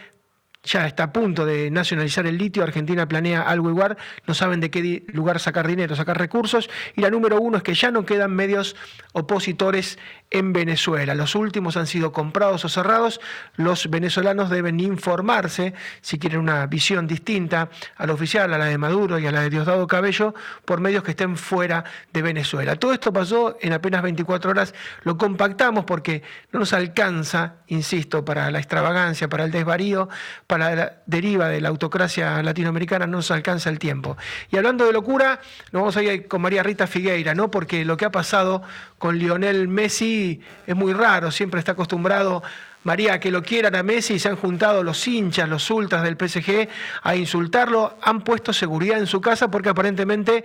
ya 0.65 0.87
está 0.87 1.03
a 1.03 1.13
punto 1.13 1.45
de 1.45 1.69
nacionalizar 1.71 2.25
el 2.25 2.37
litio, 2.37 2.63
Argentina 2.63 3.07
planea 3.07 3.41
algo 3.41 3.69
igual, 3.69 3.97
no 4.27 4.33
saben 4.33 4.59
de 4.59 4.69
qué 4.69 5.03
lugar 5.07 5.39
sacar 5.39 5.67
dinero, 5.67 5.95
sacar 5.95 6.17
recursos, 6.17 6.69
y 6.95 7.01
la 7.01 7.09
número 7.09 7.39
uno 7.39 7.57
es 7.57 7.63
que 7.63 7.73
ya 7.73 7.91
no 7.91 8.05
quedan 8.05 8.33
medios 8.33 8.75
opositores 9.13 9.97
en 10.31 10.53
Venezuela. 10.53 11.13
Los 11.13 11.35
últimos 11.35 11.77
han 11.77 11.87
sido 11.87 12.11
comprados 12.11 12.65
o 12.65 12.69
cerrados, 12.69 13.21
los 13.55 13.89
venezolanos 13.89 14.49
deben 14.49 14.79
informarse, 14.79 15.73
si 16.01 16.17
quieren 16.17 16.39
una 16.39 16.65
visión 16.65 17.07
distinta 17.07 17.69
a 17.95 18.07
la 18.07 18.13
oficial, 18.13 18.53
a 18.53 18.57
la 18.57 18.65
de 18.65 18.77
Maduro 18.77 19.19
y 19.19 19.27
a 19.27 19.31
la 19.31 19.41
de 19.41 19.49
Diosdado 19.49 19.85
Cabello, 19.87 20.33
por 20.65 20.81
medios 20.81 21.03
que 21.03 21.11
estén 21.11 21.37
fuera 21.37 21.85
de 22.11 22.21
Venezuela. 22.21 22.75
Todo 22.75 22.93
esto 22.93 23.13
pasó 23.13 23.57
en 23.61 23.73
apenas 23.73 24.01
24 24.01 24.51
horas, 24.51 24.73
lo 25.03 25.17
compactamos 25.17 25.85
porque 25.85 26.23
no 26.51 26.59
nos 26.59 26.73
alcanza, 26.73 27.57
insisto, 27.67 28.25
para 28.25 28.49
la 28.49 28.59
extravagancia, 28.59 29.29
para 29.29 29.45
el 29.45 29.51
desvarío, 29.51 30.09
para 30.47 30.54
la 30.57 30.93
deriva 31.05 31.49
de 31.49 31.61
la 31.61 31.69
autocracia 31.69 32.41
latinoamericana, 32.43 33.07
no 33.07 33.17
nos 33.17 33.31
alcanza 33.31 33.69
el 33.69 33.79
tiempo. 33.79 34.17
Y 34.51 34.57
hablando 34.57 34.85
de 34.85 34.93
locura, 34.93 35.39
nos 35.71 35.81
vamos 35.81 35.97
a 35.97 36.03
ir 36.03 36.27
con 36.27 36.41
María 36.41 36.63
Rita 36.63 36.87
Figueira, 36.87 37.33
¿no? 37.33 37.51
Porque 37.51 37.85
lo 37.85 37.97
que 37.97 38.05
ha 38.05 38.11
pasado 38.11 38.61
con 38.97 39.17
Lionel 39.17 39.67
Messi 39.67 40.41
es 40.65 40.75
muy 40.75 40.93
raro, 40.93 41.31
siempre 41.31 41.59
está 41.59 41.73
acostumbrado 41.73 42.43
María, 42.85 43.19
que 43.19 43.31
lo 43.31 43.41
quieran 43.41 43.75
a 43.75 43.81
Messi 43.81 44.13
y 44.13 44.19
se 44.19 44.29
han 44.29 44.35
juntado 44.35 44.83
los 44.83 45.07
hinchas, 45.07 45.49
los 45.49 45.71
ultras 45.71 46.03
del 46.03 46.17
PSG 46.17 46.69
a 47.01 47.15
insultarlo, 47.15 47.97
han 48.03 48.21
puesto 48.21 48.53
seguridad 48.53 48.99
en 48.99 49.07
su 49.07 49.21
casa 49.21 49.49
porque 49.49 49.69
aparentemente 49.69 50.43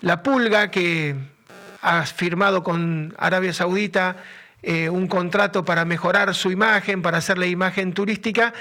la 0.00 0.22
pulga 0.22 0.70
que 0.70 1.16
ha 1.82 2.06
firmado 2.06 2.62
con 2.62 3.14
Arabia 3.18 3.52
Saudita 3.52 4.16
eh, 4.62 4.90
un 4.90 5.08
contrato 5.08 5.64
para 5.64 5.84
mejorar 5.84 6.34
su 6.34 6.52
imagen, 6.52 7.02
para 7.02 7.18
hacerle 7.18 7.48
imagen 7.48 7.94
turística, 7.94 8.52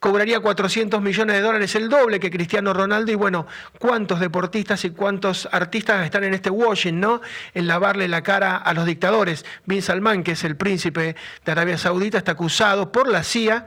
cobraría 0.00 0.40
400 0.40 1.02
millones 1.02 1.36
de 1.36 1.42
dólares, 1.42 1.74
el 1.74 1.88
doble 1.88 2.20
que 2.20 2.30
Cristiano 2.30 2.72
Ronaldo. 2.72 3.10
Y 3.12 3.16
bueno, 3.16 3.46
¿cuántos 3.78 4.20
deportistas 4.20 4.84
y 4.84 4.90
cuántos 4.90 5.48
artistas 5.50 6.04
están 6.04 6.24
en 6.24 6.34
este 6.34 6.50
washing, 6.50 7.00
¿no? 7.00 7.20
En 7.54 7.66
lavarle 7.66 8.08
la 8.08 8.22
cara 8.22 8.56
a 8.56 8.72
los 8.74 8.86
dictadores. 8.86 9.44
Bin 9.66 9.82
Salman, 9.82 10.22
que 10.22 10.32
es 10.32 10.44
el 10.44 10.56
príncipe 10.56 11.16
de 11.44 11.52
Arabia 11.52 11.78
Saudita, 11.78 12.18
está 12.18 12.32
acusado 12.32 12.92
por 12.92 13.08
la 13.08 13.22
CIA 13.22 13.66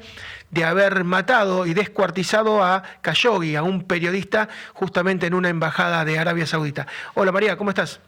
de 0.49 0.65
haber 0.65 1.03
matado 1.03 1.65
y 1.65 1.73
descuartizado 1.73 2.63
a 2.63 2.83
Khashoggi, 3.01 3.55
a 3.55 3.63
un 3.63 3.83
periodista, 3.83 4.49
justamente 4.73 5.27
en 5.27 5.33
una 5.33 5.49
embajada 5.49 6.03
de 6.05 6.19
Arabia 6.19 6.45
Saudita. 6.45 6.87
Hola 7.13 7.31
María, 7.31 7.57
¿cómo 7.57 7.69
estás? 7.69 8.01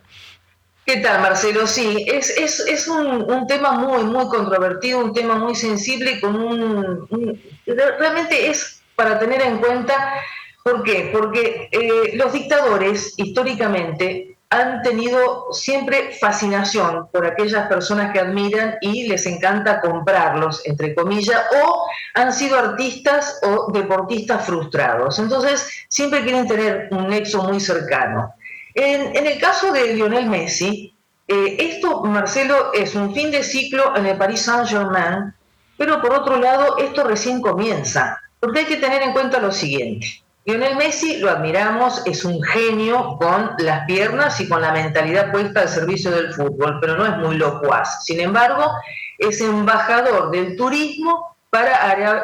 ¿Qué 0.86 0.98
tal, 0.98 1.22
Marcelo? 1.22 1.66
Sí, 1.66 2.06
es, 2.08 2.30
es, 2.38 2.60
es 2.60 2.88
un, 2.90 3.48
tema 3.48 3.72
muy, 3.72 4.04
muy 4.04 4.28
controvertido, 4.28 5.00
un 5.00 5.14
tema 5.14 5.36
muy 5.36 5.56
sensible, 5.56 6.20
con 6.20 6.36
un, 6.36 7.40
realmente 7.66 8.50
es 8.50 8.82
para 8.96 9.18
tener 9.18 9.42
en 9.42 9.60
cuenta, 9.60 10.14
¿por 10.62 10.84
qué? 10.84 11.10
Porque 11.14 11.70
eh, 11.72 12.18
los 12.18 12.34
dictadores 12.34 13.14
históricamente 13.16 14.36
han 14.50 14.82
tenido 14.82 15.54
siempre 15.54 16.12
fascinación 16.20 17.08
por 17.12 17.26
aquellas 17.26 17.68
personas 17.68 18.12
que 18.12 18.20
admiran 18.20 18.76
y 18.82 19.08
les 19.08 19.26
encanta 19.26 19.80
comprarlos, 19.80 20.62
entre 20.66 20.94
comillas, 20.94 21.42
o 21.64 21.88
han 22.14 22.34
sido 22.34 22.60
artistas 22.60 23.40
o 23.42 23.72
deportistas 23.72 24.46
frustrados. 24.46 25.18
Entonces, 25.18 25.86
siempre 25.88 26.24
quieren 26.24 26.46
tener 26.46 26.90
un 26.92 27.08
nexo 27.08 27.42
muy 27.44 27.60
cercano. 27.62 28.36
En, 28.76 29.28
el 29.28 29.39
caso 29.39 29.71
de 29.71 29.93
Lionel 29.93 30.28
Messi, 30.28 30.95
eh, 31.28 31.57
esto, 31.59 32.01
Marcelo, 32.03 32.74
es 32.74 32.95
un 32.95 33.13
fin 33.13 33.30
de 33.32 33.43
ciclo 33.43 33.95
en 33.95 34.05
el 34.07 34.17
Paris 34.17 34.41
Saint-Germain, 34.41 35.34
pero 35.78 36.01
por 36.01 36.13
otro 36.13 36.38
lado, 36.39 36.78
esto 36.78 37.03
recién 37.03 37.41
comienza, 37.41 38.19
porque 38.39 38.59
hay 38.59 38.65
que 38.65 38.78
tener 38.78 39.03
en 39.03 39.13
cuenta 39.13 39.39
lo 39.39 39.51
siguiente. 39.51 40.24
Lionel 40.45 40.76
Messi, 40.76 41.19
lo 41.19 41.30
admiramos, 41.30 42.01
es 42.05 42.26
un 42.26 42.41
genio 42.43 43.17
con 43.17 43.51
las 43.59 43.86
piernas 43.86 44.41
y 44.41 44.49
con 44.49 44.61
la 44.61 44.74
mentalidad 44.74 45.32
puesta 45.32 45.61
al 45.61 45.69
servicio 45.69 46.11
del 46.11 46.34
fútbol, 46.34 46.80
pero 46.82 46.97
no 46.97 47.05
es 47.05 47.17
muy 47.17 47.38
locuaz. 47.38 48.03
Sin 48.03 48.19
embargo, 48.19 48.69
es 49.17 49.39
embajador 49.39 50.32
del 50.32 50.57
turismo 50.57 51.38
para 51.49 51.76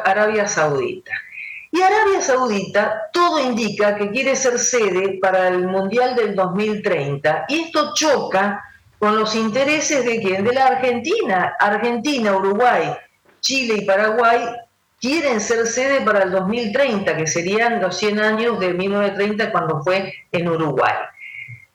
Arabia 0.04 0.46
Saudita. 0.46 1.12
Y 1.72 1.80
Arabia 1.80 2.20
Saudita 2.20 3.10
todo 3.12 3.38
indica 3.38 3.96
que 3.96 4.10
quiere 4.10 4.34
ser 4.34 4.58
sede 4.58 5.18
para 5.20 5.48
el 5.48 5.68
Mundial 5.68 6.16
del 6.16 6.34
2030 6.34 7.46
y 7.48 7.60
esto 7.60 7.92
choca 7.94 8.64
con 8.98 9.16
los 9.16 9.34
intereses 9.34 10.04
de 10.04 10.20
quién? 10.20 10.44
De 10.44 10.52
la 10.52 10.66
Argentina. 10.66 11.56
Argentina, 11.58 12.36
Uruguay, 12.36 12.92
Chile 13.40 13.76
y 13.78 13.84
Paraguay 13.86 14.40
quieren 15.00 15.40
ser 15.40 15.66
sede 15.66 16.02
para 16.02 16.24
el 16.24 16.30
2030, 16.30 17.16
que 17.16 17.26
serían 17.26 17.80
los 17.80 17.96
100 17.96 18.20
años 18.20 18.60
de 18.60 18.74
1930 18.74 19.50
cuando 19.50 19.82
fue 19.82 20.12
en 20.30 20.48
Uruguay. 20.48 20.92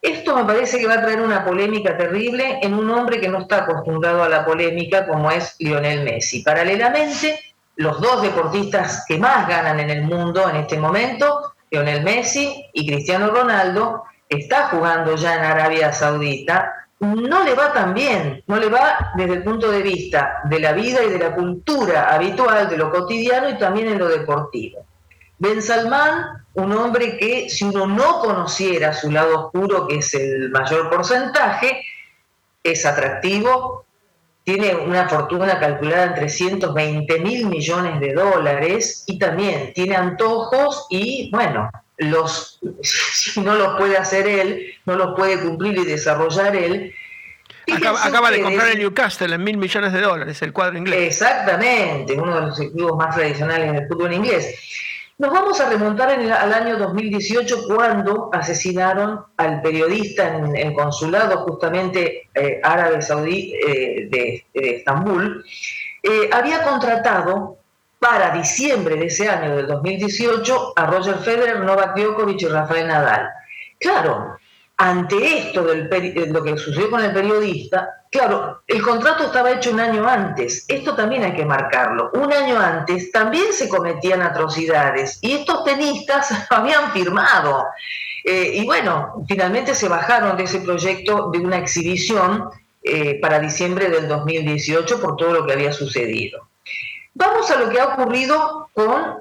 Esto 0.01 0.35
me 0.35 0.45
parece 0.45 0.77
que 0.77 0.85
va 0.85 0.95
a 0.95 1.01
traer 1.01 1.21
una 1.21 1.43
polémica 1.43 1.97
terrible 1.97 2.59
en 2.61 2.75
un 2.75 2.91
hombre 2.91 3.19
que 3.19 3.27
no 3.27 3.39
está 3.39 3.63
acostumbrado 3.63 4.23
a 4.23 4.29
la 4.29 4.45
polémica 4.45 5.07
como 5.07 5.31
es 5.31 5.55
Lionel 5.57 6.03
Messi. 6.03 6.43
Paralelamente, 6.43 7.39
los 7.77 7.99
dos 8.01 8.21
deportistas 8.21 9.03
que 9.07 9.17
más 9.17 9.47
ganan 9.47 9.79
en 9.79 9.89
el 9.89 10.03
mundo 10.03 10.49
en 10.49 10.57
este 10.57 10.77
momento, 10.77 11.53
Lionel 11.69 12.03
Messi 12.03 12.65
y 12.73 12.87
Cristiano 12.87 13.29
Ronaldo, 13.29 14.03
está 14.29 14.69
jugando 14.69 15.15
ya 15.15 15.35
en 15.35 15.43
Arabia 15.43 15.91
Saudita, 15.91 16.87
no 16.99 17.43
le 17.43 17.53
va 17.53 17.73
tan 17.73 17.93
bien, 17.93 18.43
no 18.47 18.57
le 18.57 18.69
va 18.69 19.11
desde 19.15 19.33
el 19.33 19.43
punto 19.43 19.69
de 19.69 19.81
vista 19.81 20.41
de 20.45 20.59
la 20.59 20.71
vida 20.73 21.03
y 21.03 21.09
de 21.09 21.19
la 21.19 21.35
cultura 21.35 22.13
habitual, 22.13 22.69
de 22.69 22.77
lo 22.77 22.89
cotidiano 22.89 23.49
y 23.49 23.57
también 23.57 23.89
en 23.89 23.99
lo 23.99 24.07
deportivo. 24.07 24.85
Ben 25.37 25.61
Salman, 25.61 26.45
un 26.53 26.71
hombre 26.71 27.17
que 27.17 27.49
si 27.49 27.65
uno 27.65 27.85
no 27.85 28.19
conociera 28.21 28.93
su 28.93 29.11
lado 29.11 29.45
oscuro, 29.45 29.87
que 29.87 29.97
es 29.97 30.13
el 30.13 30.49
mayor 30.49 30.89
porcentaje, 30.89 31.81
es 32.63 32.85
atractivo, 32.85 33.84
tiene 34.45 34.75
una 34.75 35.09
fortuna 35.09 35.59
calculada 35.59 36.05
en 36.05 36.15
320 36.15 37.19
mil 37.19 37.47
millones 37.47 37.99
de 37.99 38.13
dólares 38.13 39.03
y 39.07 39.17
también 39.17 39.73
tiene 39.73 39.95
antojos 39.95 40.85
y, 40.91 41.31
bueno, 41.31 41.69
los, 41.97 42.59
si 42.81 43.41
no 43.41 43.55
los 43.55 43.75
puede 43.77 43.97
hacer 43.97 44.27
él, 44.27 44.75
no 44.85 44.95
los 44.95 45.15
puede 45.15 45.41
cumplir 45.41 45.79
y 45.79 45.85
desarrollar 45.85 46.55
él. 46.55 46.93
Acaba, 47.73 48.29
de 48.29 48.43
comprar 48.43 48.69
el 48.69 48.77
Newcastle 48.77 49.33
en 49.33 49.43
mil 49.43 49.57
millones 49.57 49.91
de 49.91 50.01
dólares, 50.01 50.39
el 50.43 50.53
cuadro 50.53 50.77
inglés. 50.77 51.07
Exactamente, 51.07 52.13
uno 52.13 52.35
de 52.35 52.41
los 52.41 52.59
equipos 52.59 52.95
más 52.95 53.15
tradicionales 53.15 53.73
del 53.73 53.87
fútbol 53.87 54.13
inglés. 54.13 54.55
Nos 55.17 55.31
vamos 55.31 55.61
a 55.61 55.69
remontar 55.69 56.09
al 56.09 56.53
año 56.53 56.77
2018 56.77 57.67
cuando 57.67 58.29
asesinaron 58.33 59.23
al 59.37 59.61
periodista 59.61 60.35
en 60.35 60.53
el 60.57 60.73
consulado 60.73 61.37
justamente 61.45 62.29
eh, 62.33 62.59
árabe 62.61 63.01
saudí 63.01 63.53
eh, 63.65 64.09
de, 64.11 64.45
Estambul. 64.53 65.45
Eh, 66.03 66.29
había 66.33 66.63
contratado 66.63 67.59
para 67.97 68.31
diciembre 68.31 68.97
de 68.97 69.05
ese 69.05 69.29
año, 69.29 69.55
del 69.55 69.67
2018, 69.67 70.73
a 70.75 70.85
Roger 70.85 71.15
Federer, 71.19 71.61
Novak 71.61 71.97
Djokovic 71.97 72.41
y 72.41 72.47
Rafael 72.47 72.85
Nadal. 72.85 73.29
Claro, 73.79 74.37
ante 74.77 75.37
esto 75.37 75.63
de 75.63 76.27
lo 76.27 76.43
que 76.43 76.57
sucedió 76.57 76.89
con 76.89 77.03
el 77.03 77.13
periodista, 77.13 78.03
claro, 78.11 78.61
el 78.67 78.81
contrato 78.81 79.25
estaba 79.25 79.51
hecho 79.51 79.71
un 79.71 79.79
año 79.79 80.07
antes, 80.07 80.65
esto 80.67 80.95
también 80.95 81.23
hay 81.23 81.33
que 81.33 81.45
marcarlo, 81.45 82.11
un 82.13 82.31
año 82.33 82.59
antes 82.59 83.11
también 83.11 83.53
se 83.53 83.69
cometían 83.69 84.21
atrocidades 84.21 85.19
y 85.21 85.33
estos 85.33 85.63
tenistas 85.63 86.29
habían 86.49 86.91
firmado. 86.91 87.65
Eh, 88.23 88.51
y 88.55 88.65
bueno, 88.65 89.23
finalmente 89.27 89.75
se 89.75 89.87
bajaron 89.87 90.35
de 90.35 90.43
ese 90.43 90.59
proyecto 90.59 91.29
de 91.31 91.39
una 91.39 91.57
exhibición 91.57 92.49
eh, 92.83 93.19
para 93.21 93.39
diciembre 93.39 93.89
del 93.89 94.07
2018 94.07 94.99
por 94.99 95.15
todo 95.15 95.31
lo 95.31 95.45
que 95.45 95.53
había 95.53 95.71
sucedido. 95.71 96.49
Vamos 97.13 97.49
a 97.49 97.57
lo 97.57 97.69
que 97.69 97.79
ha 97.79 97.93
ocurrido 97.93 98.69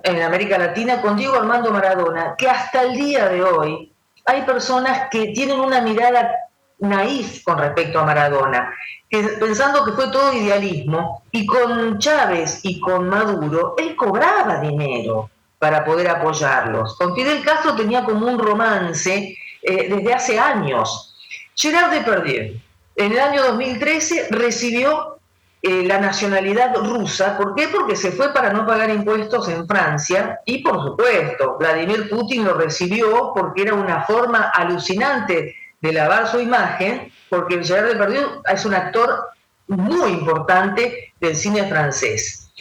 en 0.02 0.22
América 0.22 0.58
Latina 0.58 1.00
con 1.00 1.16
Diego 1.16 1.36
Armando 1.36 1.70
Maradona, 1.70 2.34
que 2.36 2.48
hasta 2.48 2.82
el 2.82 2.94
día 2.94 3.28
de 3.28 3.42
hoy 3.42 3.93
hay 4.24 4.42
personas 4.42 5.08
que 5.10 5.28
tienen 5.28 5.60
una 5.60 5.80
mirada 5.80 6.30
naif 6.78 7.42
con 7.44 7.58
respecto 7.58 7.98
a 7.98 8.04
Maradona, 8.04 8.74
pensando 9.10 9.84
que 9.84 9.92
fue 9.92 10.10
todo 10.10 10.32
idealismo, 10.32 11.22
y 11.30 11.46
con 11.46 11.98
Chávez 11.98 12.60
y 12.62 12.80
con 12.80 13.08
Maduro, 13.08 13.74
él 13.78 13.94
cobraba 13.96 14.60
dinero 14.60 15.30
para 15.58 15.84
poder 15.84 16.08
apoyarlos. 16.08 16.96
Con 16.96 17.14
Fidel 17.14 17.44
Castro 17.44 17.74
tenía 17.74 18.04
como 18.04 18.26
un 18.26 18.38
romance 18.38 19.36
eh, 19.62 19.88
desde 19.88 20.12
hace 20.12 20.38
años. 20.38 21.16
Gerard 21.54 21.90
Depardieu, 21.90 22.60
en 22.96 23.12
el 23.12 23.18
año 23.18 23.42
2013, 23.44 24.28
recibió 24.30 25.13
eh, 25.66 25.82
la 25.86 25.98
nacionalidad 25.98 26.76
rusa. 26.76 27.38
¿Por 27.38 27.54
qué? 27.54 27.68
Porque 27.68 27.96
se 27.96 28.12
fue 28.12 28.34
para 28.34 28.52
no 28.52 28.66
pagar 28.66 28.90
impuestos 28.90 29.48
en 29.48 29.66
Francia 29.66 30.40
y 30.44 30.62
por 30.62 30.74
supuesto 30.84 31.56
Vladimir 31.58 32.10
Putin 32.10 32.44
lo 32.44 32.52
recibió 32.52 33.32
porque 33.34 33.62
era 33.62 33.72
una 33.72 34.02
forma 34.02 34.50
alucinante 34.52 35.56
de 35.80 35.92
lavar 35.94 36.26
su 36.26 36.38
imagen, 36.38 37.10
porque 37.30 37.64
Gerard 37.64 37.92
Depardieu 37.92 38.42
es 38.46 38.66
un 38.66 38.74
actor 38.74 39.30
muy 39.68 40.10
importante 40.10 41.14
del 41.18 41.34
cine 41.34 41.66
francés. 41.66 42.52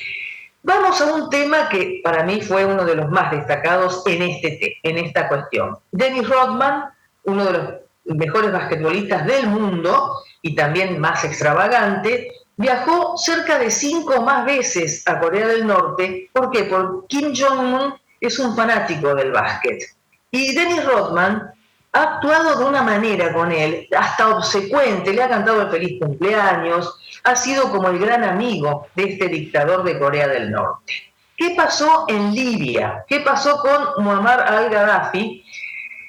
Vamos 0.62 1.02
a 1.02 1.14
un 1.14 1.30
tema 1.30 1.68
que 1.68 2.00
para 2.06 2.24
mí 2.24 2.40
fue 2.40 2.64
uno 2.64 2.86
de 2.86 2.96
los 2.96 3.10
más 3.10 3.32
destacados 3.32 4.02
en, 4.06 4.22
este, 4.22 4.78
en 4.82 4.98
esta 4.98 5.28
cuestión. 5.28 5.78
Dennis 5.92 6.30
Rodman, 6.30 6.86
uno 7.24 7.44
de 7.44 7.52
los 7.52 7.74
mejores 8.06 8.54
basquetbolistas 8.54 9.26
del 9.26 9.48
mundo 9.48 10.20
y 10.42 10.56
también 10.56 11.02
más 11.02 11.26
extravagante, 11.26 12.32
viajó 12.58 13.18
cerca 13.18 13.60
de 13.60 13.72
cinco 13.72 14.22
más 14.22 14.46
veces 14.46 15.04
a 15.08 15.20
Corea 15.20 15.48
del 15.48 15.68
Norte. 15.68 16.30
¿Por 16.34 16.52
qué? 16.52 16.66
Porque 16.66 17.08
Kim 17.08 17.34
Jong-un 17.36 17.96
es 18.20 18.40
un 18.40 18.56
fanático 18.56 19.14
del 19.16 19.32
básquet. 19.32 19.84
Y 20.32 20.56
Dennis 20.56 20.86
Rodman 20.86 21.52
ha 21.92 22.02
actuado 22.02 22.58
de 22.58 22.66
una 22.66 22.82
manera 22.82 23.32
con 23.34 23.52
él, 23.52 23.88
hasta 23.96 24.36
obsecuente, 24.36 25.14
le 25.14 25.22
ha 25.22 25.30
cantado 25.30 25.62
el 25.62 25.70
feliz 25.70 26.00
cumpleaños, 26.02 26.98
ha 27.24 27.36
sido 27.36 27.70
como 27.72 27.90
el 27.90 28.00
gran 28.00 28.24
amigo 28.24 28.88
de 28.96 29.04
este 29.12 29.28
dictador 29.28 29.84
de 29.84 30.00
Corea 30.00 30.28
del 30.28 30.52
Norte. 30.52 30.94
¿Qué 31.38 31.54
pasó 31.56 32.06
en 32.08 32.34
Libia? 32.34 33.06
¿Qué 33.08 33.20
pasó 33.20 33.58
con 33.58 34.04
Muammar 34.04 34.42
al-Gaddafi? 34.42 35.44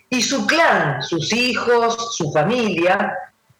Y 0.08 0.22
su 0.22 0.46
clan, 0.46 1.02
sus 1.02 1.32
hijos, 1.32 2.16
su 2.16 2.32
familia, 2.32 3.12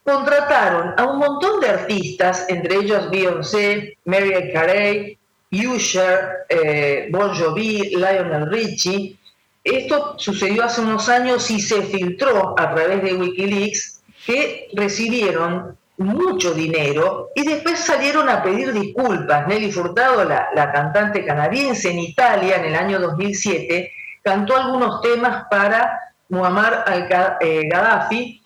contrataron 0.04 0.94
a 0.96 1.04
un 1.04 1.18
montón 1.18 1.60
de 1.60 1.68
artistas, 1.68 2.46
entre 2.48 2.76
ellos 2.76 3.10
Beyoncé, 3.10 3.98
Mariah 4.04 4.52
Carey, 4.52 5.18
Usher, 5.50 6.44
eh, 6.48 7.08
Bon 7.10 7.34
Jovi, 7.34 7.96
Lionel 7.96 8.50
Richie, 8.50 9.16
esto 9.64 10.16
sucedió 10.18 10.64
hace 10.64 10.82
unos 10.82 11.08
años 11.08 11.50
y 11.50 11.58
se 11.58 11.82
filtró 11.82 12.54
a 12.58 12.74
través 12.74 13.02
de 13.02 13.14
Wikileaks 13.14 14.02
que 14.26 14.68
recibieron 14.74 15.78
mucho 15.96 16.52
dinero 16.52 17.30
y 17.34 17.46
después 17.46 17.78
salieron 17.78 18.28
a 18.28 18.42
pedir 18.42 18.74
disculpas. 18.74 19.46
Nelly 19.46 19.72
Furtado, 19.72 20.24
la, 20.24 20.70
cantante 20.72 21.24
canadiense 21.24 21.90
en 21.90 22.00
Italia 22.00 22.56
en 22.56 22.66
el 22.66 22.74
año 22.74 23.00
2007, 23.00 23.90
cantó 24.22 24.54
algunos 24.56 25.00
temas 25.00 25.46
para 25.50 25.98
Muammar 26.28 26.84
al-Gaddafi 26.86 28.42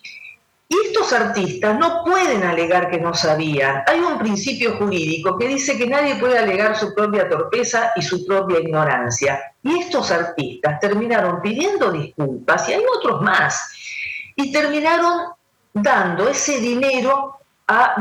y 0.68 0.76
estos 0.86 1.12
artistas 1.14 1.78
no 1.78 2.04
pueden 2.04 2.42
alegar 2.42 2.90
que 2.90 3.00
no 3.00 3.14
sabían. 3.14 3.82
Hay 3.86 4.00
un 4.00 4.18
principio 4.18 4.76
jurídico 4.76 5.38
que 5.38 5.48
dice 5.48 5.78
que 5.78 5.86
nadie 5.86 6.16
puede 6.16 6.38
alegar 6.38 6.76
su 6.76 6.94
propia 6.94 7.28
torpeza 7.28 7.92
y 7.96 8.02
su 8.02 8.26
propia 8.26 8.60
ignorancia. 8.60 9.40
Y 9.62 9.78
estos 9.78 10.10
artistas 10.10 10.78
terminaron 10.78 11.40
pidiendo 11.40 11.90
disculpas, 11.90 12.68
y 12.68 12.74
hay 12.74 12.82
otros 12.98 13.22
más, 13.22 13.72
y 14.36 14.52
terminaron 14.52 15.32
dando 15.72 16.28
ese 16.28 16.60
dinero 16.60 17.38
a, 17.66 17.96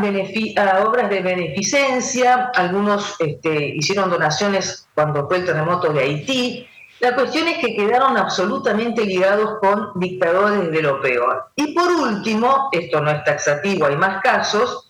obras 0.85 1.09
de 1.09 1.21
beneficencia, 1.21 2.51
algunos 2.53 3.15
este, 3.19 3.75
hicieron 3.75 4.09
donaciones 4.09 4.87
cuando 4.93 5.27
fue 5.27 5.37
el 5.37 5.45
terremoto 5.45 5.91
de 5.93 6.01
Haití, 6.01 6.67
la 6.99 7.13
cuestión 7.13 7.47
es 7.47 7.59
que 7.59 7.75
quedaron 7.75 8.17
absolutamente 8.17 9.05
ligados 9.05 9.59
con 9.59 9.91
dictadores 9.99 10.71
de 10.71 10.81
lo 10.81 10.99
peor. 11.01 11.45
Y 11.55 11.73
por 11.73 11.91
último, 11.91 12.69
esto 12.71 13.01
no 13.01 13.11
es 13.11 13.23
taxativo, 13.23 13.85
hay 13.85 13.95
más 13.95 14.21
casos, 14.21 14.87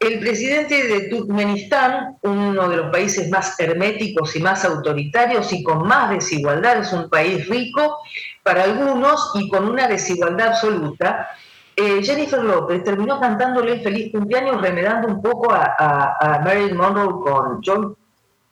el 0.00 0.18
presidente 0.18 0.86
de 0.86 1.08
Turkmenistán, 1.08 2.18
uno 2.22 2.68
de 2.68 2.76
los 2.76 2.90
países 2.90 3.30
más 3.30 3.58
herméticos 3.58 4.34
y 4.36 4.40
más 4.40 4.64
autoritarios 4.64 5.52
y 5.52 5.62
con 5.62 5.86
más 5.86 6.10
desigualdad, 6.10 6.78
es 6.78 6.92
un 6.92 7.08
país 7.08 7.48
rico 7.48 7.98
para 8.42 8.64
algunos 8.64 9.30
y 9.34 9.48
con 9.48 9.68
una 9.68 9.88
desigualdad 9.88 10.48
absoluta, 10.48 11.30
eh, 11.76 12.02
Jennifer 12.02 12.42
López 12.42 12.84
terminó 12.84 13.18
cantándole 13.18 13.80
feliz 13.80 14.12
cumpleaños 14.12 14.60
remedando 14.60 15.08
un 15.08 15.22
poco 15.22 15.52
a, 15.52 15.74
a 16.20 16.38
Marilyn 16.40 16.76
Monroe 16.76 17.20
con 17.24 17.60
John 17.64 17.96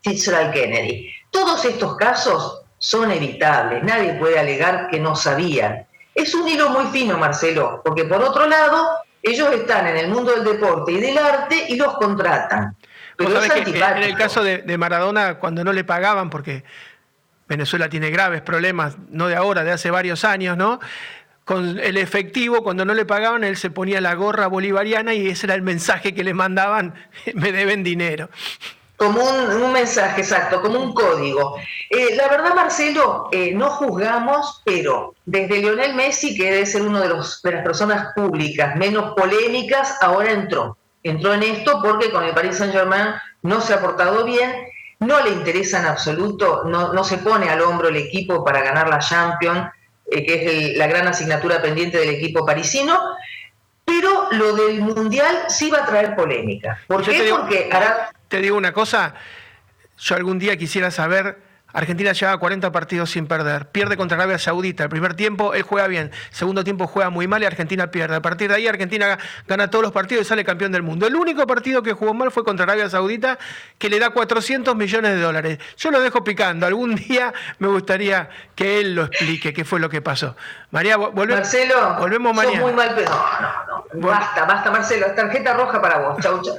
Fitzgerald 0.00 0.52
Kennedy. 0.52 1.08
Todos 1.30 1.64
estos 1.64 1.96
casos 1.96 2.61
son 2.82 3.12
evitables, 3.12 3.84
nadie 3.84 4.14
puede 4.14 4.40
alegar 4.40 4.88
que 4.88 4.98
no 4.98 5.14
sabían. 5.14 5.86
Es 6.16 6.34
un 6.34 6.48
hilo 6.48 6.68
muy 6.70 6.86
fino, 6.86 7.16
Marcelo, 7.16 7.80
porque 7.84 8.04
por 8.04 8.20
otro 8.20 8.48
lado, 8.48 8.88
ellos 9.22 9.52
están 9.52 9.86
en 9.86 9.98
el 9.98 10.08
mundo 10.08 10.32
del 10.32 10.42
deporte 10.42 10.90
y 10.90 11.00
del 11.00 11.16
arte 11.16 11.66
y 11.68 11.76
los 11.76 11.94
contratan. 11.94 12.76
Pero 13.16 13.40
es 13.40 13.54
en 13.54 14.02
el 14.02 14.16
caso 14.16 14.42
de, 14.42 14.76
Maradona, 14.78 15.38
cuando 15.38 15.62
no 15.62 15.72
le 15.72 15.84
pagaban, 15.84 16.28
porque 16.28 16.64
Venezuela 17.46 17.88
tiene 17.88 18.10
graves 18.10 18.42
problemas, 18.42 18.96
no 19.10 19.28
de 19.28 19.36
ahora, 19.36 19.62
de 19.62 19.70
hace 19.70 19.92
varios 19.92 20.24
años, 20.24 20.56
¿no? 20.56 20.80
Con 21.44 21.78
el 21.78 21.96
efectivo, 21.98 22.64
cuando 22.64 22.84
no 22.84 22.94
le 22.94 23.04
pagaban, 23.04 23.44
él 23.44 23.56
se 23.56 23.70
ponía 23.70 24.00
la 24.00 24.14
gorra 24.14 24.48
bolivariana 24.48 25.14
y 25.14 25.28
ese 25.28 25.46
era 25.46 25.54
el 25.54 25.62
mensaje 25.62 26.14
que 26.14 26.24
le 26.24 26.34
mandaban, 26.34 26.94
me 27.34 27.52
deben 27.52 27.84
dinero 27.84 28.28
como 29.02 29.20
un, 29.20 29.72
mensaje 29.72 30.20
exacto, 30.20 30.62
como 30.62 30.78
un 30.78 30.94
código. 30.94 31.56
Eh, 31.90 32.14
la 32.14 32.28
verdad, 32.28 32.54
Marcelo, 32.54 33.28
eh, 33.32 33.52
no 33.52 33.68
juzgamos, 33.68 34.62
pero 34.64 35.16
desde 35.26 35.58
Lionel 35.58 35.94
Messi, 35.94 36.36
que 36.36 36.52
debe 36.52 36.66
ser 36.66 36.82
uno 36.82 37.00
de, 37.00 37.08
los, 37.08 37.42
de 37.42 37.50
las 37.50 37.64
personas 37.64 38.12
públicas 38.14 38.76
menos 38.76 39.14
polémicas, 39.16 39.98
ahora 40.00 40.30
entró. 40.30 40.76
Entró 41.02 41.34
en 41.34 41.42
esto 41.42 41.80
porque 41.82 42.12
con 42.12 42.22
el 42.22 42.32
Paris 42.32 42.58
Saint-Germain 42.58 43.14
no 43.42 43.60
se 43.60 43.74
ha 43.74 43.80
portado 43.80 44.24
bien, 44.24 44.68
no 45.00 45.20
le 45.20 45.30
interesa 45.30 45.80
en 45.80 45.86
absoluto, 45.86 46.62
no, 46.64 46.92
no 46.92 47.02
se 47.02 47.18
pone 47.18 47.48
al 47.48 47.60
hombro 47.60 47.88
el 47.88 47.96
equipo 47.96 48.44
para 48.44 48.62
ganar 48.62 48.88
la 48.88 49.00
Champions, 49.00 49.68
eh, 50.08 50.24
que 50.24 50.34
es 50.70 50.78
la 50.78 50.86
gran 50.86 51.08
asignatura 51.08 51.60
pendiente 51.60 51.98
del 51.98 52.10
equipo 52.10 52.46
parisino, 52.46 53.00
pero 53.84 54.28
lo 54.30 54.54
del 54.54 54.80
Mundial 54.80 55.46
sí 55.48 55.70
va 55.70 55.78
a 55.78 55.86
traer 55.86 56.14
polémica. 56.14 56.78
¿Por 56.86 57.02
qué? 57.02 57.28
Porque 57.30 57.68
hará 57.72 58.12
te 58.32 58.40
digo 58.40 58.56
una 58.56 58.72
cosa, 58.72 59.12
yo 59.98 60.16
algún 60.16 60.38
día 60.38 60.56
quisiera 60.56 60.90
saber, 60.90 61.36
Argentina 61.74 62.12
lleva 62.12 62.38
40 62.38 62.72
partidos 62.72 63.10
sin 63.10 63.26
perder, 63.26 63.66
pierde 63.66 63.98
contra 63.98 64.16
Arabia 64.16 64.38
Saudita, 64.38 64.84
el 64.84 64.88
primer 64.88 65.12
tiempo 65.12 65.52
él 65.52 65.60
juega 65.60 65.86
bien, 65.86 66.10
segundo 66.30 66.64
tiempo 66.64 66.86
juega 66.86 67.10
muy 67.10 67.26
mal 67.28 67.42
y 67.42 67.44
Argentina 67.44 67.90
pierde. 67.90 68.16
A 68.16 68.22
partir 68.22 68.48
de 68.48 68.54
ahí 68.54 68.66
Argentina 68.66 69.18
gana 69.46 69.68
todos 69.68 69.82
los 69.82 69.92
partidos 69.92 70.24
y 70.24 70.28
sale 70.30 70.46
campeón 70.46 70.72
del 70.72 70.82
mundo. 70.82 71.06
El 71.06 71.14
único 71.14 71.46
partido 71.46 71.82
que 71.82 71.92
jugó 71.92 72.14
mal 72.14 72.30
fue 72.30 72.42
contra 72.42 72.64
Arabia 72.64 72.88
Saudita, 72.88 73.38
que 73.76 73.90
le 73.90 73.98
da 73.98 74.08
400 74.08 74.74
millones 74.76 75.14
de 75.14 75.20
dólares. 75.20 75.58
Yo 75.76 75.90
lo 75.90 76.00
dejo 76.00 76.24
picando, 76.24 76.64
algún 76.64 76.94
día 76.94 77.34
me 77.58 77.68
gustaría 77.68 78.30
que 78.54 78.80
él 78.80 78.94
lo 78.94 79.04
explique 79.04 79.52
qué 79.52 79.66
fue 79.66 79.78
lo 79.78 79.90
que 79.90 80.00
pasó. 80.00 80.36
María, 80.70 80.96
volvemos, 80.96 81.42
Marcelo, 81.42 81.96
volvemos 81.98 82.34
mañana. 82.34 82.60
muy 82.62 82.72
mal, 82.72 82.96
no, 82.96 83.02
no, 83.04 83.84
no. 83.92 84.08
Basta, 84.08 84.46
basta 84.46 84.70
Marcelo, 84.70 85.08
tarjeta 85.14 85.52
roja 85.52 85.82
para 85.82 85.98
vos. 85.98 86.16
Chau, 86.22 86.40
chau. 86.40 86.58